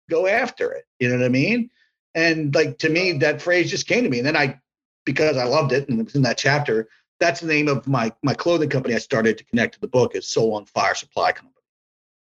Go 0.08 0.26
after 0.26 0.72
it. 0.72 0.86
You 0.98 1.10
know 1.10 1.18
what 1.18 1.24
I 1.24 1.28
mean? 1.28 1.70
And 2.14 2.52
like 2.54 2.78
to 2.78 2.88
me, 2.88 3.12
that 3.18 3.40
phrase 3.40 3.70
just 3.70 3.86
came 3.86 4.02
to 4.02 4.10
me. 4.10 4.18
And 4.18 4.26
then 4.26 4.36
I, 4.36 4.58
because 5.04 5.36
I 5.36 5.44
loved 5.44 5.72
it 5.72 5.88
and 5.88 6.00
it 6.00 6.04
was 6.04 6.16
in 6.16 6.22
that 6.22 6.38
chapter, 6.38 6.88
that's 7.20 7.40
the 7.40 7.46
name 7.46 7.68
of 7.68 7.86
my 7.86 8.12
my 8.22 8.34
clothing 8.34 8.68
company 8.68 8.94
I 8.94 8.98
started 8.98 9.38
to 9.38 9.44
connect 9.44 9.74
to 9.74 9.80
the 9.80 9.88
book 9.88 10.16
is 10.16 10.26
Soul 10.26 10.55
on 10.55 10.64
Fire 10.64 10.94
Supply 10.94 11.30
Company. 11.30 11.55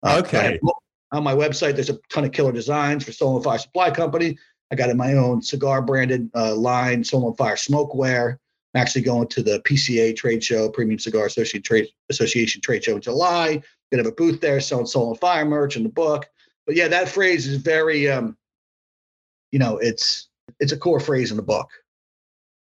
Uh, 0.03 0.21
okay. 0.25 0.59
On 1.11 1.23
my 1.23 1.33
website, 1.33 1.75
there's 1.75 1.89
a 1.89 1.99
ton 2.09 2.25
of 2.25 2.31
killer 2.31 2.51
designs 2.51 3.05
for 3.05 3.11
Soul 3.11 3.41
Fire 3.41 3.57
Supply 3.57 3.91
Company. 3.91 4.37
I 4.71 4.75
got 4.75 4.89
in 4.89 4.97
my 4.97 5.13
own 5.13 5.41
cigar 5.41 5.81
branded 5.81 6.29
uh, 6.35 6.53
line, 6.55 7.03
Soul 7.03 7.27
on 7.27 7.35
Fire 7.35 7.55
Smokeware. 7.55 8.37
I'm 8.73 8.81
actually 8.81 9.03
going 9.03 9.27
to 9.29 9.41
the 9.41 9.61
PCA 9.61 10.15
trade 10.15 10.43
show, 10.43 10.69
Premium 10.69 10.99
Cigar 10.99 11.25
Association 11.25 11.61
Trade 11.61 11.87
Association 12.09 12.61
trade 12.61 12.83
show 12.83 12.95
in 12.95 13.01
July. 13.01 13.61
Gonna 13.91 14.03
have 14.03 14.11
a 14.11 14.15
booth 14.15 14.41
there 14.41 14.59
selling 14.59 14.85
Soul 14.85 15.15
Fire 15.15 15.45
merch 15.45 15.77
and 15.77 15.85
the 15.85 15.89
book. 15.89 16.25
But 16.65 16.75
yeah, 16.75 16.89
that 16.89 17.07
phrase 17.07 17.47
is 17.47 17.57
very, 17.57 18.09
um, 18.09 18.37
you 19.51 19.59
know, 19.59 19.77
it's 19.77 20.27
it's 20.59 20.73
a 20.73 20.77
core 20.77 20.99
phrase 20.99 21.31
in 21.31 21.37
the 21.37 21.43
book. 21.43 21.69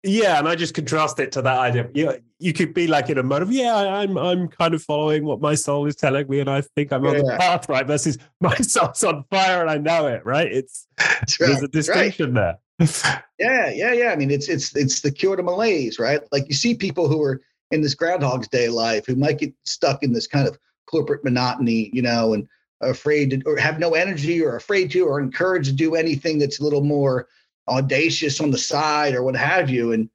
Yeah, 0.04 0.38
and 0.38 0.48
I 0.48 0.56
just 0.56 0.74
contrast 0.74 1.20
it 1.20 1.30
to 1.32 1.42
that 1.42 1.58
idea. 1.58 1.88
You 1.94 2.06
know, 2.06 2.18
you 2.40 2.52
could 2.52 2.74
be 2.74 2.88
like 2.88 3.08
in 3.08 3.18
a 3.18 3.22
mode 3.22 3.42
of, 3.42 3.52
yeah, 3.52 3.76
I'm 3.76 4.18
I'm 4.18 4.48
kind 4.48 4.74
of 4.74 4.82
following 4.82 5.24
what 5.24 5.40
my 5.40 5.54
soul 5.54 5.86
is 5.86 5.94
telling 5.94 6.28
me, 6.28 6.40
and 6.40 6.50
I 6.50 6.60
think 6.60 6.92
I'm 6.92 7.06
on 7.06 7.18
the 7.18 7.36
path, 7.38 7.68
right? 7.68 7.86
Versus 7.86 8.18
my 8.40 8.56
soul's 8.56 9.04
on 9.04 9.24
fire 9.30 9.60
and 9.60 9.70
I 9.70 9.78
know 9.78 10.08
it, 10.08 10.24
right? 10.24 10.50
It's 10.50 10.88
there's 11.38 11.62
a 11.62 11.68
distinction 11.68 12.34
right. 12.34 12.56
there. 12.78 13.22
yeah, 13.38 13.70
yeah, 13.70 13.92
yeah. 13.92 14.10
I 14.10 14.16
mean, 14.16 14.32
it's 14.32 14.48
it's 14.48 14.74
it's 14.74 15.02
the 15.02 15.12
cure 15.12 15.36
to 15.36 15.42
malaise, 15.42 16.00
right? 16.00 16.20
Like 16.32 16.48
you 16.48 16.54
see 16.54 16.74
people 16.74 17.06
who 17.06 17.22
are 17.22 17.40
in 17.70 17.80
this 17.80 17.94
Groundhog's 17.94 18.48
Day 18.48 18.68
life 18.68 19.06
who 19.06 19.14
might 19.14 19.38
get 19.38 19.54
stuck 19.64 20.02
in 20.02 20.12
this 20.12 20.26
kind 20.26 20.48
of 20.48 20.58
corporate 20.86 21.22
monotony, 21.22 21.90
you 21.92 22.02
know, 22.02 22.34
and 22.34 22.48
afraid 22.80 23.30
to 23.30 23.42
or 23.46 23.56
have 23.56 23.78
no 23.78 23.94
energy 23.94 24.42
or 24.42 24.56
afraid 24.56 24.90
to 24.90 25.06
or 25.06 25.20
encouraged 25.20 25.68
to 25.68 25.72
do 25.74 25.94
anything 25.94 26.38
that's 26.38 26.58
a 26.58 26.64
little 26.64 26.82
more 26.82 27.28
audacious 27.68 28.40
on 28.40 28.50
the 28.50 28.58
side 28.58 29.14
or 29.14 29.22
what 29.22 29.36
have 29.36 29.70
you. 29.70 29.92
And 29.92 30.08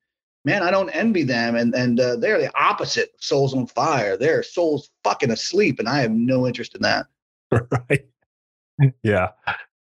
man, 0.45 0.64
I 0.64 0.72
don't 0.72 0.89
envy 0.89 1.24
them. 1.24 1.56
And 1.56 1.74
and 1.76 2.00
uh, 2.00 2.16
they're 2.16 2.39
the 2.39 2.52
opposite. 2.60 3.12
Souls 3.20 3.54
on 3.54 3.68
fire. 3.68 4.18
Their 4.18 4.43
souls 4.43 4.89
fucking 5.04 5.32
asleep, 5.32 5.80
and 5.80 5.89
I 5.89 6.00
have 6.00 6.12
no 6.12 6.48
interest 6.48 6.76
in 6.76 6.82
that. 6.82 7.06
right. 7.52 8.06
Yeah. 9.04 9.30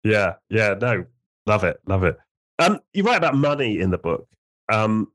Yeah. 0.02 0.34
Yeah. 0.50 0.74
No. 0.80 1.04
Love 1.46 1.64
it. 1.64 1.78
Love 1.86 2.04
it. 2.04 2.16
Um, 2.58 2.80
you 2.92 3.02
write 3.02 3.16
about 3.16 3.34
money 3.34 3.80
in 3.80 3.90
the 3.90 3.98
book. 3.98 4.28
Um, 4.72 5.10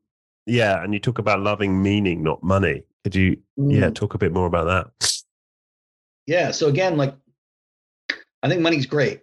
yeah, 0.45 0.84
and 0.84 0.93
you 0.93 1.00
talk 1.00 1.20
about 1.20 1.41
loving 1.41 1.82
meaning, 1.82 2.24
not 2.24 2.43
money. 2.43 2.84
Could 3.04 3.16
you, 3.16 3.38
mm. 3.58 3.80
yeah, 3.80 3.89
talk 3.89 4.14
a 4.14 4.18
bit 4.18 4.34
more 4.34 4.47
about 4.47 4.66
that? 5.00 5.24
Yeah. 6.26 6.52
So 6.52 6.68
again, 6.68 6.97
like, 6.97 7.16
I 8.43 8.50
think 8.50 8.62
money's 8.62 8.86
great. 8.86 9.22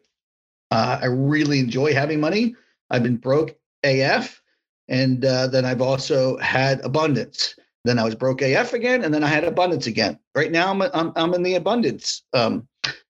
Uh, 0.71 0.99
I 1.03 1.07
really 1.07 1.61
enjoy 1.61 1.95
having 1.95 2.21
money. 2.21 2.57
I've 2.91 3.03
been 3.03 3.17
broke 3.17 3.57
AF, 3.85 4.41
and 4.89 5.25
uh, 5.25 5.49
then 5.49 5.65
I've 5.65 5.83
also 5.83 6.37
had 6.39 6.81
abundance. 6.85 7.55
Then 7.85 7.99
I 7.99 8.05
was 8.05 8.15
broke 8.15 8.43
AF 8.43 8.73
again, 8.73 9.05
and 9.05 9.13
then 9.13 9.25
I 9.25 9.29
had 9.29 9.45
abundance 9.45 9.87
again. 9.87 10.19
Right 10.35 10.51
now, 10.51 10.71
I'm 10.71 10.83
I'm, 10.83 11.13
I'm 11.17 11.35
in 11.35 11.43
the 11.43 11.55
abundance, 11.55 12.23
um, 12.33 12.67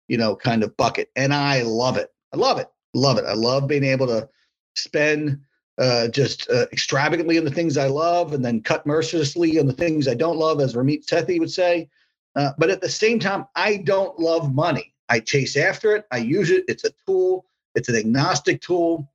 you 0.08 0.18
know, 0.18 0.36
kind 0.36 0.62
of 0.62 0.76
bucket, 0.76 1.10
and 1.16 1.32
I 1.32 1.62
love 1.62 1.96
it. 1.96 2.12
I 2.32 2.36
love 2.36 2.58
it. 2.58 2.68
Love 2.94 3.18
it. 3.18 3.24
I 3.26 3.34
love 3.34 3.68
being 3.68 3.84
able 3.84 4.06
to 4.06 4.28
spend 4.74 5.40
uh, 5.78 6.08
just 6.08 6.48
uh, 6.50 6.66
extravagantly 6.72 7.38
on 7.38 7.44
the 7.44 7.50
things 7.50 7.76
I 7.76 7.88
love, 7.88 8.32
and 8.32 8.44
then 8.44 8.62
cut 8.62 8.86
mercilessly 8.86 9.58
on 9.58 9.66
the 9.66 9.72
things 9.72 10.08
I 10.08 10.14
don't 10.14 10.38
love, 10.38 10.60
as 10.60 10.74
Ramit 10.74 11.06
Sethi 11.06 11.38
would 11.38 11.50
say. 11.50 11.88
Uh, 12.34 12.52
but 12.58 12.70
at 12.70 12.80
the 12.80 12.88
same 12.88 13.18
time, 13.18 13.46
I 13.54 13.78
don't 13.78 14.18
love 14.18 14.54
money. 14.54 14.94
I 15.08 15.20
chase 15.20 15.56
after 15.56 15.96
it. 15.96 16.04
I 16.10 16.18
use 16.18 16.50
it. 16.50 16.64
It's 16.68 16.84
a 16.84 16.90
tool. 17.06 17.46
It's 17.74 17.88
an 17.88 17.96
agnostic 17.96 18.60
tool. 18.60 19.10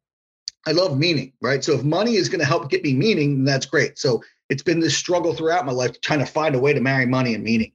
I 0.68 0.72
love 0.72 0.98
meaning, 0.98 1.34
right? 1.42 1.64
So 1.64 1.74
if 1.74 1.84
money 1.84 2.16
is 2.16 2.30
going 2.30 2.40
to 2.40 2.46
help 2.46 2.70
get 2.70 2.84
me 2.84 2.94
meaning, 2.94 3.44
that's 3.44 3.66
great. 3.66 3.98
So 3.98 4.24
it's 4.50 4.64
been 4.64 4.80
this 4.80 4.96
struggle 4.96 5.34
throughout 5.34 5.66
my 5.66 5.72
life 5.72 6.00
trying 6.02 6.20
to 6.20 6.26
find 6.26 6.56
a 6.56 6.60
way 6.60 6.74
to 6.74 6.82
marry 6.82 7.06
money 7.06 7.34
and 7.34 7.44
meaning, 7.44 7.72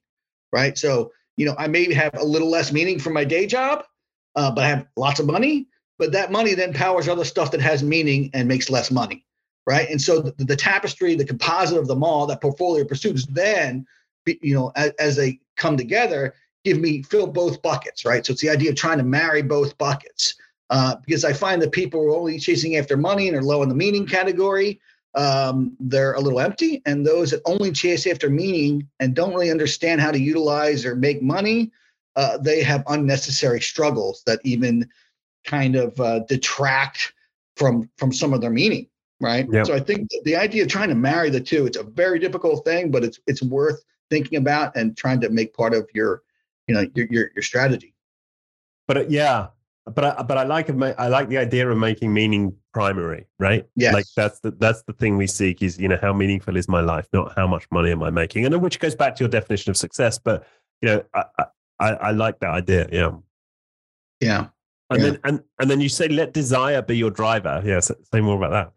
right? 0.52 0.76
So 0.78 1.12
you 1.36 1.44
know, 1.44 1.54
I 1.58 1.66
may 1.66 1.92
have 1.92 2.14
a 2.14 2.24
little 2.24 2.48
less 2.48 2.72
meaning 2.72 2.98
from 2.98 3.12
my 3.12 3.24
day 3.24 3.46
job, 3.46 3.84
uh, 4.36 4.50
but 4.50 4.64
I 4.64 4.68
have 4.68 4.86
lots 4.96 5.20
of 5.20 5.26
money 5.26 5.66
but 5.98 6.12
that 6.12 6.32
money 6.32 6.54
then 6.54 6.72
powers 6.72 7.08
other 7.08 7.24
stuff 7.24 7.50
that 7.50 7.60
has 7.60 7.82
meaning 7.82 8.30
and 8.34 8.48
makes 8.48 8.70
less 8.70 8.90
money 8.90 9.24
right 9.66 9.88
and 9.90 10.00
so 10.00 10.20
the, 10.20 10.44
the 10.44 10.56
tapestry 10.56 11.14
the 11.14 11.24
composite 11.24 11.78
of 11.78 11.88
them 11.88 12.02
all 12.02 12.26
that 12.26 12.40
portfolio 12.40 12.84
pursuits 12.84 13.26
then 13.26 13.86
you 14.26 14.54
know 14.54 14.72
as, 14.76 14.90
as, 14.98 15.16
they 15.16 15.40
come 15.56 15.76
together 15.76 16.34
give 16.64 16.78
me 16.78 17.02
fill 17.02 17.26
both 17.26 17.62
buckets 17.62 18.04
right 18.04 18.24
so 18.26 18.32
it's 18.32 18.42
the 18.42 18.50
idea 18.50 18.70
of 18.70 18.76
trying 18.76 18.98
to 18.98 19.04
marry 19.04 19.42
both 19.42 19.76
buckets 19.78 20.34
uh, 20.70 20.96
because 21.04 21.24
i 21.24 21.32
find 21.32 21.60
that 21.60 21.72
people 21.72 22.00
are 22.00 22.16
only 22.16 22.38
chasing 22.38 22.76
after 22.76 22.96
money 22.96 23.28
and 23.28 23.36
are 23.36 23.42
low 23.42 23.62
in 23.62 23.68
the 23.68 23.74
meaning 23.74 24.06
category. 24.06 24.80
Um, 25.14 25.74
they're 25.80 26.12
a 26.12 26.20
little 26.20 26.40
empty 26.40 26.82
and 26.84 27.06
those 27.06 27.30
that 27.30 27.40
only 27.46 27.72
chase 27.72 28.06
after 28.06 28.28
meaning 28.28 28.86
and 29.00 29.14
don't 29.14 29.32
really 29.32 29.50
understand 29.50 30.02
how 30.02 30.10
to 30.10 30.18
utilize 30.18 30.84
or 30.84 30.94
make 30.94 31.22
money 31.22 31.72
uh, 32.16 32.36
they 32.36 32.62
have 32.62 32.84
unnecessary 32.88 33.62
struggles 33.62 34.22
that 34.26 34.40
even 34.44 34.86
kind 35.46 35.74
of 35.74 35.98
uh, 36.00 36.18
detract 36.28 37.14
from 37.56 37.88
from 37.96 38.12
some 38.12 38.34
of 38.34 38.42
their 38.42 38.50
meaning 38.50 38.88
right? 39.22 39.46
Yep. 39.50 39.66
so 39.66 39.74
i 39.74 39.80
think 39.80 40.06
the 40.24 40.36
idea 40.36 40.64
of 40.64 40.68
trying 40.68 40.90
to 40.90 40.94
marry 40.94 41.30
the 41.30 41.40
two 41.40 41.64
it's 41.64 41.78
a 41.78 41.82
very 41.82 42.18
difficult 42.18 42.62
thing 42.66 42.90
but 42.90 43.02
it's 43.02 43.18
it's 43.26 43.42
worth 43.42 43.82
thinking 44.10 44.38
about 44.38 44.76
and 44.76 44.96
trying 44.96 45.20
to 45.20 45.30
make 45.30 45.54
part 45.54 45.74
of 45.74 45.88
your 45.94 46.22
you 46.66 46.74
know 46.74 46.86
your 46.94 47.06
your, 47.10 47.30
your 47.34 47.42
strategy. 47.42 47.94
But 48.86 48.96
uh, 48.96 49.04
yeah 49.08 49.48
but 49.94 50.04
I, 50.04 50.22
but 50.22 50.36
I 50.36 50.42
like 50.42 50.68
I 50.98 51.08
like 51.08 51.28
the 51.28 51.38
idea 51.38 51.68
of 51.68 51.78
making 51.78 52.12
meaning 52.12 52.54
primary, 52.74 53.26
right? 53.38 53.64
Yeah, 53.76 53.92
like 53.92 54.06
that's 54.16 54.40
the 54.40 54.50
that's 54.50 54.82
the 54.82 54.92
thing 54.92 55.16
we 55.16 55.26
seek 55.28 55.62
is 55.62 55.78
you 55.78 55.86
know 55.88 55.98
how 56.00 56.12
meaningful 56.12 56.56
is 56.56 56.68
my 56.68 56.80
life, 56.80 57.06
not 57.12 57.34
how 57.36 57.46
much 57.46 57.66
money 57.70 57.92
am 57.92 58.02
I 58.02 58.10
making, 58.10 58.44
and 58.44 58.60
which 58.60 58.80
goes 58.80 58.96
back 58.96 59.14
to 59.16 59.24
your 59.24 59.28
definition 59.28 59.70
of 59.70 59.76
success. 59.76 60.18
But 60.18 60.44
you 60.82 60.88
know, 60.88 61.04
I 61.14 61.24
I, 61.78 61.90
I 61.92 62.10
like 62.10 62.40
that 62.40 62.50
idea. 62.50 62.88
Yeah, 62.90 63.12
yeah. 64.20 64.46
And 64.90 65.02
yeah. 65.02 65.10
then 65.10 65.20
and 65.24 65.42
and 65.60 65.70
then 65.70 65.80
you 65.80 65.88
say 65.88 66.08
let 66.08 66.32
desire 66.32 66.82
be 66.82 66.96
your 66.96 67.10
driver. 67.10 67.62
Yeah, 67.64 67.78
say 67.78 68.20
more 68.20 68.36
about 68.36 68.50
that. 68.50 68.72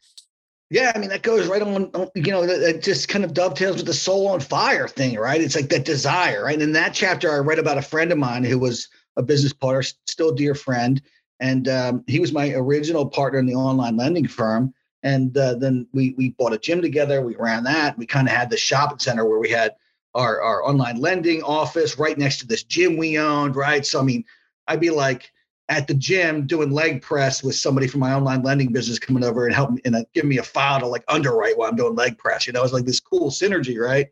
Yeah, 0.70 0.92
I 0.94 1.00
mean 1.00 1.10
that 1.10 1.24
goes 1.24 1.48
right 1.48 1.64
on. 1.64 1.90
You 2.14 2.32
know, 2.32 2.46
that 2.46 2.84
just 2.84 3.08
kind 3.08 3.26
of 3.26 3.34
dovetails 3.34 3.78
with 3.78 3.88
the 3.88 3.94
soul 3.96 4.28
on 4.28 4.42
fire 4.42 4.88
thing, 4.88 5.18
right? 5.18 5.42
It's 5.42 5.56
like 5.56 5.70
that 5.70 5.86
desire, 5.86 6.44
right? 6.44 6.54
And 6.54 6.62
in 6.62 6.74
that 6.74 6.94
chapter, 6.94 7.32
I 7.32 7.38
read 7.40 7.58
about 7.58 7.80
a 7.80 7.82
friend 7.82 8.12
of 8.12 8.20
mine 8.20 8.44
who 8.44 8.60
was 8.60 8.88
a 9.20 9.24
business 9.24 9.54
partner, 9.54 9.84
still 10.08 10.34
dear 10.34 10.56
friend, 10.56 11.02
and 11.40 11.68
um, 11.68 12.04
he 12.08 12.20
was 12.20 12.34
my 12.34 12.52
original 12.54 13.06
partner 13.06 13.38
in 13.38 13.46
the 13.46 13.56
online 13.56 13.98
lending 13.98 14.28
firm. 14.28 14.74
And 15.04 15.38
uh, 15.38 15.56
then 15.56 15.88
we 15.94 16.14
we 16.18 16.32
bought 16.32 16.54
a 16.54 16.58
gym 16.58 16.82
together. 16.82 17.22
We 17.22 17.36
ran 17.36 17.64
that. 17.66 17.98
We 17.98 18.06
kind 18.06 18.28
of 18.28 18.34
had 18.34 18.50
the 18.50 18.58
shopping 18.58 19.00
center 19.00 19.26
where 19.26 19.40
we 19.40 19.50
had 19.50 19.76
our 20.16 20.42
our 20.42 20.66
online 20.66 21.00
lending 21.00 21.44
office 21.44 21.98
right 21.98 22.18
next 22.18 22.40
to 22.40 22.48
this 22.48 22.64
gym 22.64 22.98
we 22.98 23.18
owned, 23.18 23.56
right? 23.56 23.86
So 23.86 24.00
I 24.00 24.04
mean, 24.04 24.26
I'd 24.68 24.82
be 24.82 24.90
like 24.90 25.32
at 25.70 25.88
the 25.88 25.94
gym 25.94 26.48
doing 26.48 26.72
leg 26.72 27.02
press 27.02 27.44
with 27.44 27.56
somebody 27.56 27.88
from 27.88 28.02
my 28.02 28.14
online 28.14 28.42
lending 28.42 28.74
business 28.74 29.00
coming 29.00 29.24
over 29.24 29.46
and 29.46 29.56
helping 29.56 29.80
and 29.86 29.96
uh, 29.96 30.04
give 30.14 30.26
me 30.26 30.40
a 30.40 30.44
file 30.44 30.80
to 30.80 30.88
like 30.88 31.04
underwrite 31.08 31.58
while 31.58 31.70
I'm 31.70 31.76
doing 31.76 31.96
leg 31.96 32.18
press. 32.18 32.48
You 32.48 32.54
know, 32.54 32.64
it's 32.64 32.74
like 32.74 32.86
this 32.86 33.00
cool 33.00 33.30
synergy, 33.30 33.80
right? 33.80 34.08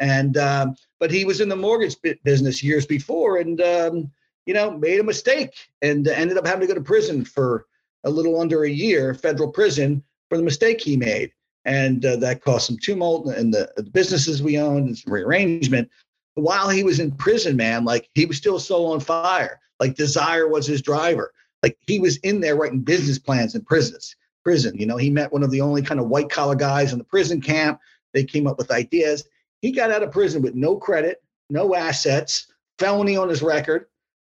And 0.00 0.36
um, 0.38 0.74
but 0.98 1.12
he 1.12 1.24
was 1.24 1.40
in 1.40 1.48
the 1.48 1.56
mortgage 1.56 1.96
business 2.24 2.62
years 2.62 2.86
before, 2.86 3.38
and 3.38 3.60
um, 3.60 4.10
you 4.46 4.54
know, 4.54 4.76
made 4.76 5.00
a 5.00 5.04
mistake 5.04 5.54
and 5.82 6.06
ended 6.08 6.36
up 6.36 6.46
having 6.46 6.62
to 6.62 6.66
go 6.66 6.74
to 6.74 6.84
prison 6.84 7.24
for 7.24 7.66
a 8.04 8.10
little 8.10 8.40
under 8.40 8.64
a 8.64 8.70
year, 8.70 9.14
federal 9.14 9.50
prison 9.50 10.02
for 10.28 10.36
the 10.36 10.44
mistake 10.44 10.80
he 10.80 10.96
made, 10.96 11.32
and 11.64 12.04
uh, 12.04 12.16
that 12.16 12.42
caused 12.42 12.66
some 12.66 12.78
tumult 12.82 13.28
and 13.28 13.54
the, 13.54 13.70
the 13.76 13.82
businesses 13.82 14.42
we 14.42 14.58
owned 14.58 14.88
and 14.88 14.98
some 14.98 15.12
rearrangement. 15.12 15.88
While 16.34 16.70
he 16.70 16.82
was 16.82 16.98
in 16.98 17.12
prison, 17.12 17.56
man, 17.56 17.84
like 17.84 18.08
he 18.14 18.24
was 18.24 18.38
still 18.38 18.58
so 18.58 18.86
on 18.86 19.00
fire 19.00 19.60
like 19.82 19.96
desire 19.96 20.46
was 20.46 20.64
his 20.64 20.80
driver. 20.80 21.32
Like 21.62 21.76
he 21.80 21.98
was 21.98 22.16
in 22.18 22.40
there 22.40 22.54
writing 22.54 22.80
business 22.80 23.18
plans 23.18 23.56
in 23.56 23.62
prisons. 23.62 24.14
Prison, 24.44 24.76
you 24.78 24.86
know, 24.86 24.96
he 24.96 25.10
met 25.10 25.32
one 25.32 25.42
of 25.42 25.50
the 25.50 25.60
only 25.60 25.82
kind 25.82 25.98
of 25.98 26.06
white 26.06 26.30
collar 26.30 26.54
guys 26.54 26.92
in 26.92 26.98
the 26.98 27.04
prison 27.04 27.40
camp. 27.40 27.80
They 28.14 28.24
came 28.24 28.46
up 28.46 28.58
with 28.58 28.70
ideas. 28.70 29.24
He 29.60 29.72
got 29.72 29.90
out 29.90 30.04
of 30.04 30.12
prison 30.12 30.40
with 30.40 30.54
no 30.54 30.76
credit, 30.76 31.22
no 31.50 31.74
assets, 31.74 32.46
felony 32.78 33.16
on 33.16 33.28
his 33.28 33.42
record, 33.42 33.86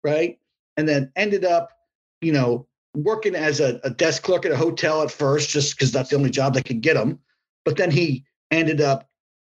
right? 0.04 0.40
And 0.78 0.88
then 0.88 1.12
ended 1.16 1.46
up, 1.46 1.72
you 2.22 2.32
know, 2.32 2.68
working 2.96 3.36
as 3.36 3.60
a, 3.60 3.80
a 3.84 3.90
desk 3.90 4.24
clerk 4.24 4.46
at 4.46 4.52
a 4.52 4.58
hotel 4.58 5.02
at 5.02 5.12
first, 5.12 5.50
just 5.50 5.76
because 5.76 5.92
that's 5.92 6.10
the 6.10 6.16
only 6.16 6.30
job 6.30 6.54
that 6.54 6.66
could 6.66 6.82
get 6.82 6.98
him. 6.98 7.20
But 7.66 7.78
then 7.78 7.92
he 7.92 8.26
ended 8.52 8.82
up 8.82 9.10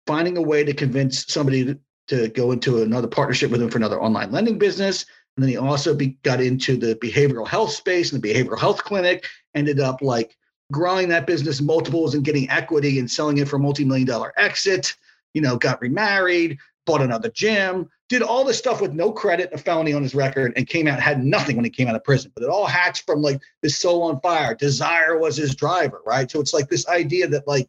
finding 0.07 0.36
a 0.36 0.42
way 0.42 0.64
to 0.64 0.72
convince 0.72 1.26
somebody 1.26 1.64
to, 1.64 1.78
to 2.09 2.28
go 2.28 2.53
into 2.53 2.82
another 2.82 3.09
partnership 3.09 3.51
with 3.51 3.61
him 3.61 3.70
for 3.70 3.78
another 3.78 4.01
online 4.01 4.30
lending 4.30 4.59
business. 4.59 5.05
And 5.36 5.42
then 5.42 5.51
he 5.51 5.57
also 5.57 5.94
be, 5.94 6.18
got 6.22 6.40
into 6.40 6.76
the 6.76 6.94
behavioral 6.97 7.47
health 7.47 7.72
space 7.72 8.12
and 8.12 8.22
the 8.22 8.32
behavioral 8.32 8.59
health 8.59 8.84
clinic, 8.84 9.26
ended 9.55 9.80
up 9.80 10.01
like 10.01 10.36
growing 10.72 11.09
that 11.09 11.26
business 11.26 11.61
multiples 11.61 12.14
and 12.14 12.24
getting 12.24 12.49
equity 12.51 12.99
and 12.99 13.11
selling 13.11 13.38
it 13.38 13.49
for 13.49 13.57
a 13.57 13.61
multi-million 13.61 14.07
dollar 14.07 14.32
exit, 14.36 14.94
you 15.34 15.40
know, 15.40 15.57
got 15.57 15.80
remarried, 15.80 16.59
bought 16.86 17.03
another 17.03 17.30
gym, 17.30 17.88
did 18.09 18.22
all 18.22 18.44
this 18.44 18.59
stuff 18.59 18.80
with 18.80 18.92
no 18.92 19.11
credit, 19.11 19.52
a 19.52 19.59
felony 19.59 19.92
on 19.92 20.02
his 20.02 20.14
record, 20.14 20.52
and 20.57 20.66
came 20.66 20.86
out, 20.86 21.00
had 21.00 21.24
nothing 21.24 21.57
when 21.57 21.64
he 21.64 21.70
came 21.70 21.88
out 21.88 21.96
of 21.96 22.04
prison. 22.04 22.30
But 22.34 22.44
it 22.44 22.50
all 22.50 22.66
hatched 22.66 23.04
from 23.04 23.22
like 23.22 23.40
this 23.62 23.78
soul 23.78 24.04
on 24.04 24.20
fire. 24.20 24.54
Desire 24.54 25.18
was 25.18 25.36
his 25.36 25.54
driver, 25.54 26.02
right? 26.07 26.30
So 26.30 26.40
it's 26.40 26.54
like 26.54 26.68
this 26.68 26.88
idea 26.88 27.26
that 27.28 27.48
like 27.48 27.68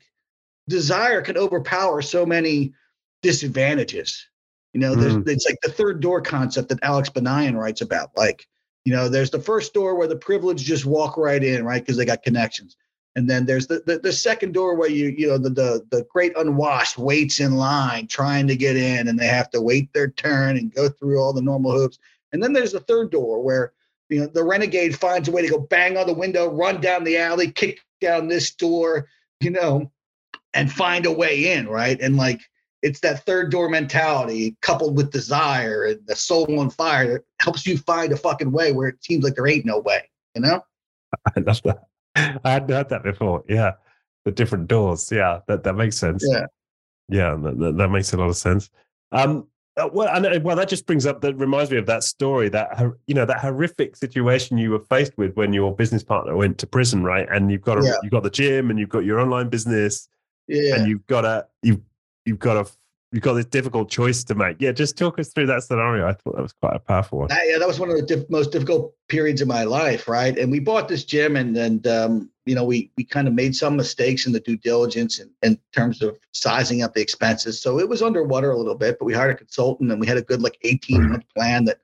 desire 0.69 1.21
can 1.21 1.37
overpower 1.37 2.01
so 2.01 2.25
many 2.25 2.73
disadvantages 3.23 4.27
you 4.77 4.81
know, 4.81 4.93
there's 4.93 5.15
mm. 5.15 5.27
it's 5.27 5.47
like 5.47 5.57
the 5.63 5.71
third 5.71 6.01
door 6.01 6.21
concept 6.21 6.69
that 6.69 6.83
Alex 6.83 7.09
Banayan 7.09 7.55
writes 7.55 7.81
about. 7.81 8.11
Like, 8.15 8.47
you 8.85 8.93
know, 8.93 9.09
there's 9.09 9.31
the 9.31 9.39
first 9.39 9.73
door 9.73 9.95
where 9.95 10.07
the 10.07 10.15
privileged 10.15 10.65
just 10.65 10.85
walk 10.85 11.17
right 11.17 11.43
in, 11.43 11.65
right? 11.65 11.81
Because 11.81 11.97
they 11.97 12.05
got 12.05 12.21
connections. 12.21 12.77
And 13.15 13.27
then 13.27 13.45
there's 13.45 13.65
the, 13.65 13.81
the, 13.85 13.97
the 13.97 14.13
second 14.13 14.53
door 14.53 14.75
where 14.75 14.89
you, 14.89 15.07
you 15.07 15.27
know, 15.27 15.39
the, 15.39 15.49
the 15.49 15.85
the 15.89 16.05
great 16.11 16.37
unwashed 16.37 16.97
waits 16.99 17.39
in 17.39 17.55
line 17.55 18.05
trying 18.07 18.47
to 18.47 18.55
get 18.55 18.75
in 18.75 19.07
and 19.07 19.17
they 19.17 19.27
have 19.27 19.49
to 19.51 19.61
wait 19.61 19.91
their 19.93 20.11
turn 20.11 20.57
and 20.57 20.73
go 20.73 20.87
through 20.87 21.19
all 21.19 21.33
the 21.33 21.41
normal 21.41 21.71
hoops. 21.71 21.97
And 22.31 22.43
then 22.43 22.53
there's 22.53 22.73
the 22.73 22.79
third 22.81 23.11
door 23.11 23.41
where 23.41 23.73
you 24.09 24.19
know 24.19 24.27
the 24.27 24.43
renegade 24.43 24.95
finds 24.95 25.27
a 25.27 25.31
way 25.31 25.41
to 25.41 25.49
go 25.49 25.59
bang 25.59 25.97
on 25.97 26.05
the 26.05 26.13
window, 26.13 26.47
run 26.47 26.79
down 26.79 27.03
the 27.03 27.17
alley, 27.17 27.51
kick 27.51 27.79
down 28.01 28.27
this 28.27 28.53
door, 28.53 29.07
you 29.39 29.49
know, 29.49 29.91
and 30.53 30.71
find 30.71 31.07
a 31.07 31.11
way 31.11 31.53
in, 31.53 31.67
right? 31.67 31.99
And 31.99 32.17
like 32.17 32.41
it's 32.83 32.99
that 32.99 33.25
third 33.25 33.51
door 33.51 33.69
mentality 33.69 34.55
coupled 34.61 34.95
with 34.95 35.11
desire 35.11 35.85
and 35.85 35.99
the 36.05 36.15
soul 36.15 36.59
on 36.59 36.69
fire 36.69 37.13
that 37.13 37.23
helps 37.41 37.65
you 37.65 37.77
find 37.77 38.11
a 38.11 38.17
fucking 38.17 38.51
way 38.51 38.71
where 38.71 38.87
it 38.87 39.03
seems 39.03 39.23
like 39.23 39.35
there 39.35 39.47
ain't 39.47 39.65
no 39.65 39.79
way, 39.79 40.09
you 40.35 40.41
know? 40.41 40.61
I 41.35 41.39
love. 41.39 41.61
I 42.43 42.51
hadn't 42.51 42.69
heard 42.69 42.89
that 42.89 43.03
before. 43.03 43.43
Yeah. 43.47 43.73
The 44.25 44.31
different 44.31 44.67
doors. 44.67 45.09
Yeah. 45.11 45.39
That, 45.47 45.63
that 45.63 45.73
makes 45.73 45.97
sense. 45.97 46.25
Yeah. 46.27 46.45
Yeah. 47.09 47.37
That, 47.41 47.75
that, 47.77 47.89
makes 47.89 48.13
a 48.13 48.17
lot 48.17 48.29
of 48.29 48.37
sense. 48.37 48.69
Um, 49.11 49.47
uh, 49.77 49.87
well, 49.93 50.09
and, 50.09 50.43
well, 50.43 50.55
that 50.55 50.67
just 50.67 50.87
brings 50.87 51.05
up 51.05 51.21
that 51.21 51.35
reminds 51.35 51.69
me 51.69 51.77
of 51.77 51.85
that 51.85 52.03
story 52.03 52.49
that 52.49 52.81
you 53.05 53.13
know 53.13 53.25
that 53.25 53.39
horrific 53.39 53.95
situation 53.95 54.57
you 54.57 54.71
were 54.71 54.79
faced 54.79 55.15
with 55.17 55.35
when 55.35 55.53
your 55.53 55.73
business 55.75 56.03
partner 56.03 56.35
went 56.35 56.57
to 56.57 56.65
prison, 56.65 57.03
right? 57.03 57.27
And 57.31 57.51
you've 57.51 57.61
got 57.61 57.77
a, 57.77 57.85
yeah. 57.85 57.93
you've 58.01 58.11
got 58.11 58.23
the 58.23 58.31
gym 58.31 58.71
and 58.71 58.79
you've 58.79 58.89
got 58.89 59.05
your 59.05 59.19
online 59.19 59.49
business, 59.49 60.09
yeah. 60.47 60.75
and 60.75 60.87
you've 60.87 61.05
got 61.05 61.25
a 61.25 61.45
you've 61.61 61.81
you've 62.25 62.39
got 62.39 62.57
a 62.57 62.67
you've 63.11 63.23
got 63.23 63.33
this 63.33 63.45
difficult 63.45 63.89
choice 63.89 64.23
to 64.25 64.35
make. 64.35 64.57
Yeah, 64.59 64.71
just 64.71 64.97
talk 64.97 65.19
us 65.19 65.29
through 65.29 65.47
that 65.47 65.63
scenario. 65.63 66.07
I 66.07 66.13
thought 66.13 66.35
that 66.35 66.41
was 66.41 66.53
quite 66.53 66.75
a 66.75 66.79
powerful 66.79 67.19
one. 67.19 67.29
yeah, 67.29 67.57
that 67.57 67.67
was 67.67 67.79
one 67.79 67.89
of 67.89 67.95
the 67.95 68.03
diff- 68.03 68.29
most 68.29 68.51
difficult 68.51 68.93
periods 69.07 69.41
of 69.41 69.47
my 69.47 69.63
life, 69.63 70.07
right? 70.07 70.37
And 70.37 70.51
we 70.51 70.59
bought 70.59 70.87
this 70.87 71.05
gym, 71.05 71.35
and 71.35 71.55
and 71.55 71.87
um, 71.87 72.29
you 72.45 72.55
know 72.55 72.63
we 72.63 72.91
we 72.97 73.03
kind 73.03 73.27
of 73.27 73.33
made 73.33 73.55
some 73.55 73.75
mistakes 73.75 74.25
in 74.25 74.33
the 74.33 74.39
due 74.39 74.57
diligence 74.57 75.19
in, 75.19 75.29
in 75.41 75.57
terms 75.73 76.01
of 76.01 76.17
sizing 76.33 76.83
up 76.83 76.93
the 76.93 77.01
expenses. 77.01 77.61
So 77.61 77.79
it 77.79 77.87
was 77.87 78.01
underwater 78.01 78.51
a 78.51 78.57
little 78.57 78.75
bit, 78.75 78.97
but 78.99 79.05
we 79.05 79.13
hired 79.13 79.31
a 79.31 79.37
consultant, 79.37 79.91
and 79.91 80.01
we 80.01 80.07
had 80.07 80.17
a 80.17 80.21
good 80.21 80.41
like 80.41 80.57
18 80.63 81.09
month 81.09 81.23
mm-hmm. 81.23 81.39
plan 81.39 81.65
that 81.65 81.79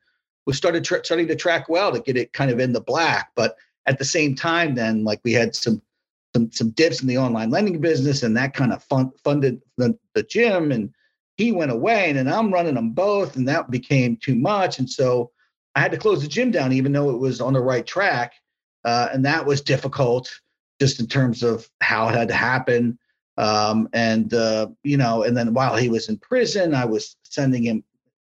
was 0.46 0.58
started 0.58 0.84
tra- 0.84 1.06
starting 1.06 1.28
to 1.28 1.36
track 1.36 1.70
well 1.70 1.92
to 1.92 2.02
get 2.02 2.18
it 2.18 2.34
kind 2.34 2.52
of 2.52 2.60
in 2.60 2.74
the 2.74 2.82
black. 2.82 3.32
But 3.36 3.56
at 3.86 3.98
the 3.98 4.06
same 4.06 4.36
time, 4.36 4.76
then 4.76 5.04
like 5.04 5.22
we 5.24 5.32
had 5.34 5.56
some 5.56 5.82
some 6.36 6.52
some 6.52 6.72
dips 6.72 7.02
in 7.02 7.08
the 7.08 7.18
online 7.18 7.50
lending 7.50 7.80
business, 7.80 8.24
and 8.24 8.36
that 8.36 8.54
kind 8.54 8.74
of 8.74 8.84
fund, 8.84 9.12
funded 9.24 9.62
the, 9.78 9.98
the 10.16 10.24
gym 10.24 10.72
and 10.72 10.94
he 11.38 11.52
went 11.52 11.72
away 11.72 12.10
and 12.10 12.18
then 12.18 12.28
I'm 12.28 12.54
running 12.54 12.76
them 12.76 12.92
both 12.92 13.36
and 13.36 13.48
that 13.48 13.72
became 13.72 14.18
too 14.18 14.36
much. 14.36 14.80
And 14.80 14.90
so 14.90 15.32
I 15.76 15.80
had 15.80 15.92
to 15.92 15.98
close 15.98 16.22
the 16.22 16.28
gym 16.28 16.52
down, 16.52 16.72
even 16.72 16.92
though 16.92 17.10
it 17.10 17.20
was 17.20 17.42
on 17.42 17.54
the 17.54 17.62
right 17.62 17.86
track. 17.86 18.34
Uh, 18.86 19.10
and 19.14 19.26
that 19.26 19.46
was 19.46 19.62
difficult 19.62 20.30
just 20.80 21.00
in 21.00 21.08
terms 21.08 21.42
of 21.42 21.68
how 21.82 22.10
it 22.10 22.16
had 22.16 22.28
to 22.28 22.34
happen. 22.34 23.00
Um, 23.38 23.90
and, 23.94 24.34
uh, 24.34 24.68
you 24.84 24.98
know, 24.98 25.24
and 25.24 25.36
then 25.36 25.54
while 25.54 25.76
he 25.76 25.90
was 25.90 26.10
in 26.10 26.18
prison, 26.18 26.76
I 26.76 26.86
was 26.86 27.16
sending 27.24 27.64
him 27.64 27.84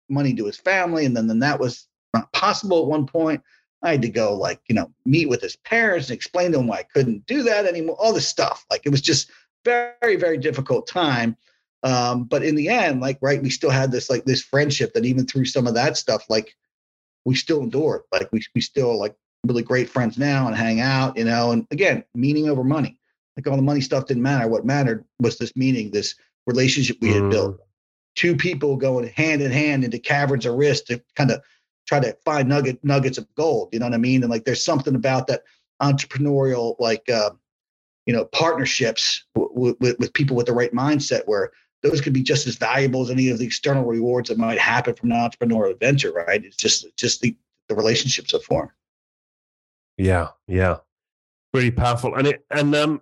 money 0.09 0.33
to 0.35 0.45
his 0.45 0.57
family. 0.57 1.05
And 1.05 1.15
then, 1.15 1.27
then 1.27 1.39
that 1.39 1.59
was 1.59 1.87
not 2.13 2.31
possible 2.33 2.81
at 2.81 2.87
one 2.87 3.07
point. 3.07 3.41
I 3.81 3.91
had 3.91 4.01
to 4.01 4.09
go 4.09 4.35
like, 4.35 4.59
you 4.67 4.75
know, 4.75 4.91
meet 5.05 5.29
with 5.29 5.41
his 5.41 5.55
parents 5.55 6.09
and 6.09 6.15
explain 6.15 6.51
to 6.51 6.57
them 6.57 6.67
why 6.67 6.79
I 6.79 6.83
couldn't 6.83 7.25
do 7.25 7.43
that 7.43 7.65
anymore, 7.65 7.95
all 7.97 8.13
this 8.13 8.27
stuff. 8.27 8.65
Like 8.69 8.81
it 8.85 8.89
was 8.89 9.01
just 9.01 9.31
very, 9.63 10.17
very 10.17 10.37
difficult 10.37 10.85
time. 10.87 11.37
Um, 11.83 12.25
but 12.25 12.43
in 12.43 12.55
the 12.55 12.69
end, 12.69 12.99
like, 12.99 13.17
right, 13.21 13.41
we 13.41 13.49
still 13.49 13.69
had 13.69 13.91
this 13.91 14.09
like 14.09 14.25
this 14.25 14.41
friendship 14.41 14.93
that 14.93 15.05
even 15.05 15.25
through 15.25 15.45
some 15.45 15.67
of 15.67 15.73
that 15.75 15.97
stuff, 15.97 16.25
like 16.29 16.55
we 17.25 17.35
still 17.35 17.61
endured. 17.61 18.01
Like 18.11 18.31
we 18.31 18.43
we 18.53 18.61
still 18.61 18.97
like 18.99 19.15
really 19.45 19.63
great 19.63 19.89
friends 19.89 20.17
now 20.17 20.47
and 20.47 20.55
hang 20.55 20.81
out, 20.81 21.17
you 21.17 21.25
know. 21.25 21.51
And 21.51 21.65
again, 21.71 22.03
meaning 22.13 22.49
over 22.49 22.63
money. 22.63 22.97
Like 23.37 23.47
all 23.47 23.55
the 23.55 23.61
money 23.61 23.81
stuff 23.81 24.07
didn't 24.07 24.23
matter. 24.23 24.47
What 24.47 24.65
mattered 24.65 25.05
was 25.21 25.37
this 25.37 25.55
meaning, 25.55 25.91
this 25.91 26.15
relationship 26.45 26.97
we 27.01 27.13
had 27.13 27.23
mm. 27.23 27.31
built. 27.31 27.57
Two 28.15 28.35
people 28.35 28.75
going 28.75 29.07
hand 29.07 29.41
in 29.41 29.51
hand 29.51 29.85
into 29.85 29.99
caverns 29.99 30.45
of 30.45 30.55
risk 30.55 30.85
to 30.85 31.01
kind 31.15 31.31
of 31.31 31.41
try 31.87 31.99
to 31.99 32.15
find 32.25 32.49
nugget 32.49 32.83
nuggets 32.83 33.17
of 33.17 33.33
gold. 33.35 33.69
You 33.71 33.79
know 33.79 33.85
what 33.85 33.93
I 33.93 33.97
mean? 33.97 34.23
And 34.23 34.29
like 34.29 34.43
there's 34.43 34.63
something 34.63 34.95
about 34.95 35.27
that 35.27 35.43
entrepreneurial 35.81 36.75
like 36.79 37.07
uh, 37.09 37.31
you 38.05 38.13
know 38.13 38.25
partnerships 38.25 39.23
w- 39.35 39.73
w- 39.75 39.95
with 39.99 40.13
people 40.13 40.35
with 40.35 40.47
the 40.47 40.53
right 40.53 40.73
mindset 40.73 41.21
where 41.25 41.51
those 41.81 42.01
could 42.01 42.13
be 42.13 42.23
just 42.23 42.47
as 42.47 42.55
valuable 42.55 43.01
as 43.01 43.09
any 43.09 43.29
of 43.29 43.39
the 43.39 43.45
external 43.45 43.85
rewards 43.85 44.29
that 44.29 44.37
might 44.37 44.59
happen 44.59 44.93
from 44.95 45.11
an 45.11 45.17
entrepreneurial 45.17 45.79
venture, 45.79 46.11
right? 46.11 46.43
It's 46.43 46.57
just 46.57 46.85
just 46.97 47.21
the 47.21 47.35
the 47.67 47.75
relationships 47.75 48.31
that 48.31 48.43
form. 48.43 48.71
Yeah, 49.97 50.29
yeah, 50.47 50.77
really 51.53 51.71
powerful, 51.71 52.15
and 52.15 52.27
it 52.27 52.45
and 52.51 52.75
um 52.75 53.01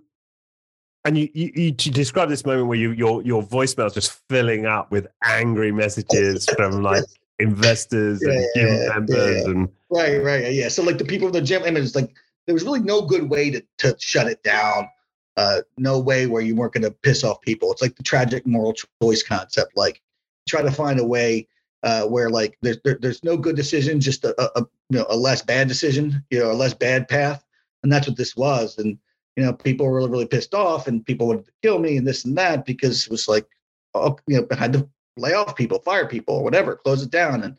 and 1.06 1.18
you 1.18 1.30
you, 1.34 1.52
you 1.56 1.72
describe 1.72 2.30
this 2.30 2.46
moment 2.46 2.68
where 2.68 2.78
you 2.78 2.92
your 2.92 3.22
your 3.24 3.42
voicemail 3.42 3.88
is 3.88 3.94
just 3.94 4.22
filling 4.30 4.66
up 4.66 4.92
with 4.92 5.08
angry 5.24 5.72
messages 5.72 6.46
from 6.56 6.84
like 6.84 7.04
investors 7.40 8.22
yeah, 8.24 8.34
and 8.34 8.46
gym 8.56 8.68
yeah, 8.68 8.90
members 8.90 9.44
yeah. 9.44 9.52
and 9.52 9.70
right 9.90 10.24
right 10.24 10.54
yeah 10.54 10.68
so 10.68 10.84
like 10.84 10.98
the 10.98 11.06
people 11.06 11.28
in 11.28 11.34
the 11.34 11.42
gym 11.42 11.64
and 11.64 11.78
it's 11.78 11.96
like 11.96 12.12
there 12.46 12.54
was 12.54 12.64
really 12.64 12.80
no 12.80 13.02
good 13.02 13.30
way 13.30 13.52
to 13.52 13.64
to 13.78 13.96
shut 14.00 14.28
it 14.28 14.42
down 14.44 14.90
uh, 15.38 15.62
no 15.78 16.00
way 16.00 16.26
where 16.26 16.42
you 16.42 16.56
weren't 16.56 16.74
going 16.74 16.84
to 16.84 16.92
piss 16.92 17.24
off 17.24 17.40
people. 17.42 17.72
It's 17.72 17.82
like 17.82 17.96
the 17.96 18.04
tragic 18.04 18.46
moral 18.46 18.74
choice 19.02 19.24
concept. 19.24 19.78
Like 19.78 20.02
try 20.50 20.64
to 20.64 20.72
find 20.72 21.00
a 21.00 21.06
way 21.06 21.48
uh, 21.84 22.06
where 22.06 22.30
like 22.30 22.58
there's 22.62 22.80
there, 22.84 22.98
there's 23.00 23.24
no 23.24 23.38
good 23.38 23.56
decision, 23.56 24.00
just 24.00 24.26
a, 24.26 24.60
a, 24.60 24.66
you 24.90 24.98
know 24.98 25.06
a 25.10 25.16
less 25.16 25.44
bad 25.44 25.68
decision, 25.68 26.24
you 26.32 26.40
know, 26.40 26.52
a 26.52 26.54
less 26.54 26.74
bad 26.74 27.08
path, 27.08 27.46
and 27.84 27.92
that's 27.92 28.08
what 28.08 28.18
this 28.18 28.36
was. 28.36 28.80
And 28.80 28.98
you 29.36 29.46
know, 29.46 29.54
people 29.54 29.86
were 29.86 29.96
really 29.98 30.10
really 30.10 30.28
pissed 30.28 30.56
off, 30.56 30.88
and 30.88 31.06
people 31.06 31.32
to 31.32 31.44
kill 31.62 31.78
me 31.78 31.98
and 31.98 32.08
this 32.08 32.26
and 32.26 32.36
that 32.38 32.66
because 32.66 33.06
it 33.06 33.12
was 33.12 33.28
like, 33.28 33.46
oh, 33.94 34.18
you 34.28 34.38
know, 34.38 34.48
I 34.52 34.56
had 34.56 34.74
to 34.74 34.90
lay 35.18 35.34
off 35.34 35.56
people, 35.56 35.80
fire 35.80 36.08
people, 36.08 36.36
or 36.36 36.44
whatever, 36.44 36.76
close 36.76 37.04
it 37.04 37.12
down, 37.12 37.44
and 37.44 37.56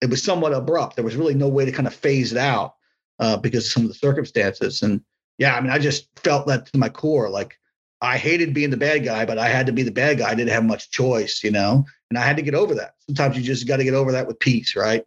it 0.00 0.08
was 0.08 0.22
somewhat 0.22 0.54
abrupt. 0.54 0.94
There 0.94 1.04
was 1.04 1.16
really 1.16 1.34
no 1.34 1.48
way 1.48 1.64
to 1.64 1.72
kind 1.72 1.88
of 1.88 1.94
phase 1.94 2.30
it 2.30 2.38
out 2.38 2.76
uh, 3.18 3.36
because 3.36 3.66
of 3.66 3.72
some 3.72 3.82
of 3.82 3.88
the 3.88 3.94
circumstances 3.94 4.82
and 4.82 5.00
yeah, 5.38 5.56
I 5.56 5.60
mean, 5.60 5.70
I 5.70 5.78
just 5.78 6.08
felt 6.20 6.46
that 6.46 6.66
to 6.66 6.78
my 6.78 6.88
core. 6.88 7.28
Like 7.28 7.58
I 8.00 8.16
hated 8.16 8.54
being 8.54 8.70
the 8.70 8.76
bad 8.76 9.04
guy, 9.04 9.24
but 9.24 9.38
I 9.38 9.48
had 9.48 9.66
to 9.66 9.72
be 9.72 9.82
the 9.82 9.90
bad 9.90 10.18
guy. 10.18 10.30
I 10.30 10.34
didn't 10.34 10.52
have 10.52 10.64
much 10.64 10.90
choice, 10.90 11.42
you 11.42 11.50
know, 11.50 11.84
and 12.10 12.18
I 12.18 12.22
had 12.22 12.36
to 12.36 12.42
get 12.42 12.54
over 12.54 12.74
that. 12.74 12.94
Sometimes 13.06 13.36
you 13.36 13.42
just 13.42 13.66
got 13.66 13.78
to 13.78 13.84
get 13.84 13.94
over 13.94 14.12
that 14.12 14.26
with 14.26 14.38
peace, 14.38 14.76
right? 14.76 15.04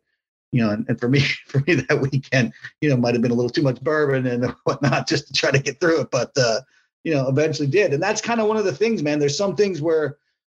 You 0.52 0.64
know, 0.64 0.72
and, 0.72 0.86
and 0.90 1.00
for 1.00 1.10
me, 1.10 1.20
for 1.48 1.64
me 1.68 1.76
that 1.76 2.02
weekend, 2.02 2.54
you 2.82 2.90
know, 2.90 2.98
might 2.98 3.16
have 3.16 3.22
been 3.22 3.32
a 3.32 3.36
little 3.36 3.50
too 3.50 3.62
much 3.62 3.82
bourbon 3.82 4.26
and 4.28 4.46
whatnot 4.64 5.08
just 5.08 5.28
to 5.28 5.34
try 5.34 5.52
to 5.52 5.60
get 5.60 5.80
through 5.80 6.02
it, 6.02 6.12
but 6.12 6.32
uh, 6.38 6.62
you 7.04 7.14
know, 7.14 7.28
eventually 7.28 7.68
did. 7.68 7.94
And 7.94 8.04
that's 8.04 8.22
kind 8.22 8.42
of 8.42 8.48
one 8.48 8.58
of 8.58 8.66
the 8.66 8.74
things, 8.74 9.02
man. 9.02 9.20
There's 9.20 9.38
some 9.38 9.56
things 9.56 9.82
where, 9.82 10.18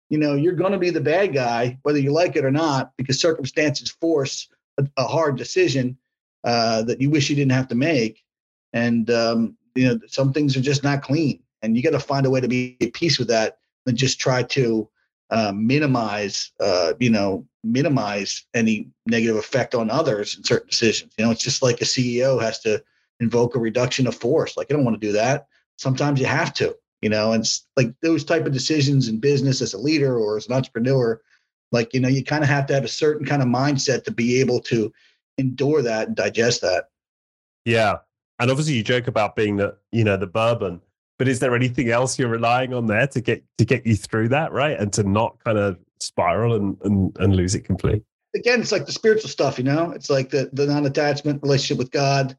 you 0.10 0.18
know, 0.18 0.36
you're 0.36 0.54
going 0.54 0.72
to 0.72 0.78
be 0.78 0.90
the 0.90 1.02
bad 1.02 1.34
guy, 1.34 1.78
whether 1.84 2.00
you 2.00 2.12
like 2.12 2.36
it 2.36 2.46
or 2.46 2.52
not, 2.52 2.92
because 2.98 3.20
circumstances 3.20 3.90
force 3.90 4.48
a, 4.78 4.88
a 4.98 5.04
hard 5.04 5.38
decision 5.38 5.98
uh, 6.44 6.84
that 6.84 7.02
you 7.02 7.10
wish 7.10 7.30
you 7.30 7.36
didn't 7.36 7.52
have 7.52 7.68
to 7.68 7.76
make. 7.76 8.24
And 8.72 9.10
um, 9.12 9.58
you 9.80 9.88
know 9.88 10.00
some 10.08 10.34
things 10.34 10.58
are 10.58 10.62
just 10.62 10.84
not 10.84 11.02
clean. 11.02 11.42
And 11.62 11.76
you 11.76 11.84
got 11.84 11.92
to 11.92 12.00
find 12.00 12.26
a 12.26 12.30
way 12.30 12.42
to 12.42 12.48
be 12.48 12.78
at 12.82 12.94
peace 12.94 13.18
with 13.18 13.30
that 13.30 13.60
and 13.86 13.98
just 13.98 14.20
try 14.20 14.44
to 14.44 14.90
uh, 15.30 15.54
minimize 15.56 16.52
uh, 16.60 16.94
you 17.00 17.10
know 17.10 17.46
minimize 17.64 18.46
any 18.54 18.90
negative 19.06 19.38
effect 19.38 19.76
on 19.76 19.90
others 19.90 20.36
in 20.36 20.44
certain 20.44 20.68
decisions. 20.70 21.14
You 21.18 21.26
know 21.26 21.32
it's 21.32 21.44
just 21.44 21.62
like 21.62 21.82
a 21.82 21.86
ceo 21.86 22.42
has 22.42 22.60
to 22.62 22.84
invoke 23.22 23.56
a 23.56 23.60
reduction 23.60 24.06
of 24.06 24.16
force. 24.16 24.58
Like 24.58 24.68
i 24.70 24.74
don't 24.74 24.84
want 24.84 25.00
to 25.00 25.08
do 25.08 25.14
that. 25.14 25.48
Sometimes 25.78 26.20
you 26.20 26.26
have 26.26 26.54
to 26.56 26.76
you 27.02 27.10
know 27.10 27.32
and 27.32 27.46
like 27.78 27.94
those 28.02 28.26
type 28.26 28.46
of 28.46 28.52
decisions 28.52 29.08
in 29.08 29.20
business 29.20 29.62
as 29.62 29.74
a 29.74 29.78
leader 29.78 30.18
or 30.20 30.36
as 30.36 30.48
an 30.48 30.54
entrepreneur 30.54 31.22
like 31.72 31.94
you 31.94 32.02
know 32.02 32.10
you 32.10 32.26
kind 32.26 32.44
of 32.44 32.50
have 32.50 32.66
to 32.66 32.74
have 32.74 32.84
a 32.84 32.90
certain 32.90 33.26
kind 33.26 33.42
of 33.42 33.48
mindset 33.48 34.04
to 34.04 34.12
be 34.12 34.42
able 34.42 34.60
to 34.60 34.92
endure 35.38 35.82
that 35.82 36.08
and 36.08 36.18
digest 36.18 36.60
that. 36.62 36.90
Yeah 37.64 38.00
and 38.40 38.50
obviously, 38.50 38.74
you 38.74 38.84
joke 38.84 39.08
about 39.08 39.36
being 39.36 39.58
the 39.58 39.76
you 39.92 40.04
know 40.04 40.18
the 40.18 40.28
bourbon, 40.28 40.82
but 41.18 41.28
is 41.28 41.40
there 41.40 41.56
anything 41.56 41.90
else 41.90 42.18
you're 42.18 42.30
relying 42.30 42.74
on 42.74 42.86
there 42.88 43.08
to 43.08 43.22
get 43.22 43.44
to 43.58 43.66
get 43.66 43.86
you 43.86 43.96
through 43.96 44.30
that, 44.30 44.52
right? 44.52 44.80
And 44.80 44.92
to 44.94 45.04
not 45.04 45.38
kind 45.44 45.58
of 45.58 45.78
spiral 46.00 46.54
and 46.54 46.78
and, 46.84 47.16
and 47.20 47.36
lose 47.36 47.56
it 47.56 47.62
completely. 47.62 48.04
Again, 48.36 48.62
it's 48.62 48.72
like 48.72 48.86
the 48.86 48.92
spiritual 48.92 49.30
stuff, 49.30 49.58
you 49.58 49.64
know. 49.64 49.92
It's 49.92 50.10
like 50.10 50.30
the 50.30 50.50
the 50.54 50.66
non-attachment 50.66 51.44
relationship 51.44 51.78
with 51.78 51.92
God. 51.92 52.38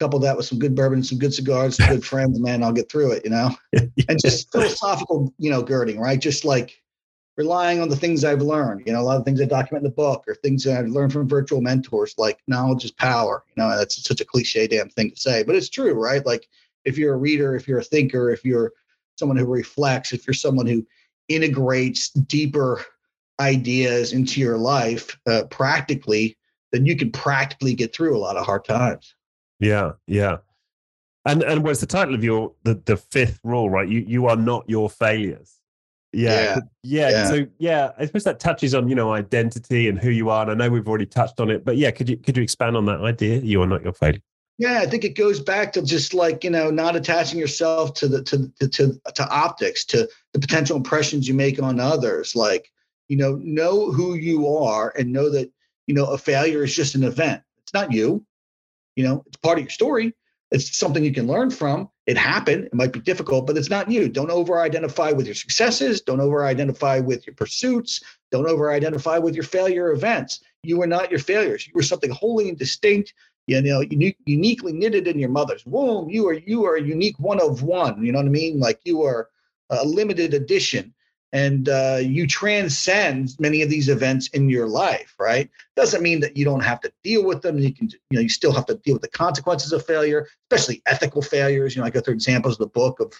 Couple 0.00 0.18
that 0.18 0.36
with 0.36 0.46
some 0.46 0.58
good 0.58 0.74
bourbon, 0.74 1.04
some 1.04 1.18
good 1.18 1.32
cigars, 1.32 1.76
some 1.76 1.88
good 1.88 2.04
friends, 2.04 2.36
and 2.36 2.44
man, 2.44 2.64
I'll 2.64 2.72
get 2.72 2.90
through 2.90 3.12
it, 3.12 3.24
you 3.24 3.30
know. 3.30 3.54
and 3.72 4.18
just 4.20 4.50
philosophical, 4.50 5.32
you 5.38 5.50
know, 5.50 5.62
girding, 5.62 6.00
right? 6.00 6.20
Just 6.20 6.44
like 6.44 6.82
relying 7.36 7.80
on 7.80 7.88
the 7.88 7.96
things 7.96 8.24
I've 8.24 8.42
learned. 8.42 8.86
You 8.86 8.92
know, 8.92 9.00
a 9.00 9.02
lot 9.02 9.16
of 9.16 9.24
things 9.24 9.40
I 9.40 9.44
document 9.44 9.84
in 9.84 9.90
the 9.90 9.94
book 9.94 10.24
or 10.28 10.34
things 10.34 10.64
that 10.64 10.78
I've 10.78 10.88
learned 10.88 11.12
from 11.12 11.28
virtual 11.28 11.60
mentors, 11.60 12.14
like 12.16 12.38
knowledge 12.46 12.84
is 12.84 12.92
power. 12.92 13.44
You 13.56 13.62
know, 13.62 13.76
that's 13.76 14.02
such 14.06 14.20
a 14.20 14.24
cliche 14.24 14.66
damn 14.66 14.88
thing 14.90 15.10
to 15.10 15.16
say, 15.16 15.42
but 15.42 15.54
it's 15.56 15.68
true, 15.68 15.94
right? 15.94 16.24
Like 16.24 16.48
if 16.84 16.96
you're 16.96 17.14
a 17.14 17.18
reader, 17.18 17.56
if 17.56 17.66
you're 17.66 17.80
a 17.80 17.84
thinker, 17.84 18.30
if 18.30 18.44
you're 18.44 18.72
someone 19.16 19.36
who 19.36 19.46
reflects, 19.46 20.12
if 20.12 20.26
you're 20.26 20.34
someone 20.34 20.66
who 20.66 20.86
integrates 21.28 22.10
deeper 22.10 22.84
ideas 23.40 24.12
into 24.12 24.40
your 24.40 24.58
life 24.58 25.18
uh, 25.26 25.44
practically, 25.50 26.36
then 26.72 26.86
you 26.86 26.96
can 26.96 27.10
practically 27.10 27.74
get 27.74 27.94
through 27.94 28.16
a 28.16 28.18
lot 28.18 28.36
of 28.36 28.46
hard 28.46 28.64
times. 28.64 29.14
Yeah, 29.60 29.92
yeah. 30.06 30.38
And 31.26 31.42
and 31.42 31.64
what's 31.64 31.80
the 31.80 31.86
title 31.86 32.14
of 32.14 32.22
your 32.22 32.52
the 32.64 32.74
the 32.74 32.96
fifth 32.96 33.40
rule, 33.42 33.70
right? 33.70 33.88
You 33.88 34.04
you 34.06 34.26
are 34.26 34.36
not 34.36 34.68
your 34.68 34.90
failures. 34.90 35.60
Yeah, 36.14 36.60
yeah, 36.82 37.10
yeah. 37.10 37.26
So 37.26 37.46
yeah, 37.58 37.92
I 37.98 38.06
suppose 38.06 38.24
that 38.24 38.40
touches 38.40 38.74
on 38.74 38.88
you 38.88 38.94
know 38.94 39.12
identity 39.12 39.88
and 39.88 39.98
who 39.98 40.10
you 40.10 40.30
are. 40.30 40.42
And 40.42 40.50
I 40.50 40.54
know 40.54 40.70
we've 40.70 40.88
already 40.88 41.06
touched 41.06 41.40
on 41.40 41.50
it, 41.50 41.64
but 41.64 41.76
yeah, 41.76 41.90
could 41.90 42.08
you 42.08 42.16
could 42.16 42.36
you 42.36 42.42
expand 42.42 42.76
on 42.76 42.86
that 42.86 43.00
idea? 43.00 43.38
You 43.38 43.62
are 43.62 43.66
not 43.66 43.82
your 43.82 43.92
failure. 43.92 44.20
Yeah, 44.56 44.78
I 44.80 44.86
think 44.86 45.04
it 45.04 45.16
goes 45.16 45.40
back 45.40 45.72
to 45.72 45.82
just 45.82 46.14
like 46.14 46.44
you 46.44 46.50
know 46.50 46.70
not 46.70 46.96
attaching 46.96 47.38
yourself 47.38 47.94
to 47.94 48.08
the 48.08 48.22
to 48.24 48.52
to 48.60 48.68
to, 48.68 49.00
to 49.14 49.28
optics, 49.28 49.84
to 49.86 50.08
the 50.32 50.38
potential 50.38 50.76
impressions 50.76 51.26
you 51.26 51.34
make 51.34 51.60
on 51.62 51.80
others. 51.80 52.36
Like 52.36 52.70
you 53.08 53.16
know, 53.16 53.36
know 53.42 53.90
who 53.90 54.14
you 54.14 54.48
are 54.48 54.92
and 54.96 55.12
know 55.12 55.30
that 55.30 55.50
you 55.86 55.94
know 55.94 56.06
a 56.06 56.18
failure 56.18 56.62
is 56.62 56.74
just 56.74 56.94
an 56.94 57.04
event. 57.04 57.42
It's 57.58 57.74
not 57.74 57.92
you. 57.92 58.24
You 58.96 59.04
know, 59.04 59.24
it's 59.26 59.36
part 59.38 59.58
of 59.58 59.64
your 59.64 59.70
story. 59.70 60.14
It's 60.54 60.78
something 60.78 61.04
you 61.04 61.12
can 61.12 61.26
learn 61.26 61.50
from. 61.50 61.90
It 62.06 62.16
happened. 62.16 62.66
It 62.66 62.74
might 62.74 62.92
be 62.92 63.00
difficult, 63.00 63.44
but 63.44 63.56
it's 63.56 63.70
not 63.70 63.90
you. 63.90 64.08
Don't 64.08 64.30
over 64.30 64.60
identify 64.60 65.10
with 65.10 65.26
your 65.26 65.34
successes. 65.34 66.00
Don't 66.00 66.20
over 66.20 66.46
identify 66.46 67.00
with 67.00 67.26
your 67.26 67.34
pursuits. 67.34 68.00
Don't 68.30 68.46
over 68.46 68.70
identify 68.70 69.18
with 69.18 69.34
your 69.34 69.42
failure 69.42 69.90
events. 69.90 70.44
You 70.62 70.80
are 70.80 70.86
not 70.86 71.10
your 71.10 71.18
failures. 71.18 71.66
You 71.66 71.72
were 71.74 71.82
something 71.82 72.10
wholly 72.10 72.48
and 72.48 72.56
distinct. 72.56 73.14
You 73.48 73.62
know, 73.62 73.80
unique, 73.80 74.16
uniquely 74.26 74.72
knitted 74.72 75.08
in 75.08 75.18
your 75.18 75.28
mother's 75.28 75.66
womb. 75.66 76.08
You 76.08 76.28
are 76.28 76.34
you 76.34 76.64
are 76.66 76.76
a 76.76 76.82
unique 76.82 77.18
one 77.18 77.40
of 77.40 77.64
one. 77.64 78.04
You 78.04 78.12
know 78.12 78.20
what 78.20 78.26
I 78.26 78.30
mean? 78.30 78.60
Like 78.60 78.78
you 78.84 79.02
are 79.02 79.30
a 79.70 79.84
limited 79.84 80.34
edition 80.34 80.93
and 81.34 81.68
uh, 81.68 81.98
you 82.00 82.26
transcend 82.26 83.34
many 83.40 83.60
of 83.60 83.68
these 83.68 83.88
events 83.90 84.28
in 84.28 84.48
your 84.48 84.68
life 84.68 85.14
right? 85.18 85.50
Doesn't 85.76 86.02
mean 86.02 86.20
that 86.20 86.36
you 86.36 86.44
don't 86.44 86.62
have 86.62 86.80
to 86.82 86.92
deal 87.02 87.24
with 87.24 87.42
them. 87.42 87.58
You 87.58 87.74
can 87.74 87.90
you 87.90 87.98
know 88.12 88.20
you 88.20 88.28
still 88.30 88.52
have 88.52 88.66
to 88.66 88.76
deal 88.76 88.94
with 88.94 89.02
the 89.02 89.08
consequences 89.08 89.72
of 89.72 89.84
failure 89.84 90.26
especially 90.50 90.80
ethical 90.86 91.20
failures. 91.20 91.74
You 91.74 91.82
know 91.82 91.86
i 91.86 91.90
go 91.90 92.00
through 92.00 92.14
examples 92.14 92.54
of 92.54 92.60
the 92.60 92.66
book 92.68 93.00
of 93.00 93.12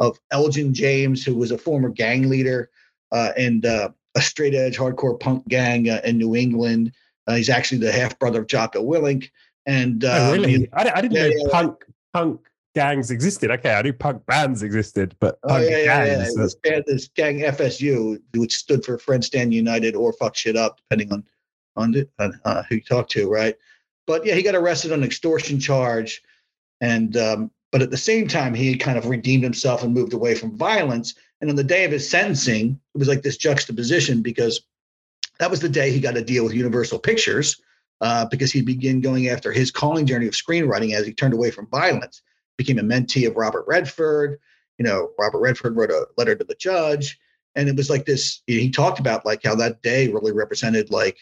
of 0.00 0.18
elgin 0.30 0.72
james 0.72 1.24
who 1.24 1.36
was 1.36 1.50
a 1.50 1.58
former 1.58 1.90
gang 1.90 2.28
leader 2.28 2.70
uh, 3.12 3.32
and 3.36 3.66
uh, 3.66 3.90
a 4.16 4.20
straight 4.20 4.54
edge 4.54 4.76
hardcore 4.76 5.18
punk 5.20 5.46
gang 5.48 5.88
uh, 5.88 6.00
in 6.04 6.18
new 6.18 6.34
england. 6.34 6.92
Uh, 7.26 7.34
he's 7.34 7.50
actually 7.50 7.78
the 7.78 7.92
half 7.92 8.18
brother 8.18 8.40
of 8.40 8.46
jocko 8.46 8.82
willink 8.82 9.30
and 9.66 10.04
oh, 10.04 10.32
um, 10.32 10.32
really? 10.32 10.68
I, 10.72 10.90
I, 10.94 11.00
didn't 11.02 11.12
yeah, 11.12 11.28
know 11.28 11.34
yeah, 11.36 11.52
punk 11.52 11.84
punk 12.14 12.40
gangs 12.78 13.10
existed. 13.10 13.50
Okay, 13.50 13.74
I 13.74 13.82
knew 13.82 13.92
punk 13.92 14.24
bands 14.26 14.62
existed, 14.62 15.16
but 15.18 15.40
oh, 15.42 15.56
yeah, 15.56 15.78
yeah, 15.78 15.84
gangs. 15.84 16.36
Yeah. 16.36 16.70
Band, 16.70 16.84
this 16.86 17.08
gang 17.08 17.40
FSU, 17.40 18.20
which 18.36 18.54
stood 18.54 18.84
for 18.84 18.98
Friends 18.98 19.26
Stand 19.26 19.52
United 19.52 19.96
or 19.96 20.12
Fuck 20.12 20.36
Shit 20.36 20.56
Up, 20.56 20.76
depending 20.76 21.12
on 21.12 21.24
on, 21.74 22.06
on 22.20 22.40
uh, 22.44 22.62
who 22.68 22.76
you 22.76 22.80
talk 22.80 23.08
to, 23.10 23.28
right? 23.28 23.56
But 24.06 24.24
yeah, 24.24 24.34
he 24.34 24.44
got 24.44 24.54
arrested 24.54 24.92
on 24.92 25.00
an 25.00 25.04
extortion 25.04 25.58
charge, 25.58 26.22
and 26.80 27.16
um, 27.16 27.50
but 27.72 27.82
at 27.82 27.90
the 27.90 27.96
same 27.96 28.28
time, 28.28 28.54
he 28.54 28.76
kind 28.76 28.96
of 28.96 29.06
redeemed 29.06 29.42
himself 29.42 29.82
and 29.82 29.92
moved 29.92 30.12
away 30.12 30.36
from 30.36 30.56
violence. 30.56 31.14
And 31.40 31.50
on 31.50 31.56
the 31.56 31.64
day 31.64 31.84
of 31.84 31.90
his 31.90 32.08
sentencing, 32.08 32.78
it 32.94 32.98
was 32.98 33.08
like 33.08 33.22
this 33.22 33.36
juxtaposition 33.36 34.22
because 34.22 34.60
that 35.40 35.50
was 35.50 35.58
the 35.58 35.68
day 35.68 35.90
he 35.90 35.98
got 35.98 36.16
a 36.16 36.22
deal 36.22 36.44
with 36.44 36.54
Universal 36.54 37.00
Pictures. 37.00 37.60
Uh, 38.00 38.24
because 38.26 38.52
he 38.52 38.62
began 38.62 39.00
going 39.00 39.26
after 39.26 39.50
his 39.50 39.72
calling 39.72 40.06
journey 40.06 40.28
of 40.28 40.32
screenwriting 40.32 40.94
as 40.94 41.04
he 41.04 41.12
turned 41.12 41.34
away 41.34 41.50
from 41.50 41.66
violence 41.66 42.22
became 42.58 42.78
a 42.78 42.82
mentee 42.82 43.26
of 43.26 43.36
Robert 43.36 43.64
Redford. 43.66 44.38
You 44.76 44.84
know, 44.84 45.10
Robert 45.18 45.38
Redford 45.38 45.76
wrote 45.76 45.90
a 45.90 46.06
letter 46.18 46.34
to 46.34 46.44
the 46.44 46.54
judge, 46.56 47.18
and 47.54 47.68
it 47.68 47.76
was 47.76 47.88
like 47.88 48.04
this. 48.04 48.42
He 48.46 48.70
talked 48.70 49.00
about 49.00 49.24
like 49.24 49.42
how 49.42 49.54
that 49.54 49.80
day 49.82 50.08
really 50.08 50.32
represented 50.32 50.90
like 50.90 51.16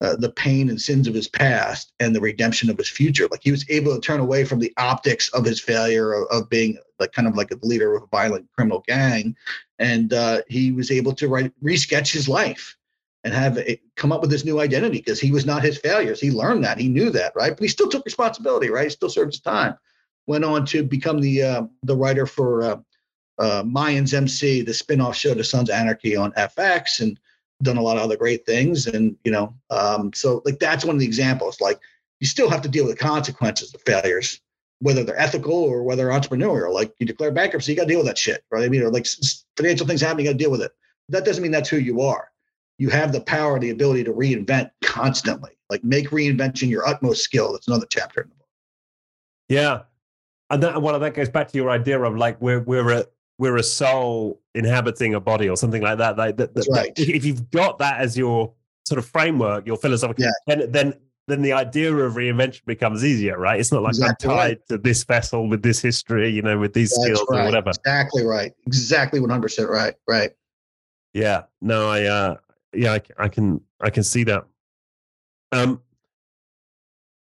uh, 0.00 0.14
the 0.16 0.30
pain 0.30 0.68
and 0.68 0.80
sins 0.80 1.08
of 1.08 1.14
his 1.14 1.26
past 1.26 1.92
and 2.00 2.14
the 2.14 2.20
redemption 2.20 2.70
of 2.70 2.78
his 2.78 2.88
future. 2.88 3.26
Like 3.30 3.42
he 3.42 3.50
was 3.50 3.68
able 3.68 3.94
to 3.94 4.00
turn 4.00 4.20
away 4.20 4.44
from 4.44 4.60
the 4.60 4.72
optics 4.76 5.30
of 5.30 5.44
his 5.44 5.60
failure 5.60 6.12
of, 6.12 6.26
of 6.30 6.50
being 6.50 6.78
like 7.00 7.12
kind 7.12 7.26
of 7.26 7.36
like 7.36 7.50
a 7.50 7.58
leader 7.62 7.96
of 7.96 8.04
a 8.04 8.06
violent 8.06 8.46
criminal 8.54 8.84
gang, 8.86 9.34
and 9.78 10.12
uh, 10.12 10.42
he 10.48 10.72
was 10.72 10.90
able 10.90 11.12
to 11.14 11.28
write 11.28 11.52
resketch 11.62 12.12
his 12.12 12.28
life 12.28 12.76
and 13.24 13.34
have 13.34 13.58
it 13.58 13.80
come 13.96 14.12
up 14.12 14.20
with 14.20 14.30
this 14.30 14.44
new 14.44 14.60
identity 14.60 14.98
because 14.98 15.18
he 15.18 15.32
was 15.32 15.44
not 15.44 15.64
his 15.64 15.78
failures. 15.78 16.20
He 16.20 16.30
learned 16.30 16.62
that. 16.64 16.78
He 16.78 16.88
knew 16.88 17.10
that, 17.10 17.34
right? 17.34 17.50
But 17.50 17.62
he 17.62 17.68
still 17.68 17.88
took 17.88 18.04
responsibility, 18.04 18.70
right? 18.70 18.84
He 18.84 18.90
still 18.90 19.10
served 19.10 19.32
his 19.32 19.40
time 19.40 19.76
went 20.26 20.44
on 20.44 20.66
to 20.66 20.82
become 20.82 21.20
the 21.20 21.42
uh, 21.42 21.62
the 21.82 21.96
writer 21.96 22.26
for 22.26 22.62
uh, 22.62 22.76
uh, 23.38 23.62
Mayans 23.62 24.14
MC, 24.14 24.62
the 24.62 24.72
spinoff 24.72 25.14
show 25.14 25.34
to 25.34 25.44
Sons 25.44 25.68
of 25.70 25.76
Anarchy 25.76 26.16
on 26.16 26.32
FX, 26.32 27.00
and 27.00 27.18
done 27.62 27.76
a 27.76 27.82
lot 27.82 27.96
of 27.96 28.02
other 28.02 28.16
great 28.16 28.44
things. 28.46 28.86
And 28.86 29.16
you 29.24 29.32
know, 29.32 29.54
um, 29.70 30.12
so 30.12 30.42
like 30.44 30.58
that's 30.58 30.84
one 30.84 30.96
of 30.96 31.00
the 31.00 31.06
examples. 31.06 31.60
Like 31.60 31.80
you 32.20 32.26
still 32.26 32.50
have 32.50 32.62
to 32.62 32.68
deal 32.68 32.86
with 32.86 32.98
the 32.98 33.04
consequences 33.04 33.74
of 33.74 33.82
failures, 33.82 34.40
whether 34.80 35.04
they're 35.04 35.18
ethical 35.18 35.54
or 35.54 35.82
whether 35.82 36.08
entrepreneurial. 36.08 36.72
Like 36.72 36.94
you 36.98 37.06
declare 37.06 37.30
bankruptcy, 37.30 37.72
you 37.72 37.76
got 37.76 37.84
to 37.84 37.88
deal 37.88 37.98
with 37.98 38.08
that 38.08 38.18
shit, 38.18 38.44
right? 38.50 38.64
I 38.64 38.68
mean, 38.68 38.82
or 38.82 38.90
like 38.90 39.06
financial 39.56 39.86
things 39.86 40.00
happen, 40.00 40.18
you 40.18 40.30
got 40.30 40.38
to 40.38 40.44
deal 40.44 40.50
with 40.50 40.62
it. 40.62 40.72
That 41.08 41.24
doesn't 41.24 41.42
mean 41.42 41.52
that's 41.52 41.68
who 41.68 41.78
you 41.78 42.00
are. 42.00 42.30
You 42.78 42.90
have 42.90 43.12
the 43.12 43.20
power, 43.20 43.58
the 43.58 43.70
ability 43.70 44.04
to 44.04 44.12
reinvent 44.12 44.70
constantly. 44.82 45.52
Like 45.70 45.82
make 45.82 46.10
reinvention 46.10 46.68
your 46.68 46.86
utmost 46.86 47.22
skill. 47.22 47.52
That's 47.52 47.68
another 47.68 47.86
chapter 47.88 48.20
in 48.22 48.28
the 48.28 48.34
book. 48.34 48.48
Yeah, 49.48 49.82
and 50.50 50.62
that 50.62 50.80
well, 50.80 50.98
that 50.98 51.14
goes 51.14 51.28
back 51.28 51.48
to 51.48 51.58
your 51.58 51.70
idea 51.70 52.00
of 52.00 52.16
like 52.16 52.40
we're 52.40 52.60
we're 52.60 52.90
a 52.90 53.06
we're 53.38 53.56
a 53.56 53.62
soul 53.62 54.40
inhabiting 54.54 55.14
a 55.14 55.20
body 55.20 55.48
or 55.48 55.56
something 55.56 55.82
like 55.82 55.98
that. 55.98 56.16
Like 56.16 56.36
that, 56.36 56.54
that, 56.54 56.66
right. 56.70 56.92
if 56.96 57.24
you've 57.24 57.50
got 57.50 57.78
that 57.78 58.00
as 58.00 58.16
your 58.16 58.52
sort 58.84 58.98
of 58.98 59.06
framework, 59.06 59.66
your 59.66 59.76
philosophical, 59.76 60.24
yeah. 60.24 60.30
then 60.46 60.70
then 60.70 60.94
then 61.28 61.42
the 61.42 61.52
idea 61.52 61.94
of 61.94 62.14
reinvention 62.14 62.64
becomes 62.64 63.04
easier, 63.04 63.38
right? 63.38 63.58
It's 63.58 63.72
not 63.72 63.82
like 63.82 63.90
exactly 63.90 64.30
I'm 64.30 64.36
tied 64.36 64.48
right. 64.48 64.68
to 64.68 64.78
this 64.78 65.02
vessel 65.04 65.48
with 65.48 65.62
this 65.62 65.80
history, 65.80 66.30
you 66.30 66.42
know, 66.42 66.58
with 66.58 66.72
these 66.72 66.90
That's 66.90 67.02
skills 67.02 67.26
right. 67.30 67.40
or 67.40 67.44
whatever. 67.44 67.70
Exactly 67.70 68.24
right. 68.24 68.52
Exactly 68.66 69.20
one 69.20 69.30
hundred 69.30 69.42
percent 69.42 69.68
right. 69.68 69.94
Right. 70.06 70.30
Yeah. 71.12 71.44
No, 71.60 71.88
I 71.90 72.04
uh 72.04 72.36
yeah, 72.72 72.92
I, 72.92 73.00
I 73.18 73.28
can 73.28 73.60
I 73.80 73.90
can 73.90 74.04
see 74.04 74.24
that. 74.24 74.44
Um. 75.52 75.80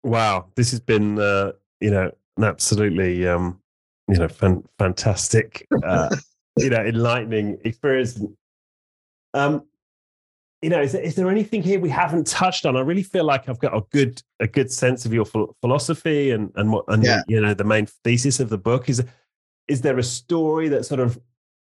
Wow, 0.05 0.47
this 0.55 0.71
has 0.71 0.81
been 0.81 1.17
uh, 1.17 1.53
you 1.79 1.89
know 1.89 2.11
absolutely, 2.41 3.27
um, 3.27 3.59
you 4.07 4.17
know, 4.17 4.27
fan- 4.27 4.63
fantastic, 4.77 5.67
uh, 5.83 6.15
you 6.57 6.69
know, 6.69 6.83
enlightening 6.83 7.57
experience. 7.63 8.21
Um, 9.33 9.63
you 10.61 10.69
know, 10.69 10.81
is 10.81 10.93
there, 10.93 11.01
is 11.01 11.15
there 11.15 11.29
anything 11.29 11.61
here 11.61 11.79
we 11.79 11.89
haven't 11.89 12.25
touched 12.25 12.65
on? 12.65 12.77
I 12.77 12.81
really 12.81 13.03
feel 13.03 13.25
like 13.25 13.49
I've 13.49 13.59
got 13.59 13.75
a 13.75 13.81
good 13.91 14.21
a 14.39 14.47
good 14.47 14.71
sense 14.71 15.05
of 15.05 15.13
your 15.13 15.25
philosophy 15.61 16.31
and 16.31 16.51
and 16.55 16.71
what 16.71 16.85
and 16.87 17.03
yeah. 17.03 17.21
you 17.27 17.41
know 17.41 17.53
the 17.53 17.65
main 17.65 17.87
thesis 18.03 18.39
of 18.39 18.49
the 18.49 18.57
book 18.57 18.89
is. 18.89 19.03
Is 19.69 19.79
there 19.79 19.97
a 19.97 20.03
story 20.03 20.67
that 20.69 20.85
sort 20.85 20.99
of 20.99 21.17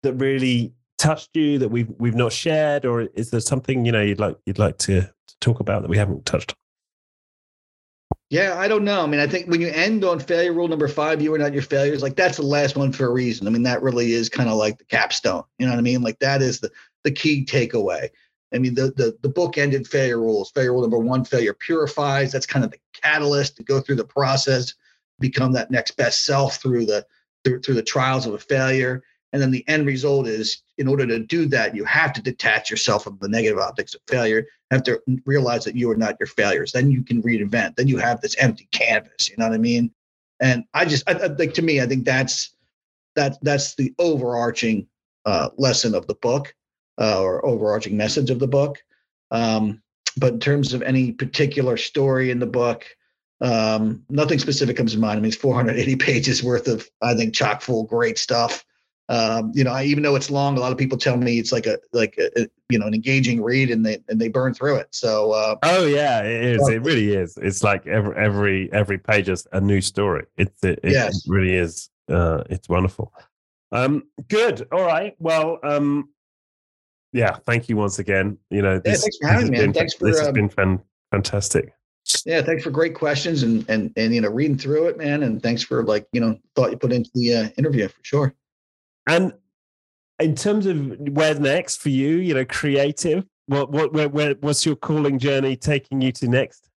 that 0.04 0.14
really 0.14 0.74
touched 0.98 1.36
you 1.36 1.58
that 1.60 1.70
we've 1.70 1.92
we've 1.98 2.16
not 2.16 2.32
shared, 2.32 2.86
or 2.86 3.02
is 3.02 3.30
there 3.30 3.42
something 3.42 3.86
you 3.86 3.92
know 3.92 4.02
you'd 4.02 4.20
like 4.20 4.38
you'd 4.46 4.60
like 4.60 4.78
to, 4.80 5.02
to 5.02 5.36
talk 5.42 5.60
about 5.60 5.82
that 5.82 5.90
we 5.90 5.98
haven't 5.98 6.26
touched? 6.26 6.56
Yeah, 8.30 8.56
I 8.58 8.68
don't 8.68 8.84
know. 8.84 9.04
I 9.04 9.06
mean, 9.06 9.20
I 9.20 9.28
think 9.28 9.48
when 9.48 9.62
you 9.62 9.68
end 9.68 10.04
on 10.04 10.20
failure 10.20 10.54
rule 10.54 10.68
number 10.68 10.88
five, 10.88 11.22
you 11.22 11.34
are 11.34 11.38
not 11.38 11.54
your 11.54 11.62
failures. 11.62 12.02
Like 12.02 12.16
that's 12.16 12.38
the 12.38 12.44
last 12.44 12.76
one 12.76 12.92
for 12.92 13.06
a 13.06 13.12
reason. 13.12 13.46
I 13.46 13.52
mean, 13.52 13.64
that 13.64 13.84
really 13.84 14.14
is 14.14 14.28
kind 14.30 14.50
of 14.50 14.56
like 14.56 14.80
the 14.80 14.86
capstone. 14.86 15.44
You 15.60 15.68
know 15.68 15.72
what 15.72 15.78
I 15.80 15.84
mean? 15.84 16.02
Like 16.02 16.18
that 16.20 16.42
is 16.42 16.60
the 16.60 16.72
the 17.04 17.12
key 17.12 17.46
takeaway. 17.46 18.10
I 18.54 18.58
mean, 18.58 18.74
the 18.74 18.92
the 18.96 19.18
the 19.22 19.30
book 19.30 19.58
ended 19.58 19.88
failure 19.88 20.20
rules. 20.20 20.50
Failure 20.52 20.72
rule 20.74 20.82
number 20.82 20.98
one: 20.98 21.26
failure 21.26 21.54
purifies. 21.54 22.32
That's 22.32 22.48
kind 22.48 22.66
of 22.66 22.72
the 22.72 22.80
catalyst 22.94 23.58
to 23.58 23.64
go 23.64 23.80
through 23.80 23.98
the 23.98 24.04
process, 24.06 24.74
become 25.20 25.52
that 25.54 25.70
next 25.70 25.92
best 25.92 26.26
self 26.26 26.58
through 26.58 26.86
the 26.88 27.06
through, 27.44 27.62
through 27.62 27.76
the 27.76 27.84
trials 27.84 28.26
of 28.26 28.34
a 28.34 28.40
failure. 28.40 29.04
And 29.32 29.42
then 29.42 29.52
the 29.52 29.68
end 29.68 29.86
result 29.86 30.28
is 30.28 30.63
in 30.78 30.88
order 30.88 31.06
to 31.06 31.20
do 31.20 31.46
that, 31.48 31.76
you 31.76 31.84
have 31.86 32.14
to 32.14 32.22
detach 32.22 32.72
yourself 32.72 33.04
from 33.04 33.18
the 33.22 33.28
negative 33.28 33.60
optics 33.60 33.94
of 33.94 34.02
failure. 34.08 34.46
Have 34.72 34.84
to 34.84 35.00
realize 35.26 35.64
that 35.66 35.76
you 35.76 35.90
are 35.92 35.96
not 35.96 36.18
your 36.20 36.28
failures. 36.28 36.72
Then 36.72 36.90
you 36.90 37.04
can 37.04 37.22
reinvent. 37.22 37.76
Then 37.76 37.88
you 37.88 37.98
have 37.98 38.22
this 38.22 38.36
empty 38.38 38.68
canvas. 38.72 39.30
You 39.30 39.36
know 39.38 39.48
what 39.48 39.54
I 39.54 39.60
mean? 39.60 39.92
And 40.40 40.64
I 40.74 40.86
just, 40.86 41.08
I, 41.08 41.14
I 41.14 41.30
think 41.30 41.54
to 41.56 41.62
me, 41.62 41.80
I 41.80 41.86
think 41.86 42.06
that's 42.06 42.56
that 43.16 43.38
that's 43.44 43.76
the 43.76 43.94
overarching 44.00 44.88
uh, 45.26 45.50
lesson 45.58 45.94
of 45.94 46.08
the 46.08 46.16
book 46.16 46.54
uh, 47.00 47.22
or 47.22 47.46
overarching 47.46 47.96
message 47.96 48.30
of 48.30 48.40
the 48.40 48.48
book. 48.48 48.84
Um, 49.32 49.82
but 50.18 50.34
in 50.34 50.40
terms 50.40 50.74
of 50.74 50.82
any 50.82 51.12
particular 51.12 51.78
story 51.78 52.32
in 52.32 52.40
the 52.40 52.48
book, 52.48 52.86
um, 53.42 54.04
nothing 54.10 54.40
specific 54.40 54.78
comes 54.78 54.94
to 54.94 55.00
mind. 55.00 55.18
I 55.18 55.22
mean, 55.22 55.30
it's 55.30 55.38
480 55.38 55.96
pages 55.98 56.44
worth 56.44 56.68
of, 56.68 56.90
I 57.02 57.14
think, 57.14 57.34
chock 57.34 57.62
full 57.62 57.84
great 57.84 58.18
stuff 58.18 58.64
um, 59.10 59.52
you 59.54 59.64
know, 59.64 59.72
I, 59.72 59.84
even 59.84 60.04
though 60.04 60.16
it's 60.16 60.32
long, 60.32 60.58
a 60.58 60.62
lot 60.62 60.72
of 60.72 60.78
people 60.78 60.98
tell 60.98 61.18
me 61.18 61.38
it's 61.38 61.52
like 61.52 61.66
a 61.66 61.78
like 61.92 62.18
a, 62.18 62.48
you 62.70 62.80
know 62.80 62.88
an 62.88 62.94
engaging 62.94 63.44
read, 63.44 63.70
and 63.70 63.86
they 63.86 64.00
and 64.08 64.20
they 64.20 64.30
burn 64.30 64.54
through 64.54 64.78
it. 64.78 64.88
So, 64.92 65.32
uh, 65.32 65.56
oh 65.64 65.86
yeah, 65.86 66.22
it 66.24 66.56
is. 66.56 66.68
it 66.70 66.82
really 66.84 67.14
is. 67.14 67.38
It's 67.42 67.64
like 67.64 67.86
every 67.86 68.16
every 68.16 68.72
every 68.72 68.98
page 68.98 69.28
is 69.28 69.46
a 69.52 69.60
new 69.60 69.82
story. 69.82 70.26
It's 70.38 70.64
it, 70.64 70.80
it, 70.84 70.94
yes. 70.94 71.18
it 71.18 71.24
really 71.30 71.54
is. 71.54 71.90
Uh, 72.10 72.44
it's 72.50 72.70
wonderful. 72.70 73.14
Um, 73.74 74.04
good. 74.30 74.68
All 74.72 74.86
right. 74.86 75.16
Well, 75.20 75.60
um, 75.64 76.10
yeah. 77.12 77.36
Thank 77.46 77.68
you 77.68 77.76
once 77.76 78.00
again. 78.00 78.38
You 78.50 78.62
know, 78.62 78.80
this, 78.80 79.00
yeah, 79.00 79.02
thanks 79.02 79.18
for 79.18 79.28
having 79.28 79.52
me. 79.52 79.58
Been, 79.60 79.74
thanks 79.74 79.96
for 79.96 80.06
this 80.06 80.20
has 80.20 80.30
um, 80.30 80.34
been 80.34 80.50
fan, 80.50 80.82
fantastic. 81.12 81.74
Yeah, 82.26 82.42
thanks 82.42 82.64
for 82.64 82.70
great 82.70 82.96
questions 82.96 83.44
and 83.44 83.66
and 83.70 83.92
and 83.98 84.16
you 84.16 84.22
know 84.22 84.30
reading 84.30 84.58
through 84.58 84.88
it, 84.88 84.98
man. 84.98 85.24
And 85.24 85.44
thanks 85.44 85.62
for 85.62 85.84
like 85.84 86.08
you 86.14 86.22
know 86.22 86.38
thought 86.56 86.72
you 86.72 86.78
put 86.78 86.94
into 86.94 87.10
the 87.14 87.36
uh, 87.36 87.50
interview 87.58 87.90
for 87.90 88.00
sure. 88.04 88.36
And 89.08 89.34
in 90.20 90.36
terms 90.36 90.66
of 90.66 90.98
where 91.00 91.36
next 91.36 91.78
for 91.78 91.90
you, 91.90 92.18
you 92.18 92.34
know, 92.34 92.46
creative, 92.46 93.26
what 93.48 93.72
what 93.72 93.94
where, 93.94 94.10
where 94.10 94.36
what's 94.40 94.66
your 94.66 94.76
calling 94.76 95.20
journey 95.20 95.56
taking 95.56 96.02
you 96.02 96.12
to 96.14 96.28
next? 96.28 96.70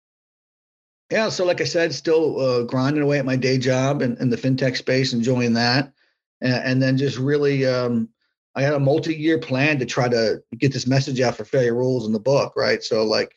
Yeah, 1.11 1.29
so 1.29 1.45
like 1.45 1.61
I 1.61 1.65
said, 1.65 1.95
still 1.95 2.41
uh, 2.41 2.63
grinding 2.63 3.03
away 3.03 3.19
at 3.19 3.27
my 3.27 3.37
day 3.37 3.59
job 3.59 4.01
and 4.01 4.17
in, 4.17 4.23
in, 4.23 4.31
the 4.31 4.37
fintech 4.37 4.77
space, 4.77 5.13
enjoying 5.13 5.53
that, 5.53 5.93
and, 6.41 6.55
and 6.55 6.83
then 6.83 6.97
just 6.97 7.19
really, 7.19 7.67
um, 7.67 8.09
I 8.55 8.63
had 8.63 8.73
a 8.73 8.81
multi-year 8.81 9.39
plan 9.39 9.79
to 9.79 9.87
try 9.87 10.09
to 10.09 10.43
get 10.59 10.73
this 10.73 10.87
message 10.87 11.21
out 11.21 11.37
for 11.37 11.45
failure 11.45 11.75
rules 11.75 12.07
in 12.07 12.13
the 12.13 12.19
book, 12.19 12.55
right? 12.57 12.83
So 12.83 13.05
like, 13.05 13.37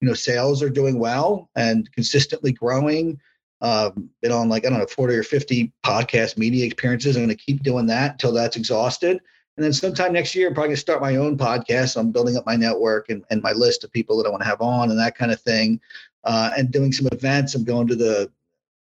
you 0.00 0.06
know, 0.06 0.14
sales 0.14 0.62
are 0.62 0.70
doing 0.70 0.98
well 1.00 1.50
and 1.56 1.90
consistently 1.92 2.52
growing. 2.52 3.18
Um, 3.60 4.10
been 4.22 4.32
on 4.32 4.48
like 4.48 4.64
I 4.64 4.70
don't 4.70 4.78
know, 4.78 4.86
forty 4.86 5.14
or 5.14 5.22
fifty 5.22 5.72
podcast 5.84 6.38
media 6.38 6.64
experiences. 6.64 7.16
I'm 7.16 7.24
going 7.24 7.36
to 7.36 7.44
keep 7.44 7.62
doing 7.62 7.86
that 7.86 8.12
until 8.12 8.32
that's 8.32 8.56
exhausted. 8.56 9.20
And 9.56 9.64
then 9.64 9.72
sometime 9.72 10.12
next 10.12 10.36
year, 10.36 10.46
I'm 10.46 10.54
probably 10.54 10.68
going 10.68 10.76
to 10.76 10.80
start 10.80 11.00
my 11.00 11.16
own 11.16 11.36
podcast. 11.36 11.94
So 11.94 12.00
I'm 12.00 12.12
building 12.12 12.36
up 12.36 12.46
my 12.46 12.54
network 12.54 13.08
and, 13.08 13.24
and 13.30 13.42
my 13.42 13.50
list 13.50 13.82
of 13.82 13.90
people 13.90 14.16
that 14.16 14.26
I 14.26 14.30
want 14.30 14.42
to 14.42 14.48
have 14.48 14.60
on 14.60 14.90
and 14.90 14.98
that 15.00 15.16
kind 15.16 15.32
of 15.32 15.40
thing. 15.40 15.80
Uh, 16.24 16.50
and 16.56 16.70
doing 16.70 16.92
some 16.92 17.08
events. 17.10 17.54
I'm 17.54 17.64
going 17.64 17.86
to 17.88 17.96
the 17.96 18.30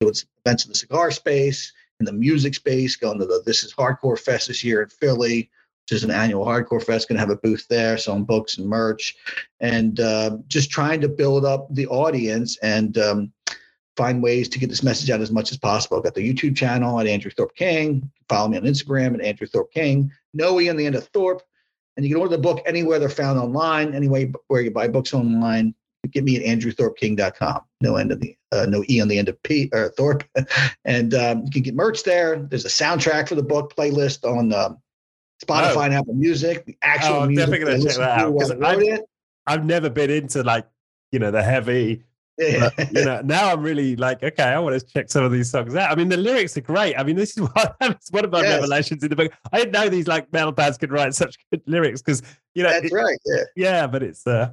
events 0.01 0.65
in 0.65 0.71
the 0.71 0.75
cigar 0.75 1.11
space, 1.11 1.73
in 2.01 2.07
the 2.07 2.13
music 2.13 2.55
space, 2.55 2.97
going 2.97 3.19
to 3.19 3.27
the 3.27 3.43
This 3.47 3.63
is 3.63 3.73
Hardcore 3.73 4.19
Fest 4.19 4.49
this 4.49 4.65
year 4.65 4.83
in 4.83 4.89
Philly, 4.89 5.49
which 5.85 5.97
is 5.97 6.03
an 6.03 6.11
annual 6.11 6.45
hardcore 6.45 6.83
fest, 6.83 7.09
going 7.09 7.17
to 7.17 7.21
have 7.21 7.31
a 7.31 7.37
booth 7.37 7.67
there, 7.69 7.97
selling 7.97 8.25
books 8.25 8.59
and 8.59 8.67
merch, 8.67 9.17
and 9.61 10.01
uh, 10.01 10.39
just 10.49 10.71
trying 10.71 11.01
to 11.01 11.09
build 11.09 11.45
up 11.45 11.69
the 11.71 11.87
audience 11.87 12.59
and 12.59 12.99
um, 12.99 13.33
find 13.97 14.23
ways 14.23 14.49
to 14.51 14.59
get 14.59 14.69
this 14.69 14.83
message 14.83 15.11
out 15.11 15.21
as 15.21 15.31
much 15.31 15.51
as 15.53 15.59
possible. 15.59 15.97
I've 15.97 16.05
got 16.05 16.15
the 16.15 16.33
YouTube 16.33 16.57
channel 16.57 17.01
at 17.01 17.07
Andrew 17.07 17.31
Thorp 17.31 17.55
King. 17.55 18.11
Follow 18.29 18.49
me 18.49 18.57
on 18.59 18.65
Instagram 18.65 19.15
at 19.15 19.21
Andrew 19.23 19.47
Thorp 19.47 19.71
King. 19.73 20.11
No 20.35 20.61
E 20.61 20.69
on 20.69 20.77
the 20.77 20.87
end 20.87 20.95
of 20.95 21.09
Thorp. 21.13 21.41
And 21.97 22.05
you 22.05 22.13
can 22.13 22.21
order 22.21 22.37
the 22.37 22.43
book 22.43 22.61
anywhere 22.67 22.99
they're 22.99 23.09
found 23.09 23.39
online, 23.39 23.95
anyway 23.95 24.31
where 24.49 24.61
you 24.61 24.71
buy 24.71 24.87
books 24.89 25.15
online. 25.15 25.75
Get 26.11 26.23
me 26.25 26.37
at 26.37 26.43
andrewthorpking.com. 26.59 27.61
No 27.81 27.97
end 27.97 28.13
of 28.13 28.21
the 28.21 28.37
uh, 28.53 28.67
no 28.67 28.85
e 28.89 29.01
on 29.01 29.09
the 29.09 29.19
end 29.19 29.29
of 29.29 29.43
P 29.43 29.69
or 29.73 29.89
Thorp, 29.99 30.23
and 30.85 31.13
um, 31.15 31.43
you 31.47 31.51
can 31.51 31.63
get 31.63 31.75
merch 31.75 32.05
there. 32.05 32.37
There's 32.39 32.65
a 32.65 32.69
soundtrack 32.69 33.29
for 33.29 33.35
the 33.35 33.43
book 33.43 33.75
playlist 33.77 34.25
on 34.25 34.53
um, 34.53 34.79
Spotify 35.45 35.77
Oh. 35.77 35.81
and 35.81 35.95
Apple 35.95 36.15
Music. 36.15 36.65
The 36.65 36.77
actual 36.83 37.15
Oh, 37.15 37.21
I'm 37.23 37.29
music 37.29 37.47
definitely 37.51 37.73
gonna 37.79 37.85
check 37.89 37.97
that 37.97 38.19
out, 38.21 38.33
I've- 38.63 38.99
I've 39.49 39.65
never 39.65 39.91
been 39.91 40.11
into 40.11 40.43
like, 40.45 40.67
you 41.13 41.19
know, 41.19 41.31
the 41.33 41.43
heavy. 41.43 42.05
Yeah. 42.39 42.71
But, 42.77 42.93
you 42.95 43.05
know, 43.05 43.21
now 43.25 43.53
I'm 43.53 43.63
really 43.63 43.97
like, 43.97 44.23
okay, 44.23 44.43
I 44.43 44.59
want 44.59 44.79
to 44.79 44.87
check 44.87 45.11
some 45.11 45.25
of 45.25 45.33
these 45.33 45.51
songs 45.51 45.75
out. 45.75 45.91
I 45.91 45.95
mean, 45.95 46.09
the 46.09 46.17
lyrics 46.17 46.57
are 46.57 46.61
great. 46.61 46.95
I 46.97 47.03
mean, 47.03 47.17
this 47.17 47.37
is 47.37 47.41
one, 47.55 47.97
one 48.11 48.25
of 48.25 48.31
my 48.31 48.43
Yes. 48.43 48.55
revelations 48.61 49.03
in 49.03 49.09
the 49.11 49.17
book. 49.17 49.33
I 49.53 49.59
didn't 49.59 49.73
know 49.73 49.89
these 49.89 50.07
like 50.07 50.33
metal 50.33 50.53
bands 50.53 50.79
could 50.79 50.93
write 50.93 51.15
such 51.15 51.37
good 51.51 51.63
lyrics 51.67 52.03
because, 52.03 52.23
you 52.55 52.63
know, 52.63 52.71
That's 52.71 52.87
it- 52.87 52.93
right. 52.93 53.19
Yeah. 53.25 53.43
yeah, 53.57 53.87
but 53.87 54.03
it's 54.03 54.27
uh, 54.27 54.51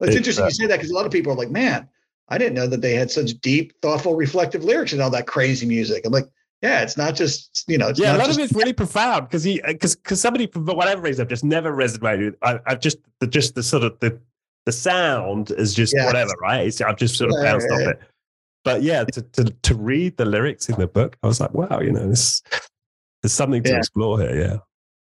Well, 0.00 0.08
It's, 0.08 0.16
it's 0.16 0.16
interesting 0.16 0.44
uh, 0.44 0.48
you 0.48 0.52
say 0.54 0.66
that 0.66 0.76
because 0.76 0.90
a 0.90 0.94
lot 0.94 1.06
of 1.06 1.12
people 1.12 1.32
are 1.32 1.36
like, 1.36 1.50
man, 1.50 1.88
I 2.28 2.38
didn't 2.38 2.54
know 2.54 2.66
that 2.66 2.80
they 2.80 2.94
had 2.94 3.10
such 3.10 3.32
deep, 3.40 3.74
thoughtful, 3.82 4.14
reflective 4.14 4.64
lyrics 4.64 4.92
and 4.92 5.02
all 5.02 5.10
that 5.10 5.26
crazy 5.26 5.66
music. 5.66 6.06
I'm 6.06 6.12
like, 6.12 6.26
yeah, 6.62 6.82
it's 6.82 6.96
not 6.96 7.14
just, 7.16 7.64
you 7.66 7.76
know, 7.76 7.88
it's 7.88 7.98
yeah, 7.98 8.16
a 8.16 8.18
lot 8.18 8.26
just, 8.26 8.38
of 8.38 8.44
it's 8.44 8.52
really 8.54 8.72
profound 8.72 9.26
because 9.26 9.42
he 9.42 9.60
because 9.66 9.96
because 9.96 10.20
somebody 10.20 10.46
for 10.46 10.60
whatever 10.60 11.02
reason 11.02 11.22
I've 11.24 11.28
just 11.28 11.42
never 11.44 11.72
resonated. 11.72 12.34
I, 12.40 12.60
I've 12.66 12.78
just 12.80 12.98
the 13.18 13.26
just 13.26 13.56
the 13.56 13.64
sort 13.64 13.82
of 13.82 13.98
the 13.98 14.18
the 14.66 14.72
sound 14.72 15.50
is 15.50 15.74
just 15.74 15.92
Yes. 15.96 16.06
whatever, 16.06 16.32
right? 16.40 16.66
It's, 16.66 16.80
I've 16.80 16.96
just 16.96 17.16
sort 17.16 17.30
of 17.30 17.42
bounced 17.42 17.68
off 17.70 17.80
it. 17.80 18.00
But 18.64 18.82
yeah, 18.82 19.04
to, 19.04 19.22
to 19.22 19.44
to 19.44 19.74
read 19.74 20.16
the 20.16 20.24
lyrics 20.24 20.68
in 20.68 20.76
the 20.78 20.86
book, 20.86 21.16
I 21.22 21.26
was 21.26 21.40
like, 21.40 21.52
wow, 21.52 21.80
you 21.80 21.90
know, 21.92 22.08
this 22.08 22.42
there's 23.22 23.32
something 23.32 23.62
to 23.64 23.70
Yeah. 23.70 23.78
explore 23.78 24.20
here. 24.20 24.38
Yeah. 24.38 24.56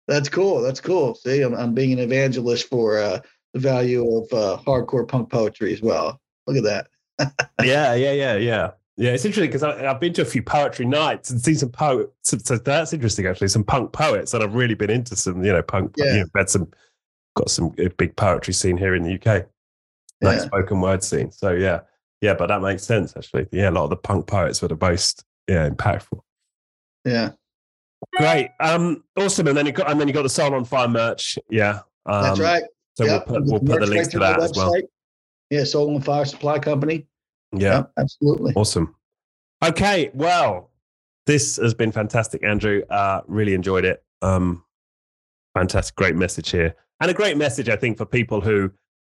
that's 0.09 0.29
cool. 0.29 0.61
That's 0.63 0.81
cool. 0.81 1.15
See, 1.15 1.43
I'm, 1.43 1.55
I'm 1.55 1.75
being 1.75 1.93
an 1.93 1.99
evangelist 1.99 2.69
for 2.69 2.99
uh, 2.99 3.21
the 3.55 3.61
value 3.61 4.03
of 4.17 4.33
uh, 4.33 4.59
hardcore 4.63 5.07
punk 5.07 5.31
poetry 5.31 5.73
as 5.73 5.83
well. 5.83 6.19
Look 6.47 6.57
at 6.57 6.65
that. 6.65 6.89
yeah, 7.63 7.95
yeah, 7.95 8.13
yeah, 8.13 8.37
yeah. 8.37 8.71
Yeah, 8.99 9.13
it's 9.13 9.25
interesting 9.25 9.49
because 9.51 9.63
I've 9.63 10.01
been 10.01 10.13
to 10.15 10.23
a 10.23 10.27
few 10.27 10.43
poetry 10.43 10.85
nights 10.85 11.31
and 11.31 11.41
seen 11.41 11.55
some 11.57 11.71
poets. 11.71 12.13
So, 12.23 12.37
so 12.39 12.59
that's 12.59 12.93
interesting, 12.93 13.27
actually. 13.27 13.49
Some 13.49 13.65
punk 13.65 13.93
poets 13.93 14.33
that 14.33 14.43
I've 14.43 14.55
really 14.55 14.75
been 14.75 14.91
into. 14.91 15.17
Some, 15.17 15.43
you 15.43 15.53
know, 15.53 15.63
punk. 15.63 15.95
Yeah. 15.97 16.13
You 16.13 16.21
know, 16.21 16.27
had 16.37 16.51
some, 16.51 16.71
got 17.35 17.51
some 17.51 17.75
uh, 17.83 17.89
big 17.97 18.17
poetry 18.17 18.55
scene 18.55 18.77
here 18.77 18.95
in 18.95 19.03
the 19.03 19.15
UK. 19.15 19.47
Like 20.21 20.39
Yeah. 20.39 20.45
spoken 20.45 20.81
word 20.81 21.03
scene. 21.03 21.31
So 21.31 21.53
yeah, 21.53 21.81
yeah, 22.21 22.35
but 22.35 22.47
that 22.47 22.63
makes 22.63 22.85
sense 22.85 23.15
actually. 23.17 23.47
Yeah, 23.53 23.71
a 23.71 23.73
lot 23.73 23.85
of 23.85 23.91
the 23.91 23.97
punk 23.97 24.27
poets 24.27 24.63
were 24.63 24.69
the 24.69 24.79
most 24.81 25.25
yeah 25.49 25.69
impactful. 25.69 26.21
Yeah, 27.05 27.31
Great, 28.17 28.51
um, 28.61 29.03
awesome. 29.17 29.49
And 29.49 29.57
then 29.57 29.67
you 29.67 29.73
got 29.73 29.91
and 29.91 30.01
then 30.01 30.07
you 30.09 30.15
got 30.15 30.23
the 30.23 30.29
Soul 30.29 30.55
on 30.55 30.65
Fire 30.65 30.89
merch. 30.89 31.39
Yeah, 31.51 31.81
um, 32.07 32.23
that's 32.23 32.41
right. 32.41 32.63
So 32.95 33.05
Yep, 33.05 33.27
we'll 33.29 33.41
put 33.41 33.47
the 33.47 33.51
we'll 33.53 33.61
put 33.61 33.81
the 33.81 33.87
links 33.87 34.09
to 34.09 34.19
that 34.21 34.41
as 34.41 34.53
well. 34.55 34.75
Yeah, 35.51 35.65
Soul 35.65 35.95
on 35.95 36.01
Fire 36.03 36.25
Supply 36.25 36.59
Company. 36.59 37.07
Yeah. 37.53 37.79
Yep, 37.79 37.93
absolutely. 37.99 38.53
Awesome. 38.55 38.95
Okay, 39.65 40.11
well, 40.15 40.71
this 41.27 41.57
has 41.57 41.75
been 41.75 41.93
fantastic, 41.93 42.45
Andrew. 42.45 42.83
Uh, 42.89 43.21
really 43.27 43.55
enjoyed 43.55 43.85
it. 43.85 44.03
Um, 44.23 44.65
fantastic, 45.55 45.95
great 45.97 46.17
message 46.17 46.51
here, 46.51 46.75
and 47.01 47.11
a 47.11 47.15
great 47.15 47.37
message, 47.37 47.69
I 47.69 47.77
think, 47.77 47.99
for 47.99 48.07
people 48.07 48.41
who 48.41 48.71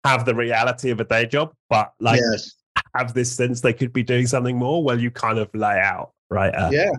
have 0.05 0.25
the 0.25 0.35
reality 0.35 0.91
of 0.91 1.01
a 1.01 1.05
day 1.05 1.27
job, 1.27 1.53
but 1.69 1.93
like 1.99 2.21
yes. 2.33 2.55
have 2.97 3.15
this 3.15 3.33
sense 3.33 3.61
they 3.61 3.73
could 3.73 3.93
be 3.93 4.03
doing 4.03 4.27
something 4.27 4.57
more. 4.57 4.83
Well, 4.85 5.01
you 5.01 5.11
kind 5.11 5.39
of 5.39 5.49
lay 5.55 5.81
out, 5.81 6.13
right? 6.31 6.55
Uh, 6.55 6.71
yeah. 6.73 6.91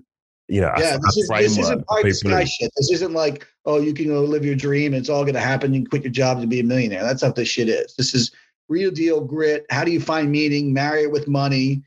You 0.47 0.61
know, 0.61 0.73
yeah, 0.77 0.95
a, 0.95 0.99
this, 0.99 1.17
is, 1.17 1.29
this, 1.29 1.57
isn't 1.57 1.87
pie 1.87 2.09
sky 2.11 2.41
who- 2.41 2.45
shit. 2.45 2.71
This 2.77 2.91
isn't 2.91 3.13
like, 3.13 3.47
oh, 3.65 3.79
you 3.79 3.93
can 3.93 4.07
go 4.07 4.21
live 4.21 4.45
your 4.45 4.55
dream 4.55 4.93
it's 4.93 5.09
all 5.09 5.23
going 5.23 5.33
to 5.33 5.39
happen. 5.39 5.73
You 5.73 5.81
can 5.81 5.89
quit 5.89 6.03
your 6.03 6.11
job 6.11 6.39
to 6.41 6.47
be 6.47 6.59
a 6.59 6.63
millionaire. 6.63 7.03
That's 7.03 7.23
not 7.23 7.35
this 7.35 7.47
shit 7.47 7.67
is. 7.67 7.95
This 7.95 8.13
is 8.13 8.31
real 8.69 8.91
deal 8.91 9.21
grit. 9.21 9.65
How 9.71 9.83
do 9.83 9.91
you 9.91 9.99
find 9.99 10.31
meaning, 10.31 10.71
marry 10.71 11.03
it 11.03 11.11
with 11.11 11.27
money 11.27 11.81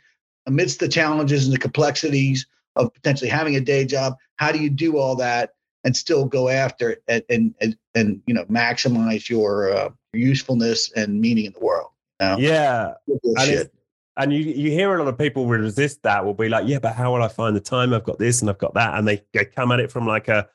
amidst 0.46 0.80
the 0.80 0.88
challenges 0.88 1.44
and 1.44 1.54
the 1.54 1.58
complexities 1.58 2.46
of 2.74 2.92
potentially 2.94 3.30
having 3.30 3.54
a 3.54 3.60
day 3.60 3.84
job? 3.84 4.14
How 4.36 4.50
do 4.50 4.58
you 4.58 4.70
do 4.70 4.98
all 4.98 5.14
that 5.16 5.50
and 5.88 5.96
still 5.96 6.26
go 6.26 6.50
after 6.50 6.90
it 6.90 7.02
and, 7.08 7.22
and, 7.30 7.54
and, 7.62 7.76
and 7.94 8.20
you 8.26 8.34
know, 8.34 8.44
maximize 8.44 9.30
your 9.30 9.72
uh, 9.72 9.88
usefulness 10.12 10.92
and 10.92 11.18
meaning 11.18 11.46
in 11.46 11.52
the 11.54 11.60
world? 11.60 11.88
You 12.20 12.26
know? 12.26 12.36
Yeah, 12.36 12.92
and, 13.38 13.70
and 14.18 14.32
you 14.34 14.40
you 14.40 14.70
hear 14.70 14.94
a 14.94 14.98
lot 14.98 15.08
of 15.08 15.16
people 15.16 15.46
will 15.46 15.58
resist 15.58 16.02
that. 16.02 16.26
Will 16.26 16.34
be 16.34 16.50
like, 16.50 16.68
yeah, 16.68 16.78
but 16.78 16.94
how 16.94 17.14
will 17.14 17.22
I 17.22 17.28
find 17.28 17.56
the 17.56 17.60
time? 17.60 17.94
I've 17.94 18.04
got 18.04 18.18
this 18.18 18.42
and 18.42 18.50
I've 18.50 18.58
got 18.58 18.74
that, 18.74 18.98
and 18.98 19.08
they 19.08 19.22
they 19.32 19.46
come 19.46 19.72
at 19.72 19.80
it 19.80 19.90
from 19.90 20.06
like 20.06 20.28
a 20.28 20.46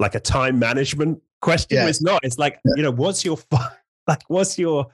like 0.00 0.14
a 0.14 0.20
time 0.20 0.58
management 0.58 1.20
question. 1.42 1.76
Yeah. 1.76 1.88
It's 1.88 2.00
not. 2.00 2.24
It's 2.24 2.38
like 2.38 2.58
you 2.76 2.82
know, 2.82 2.92
what's 2.92 3.26
your 3.26 3.36
like, 4.08 4.22
what's 4.28 4.58
your 4.58 4.86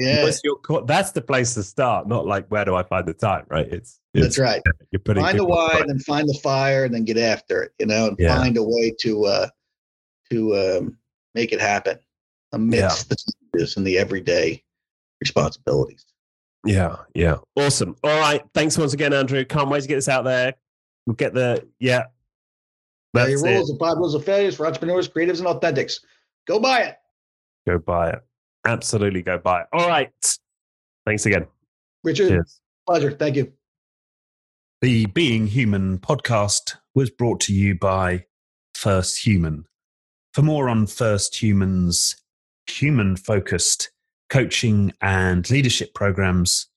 Yeah, 0.00 0.22
what's 0.22 0.40
your 0.42 0.56
co- 0.56 0.84
that's 0.84 1.12
the 1.12 1.20
place 1.20 1.54
to 1.54 1.62
start. 1.62 2.08
Not 2.08 2.26
like 2.26 2.46
where 2.48 2.64
do 2.64 2.74
I 2.74 2.82
find 2.82 3.06
the 3.06 3.14
time? 3.14 3.44
Right? 3.48 3.66
It's, 3.66 4.00
it's 4.14 4.24
that's 4.24 4.38
right. 4.38 4.62
You're 4.90 5.00
putting 5.00 5.22
find 5.22 5.38
the 5.38 5.44
why, 5.44 5.78
and 5.78 5.88
then 5.88 5.98
find 6.00 6.28
the 6.28 6.38
fire, 6.42 6.84
and 6.84 6.94
then 6.94 7.04
get 7.04 7.18
after 7.18 7.62
it. 7.62 7.72
You 7.78 7.86
know, 7.86 8.08
and 8.08 8.16
Yeah. 8.18 8.36
find 8.36 8.56
a 8.56 8.62
way 8.62 8.94
to 9.00 9.24
uh, 9.26 9.48
to 10.30 10.56
um, 10.56 10.98
make 11.34 11.52
it 11.52 11.60
happen 11.60 11.98
amidst 12.52 13.08
the 13.08 13.16
challenges 13.16 13.76
and 13.76 13.86
the 13.86 13.98
everyday 13.98 14.62
responsibilities. 15.20 16.04
Yeah, 16.64 16.96
yeah, 17.14 17.36
awesome. 17.56 17.96
All 18.04 18.18
right, 18.18 18.42
thanks 18.54 18.76
once 18.76 18.92
again, 18.92 19.12
Andrew. 19.12 19.44
Can't 19.44 19.68
wait 19.68 19.82
to 19.82 19.88
get 19.88 19.94
this 19.96 20.08
out 20.08 20.24
there. 20.24 20.54
We'll 21.06 21.16
get 21.16 21.34
the 21.34 21.66
yeah. 21.78 22.04
That's 23.12 23.30
your 23.30 23.46
it. 23.46 23.54
rules, 23.54 23.68
the 23.68 23.76
five 23.78 23.96
rules 23.96 24.14
of 24.14 24.24
failures 24.24 24.56
for 24.56 24.66
entrepreneurs, 24.66 25.08
creatives, 25.08 25.38
and 25.38 25.48
authentics. 25.48 26.00
Go 26.46 26.60
buy 26.60 26.80
it. 26.80 26.96
Go 27.66 27.78
buy 27.78 28.10
it. 28.10 28.20
Absolutely, 28.66 29.22
go 29.22 29.38
buy 29.38 29.62
it. 29.62 29.66
All 29.72 29.88
right. 29.88 30.10
Thanks 31.06 31.26
again. 31.26 31.46
Richard, 32.04 32.28
Cheers. 32.28 32.60
pleasure. 32.86 33.12
Thank 33.12 33.36
you. 33.36 33.52
The 34.80 35.06
Being 35.06 35.46
Human 35.46 35.98
podcast 35.98 36.76
was 36.94 37.10
brought 37.10 37.40
to 37.40 37.52
you 37.52 37.74
by 37.74 38.24
First 38.74 39.26
Human. 39.26 39.64
For 40.32 40.42
more 40.42 40.68
on 40.68 40.86
First 40.86 41.42
Human's 41.42 42.16
human 42.66 43.16
focused 43.16 43.90
coaching 44.30 44.92
and 45.02 45.50
leadership 45.50 45.92
programs, 45.92 46.68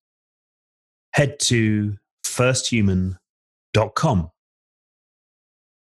head 1.13 1.39
to 1.41 1.95
firsthuman.com. 2.25 4.31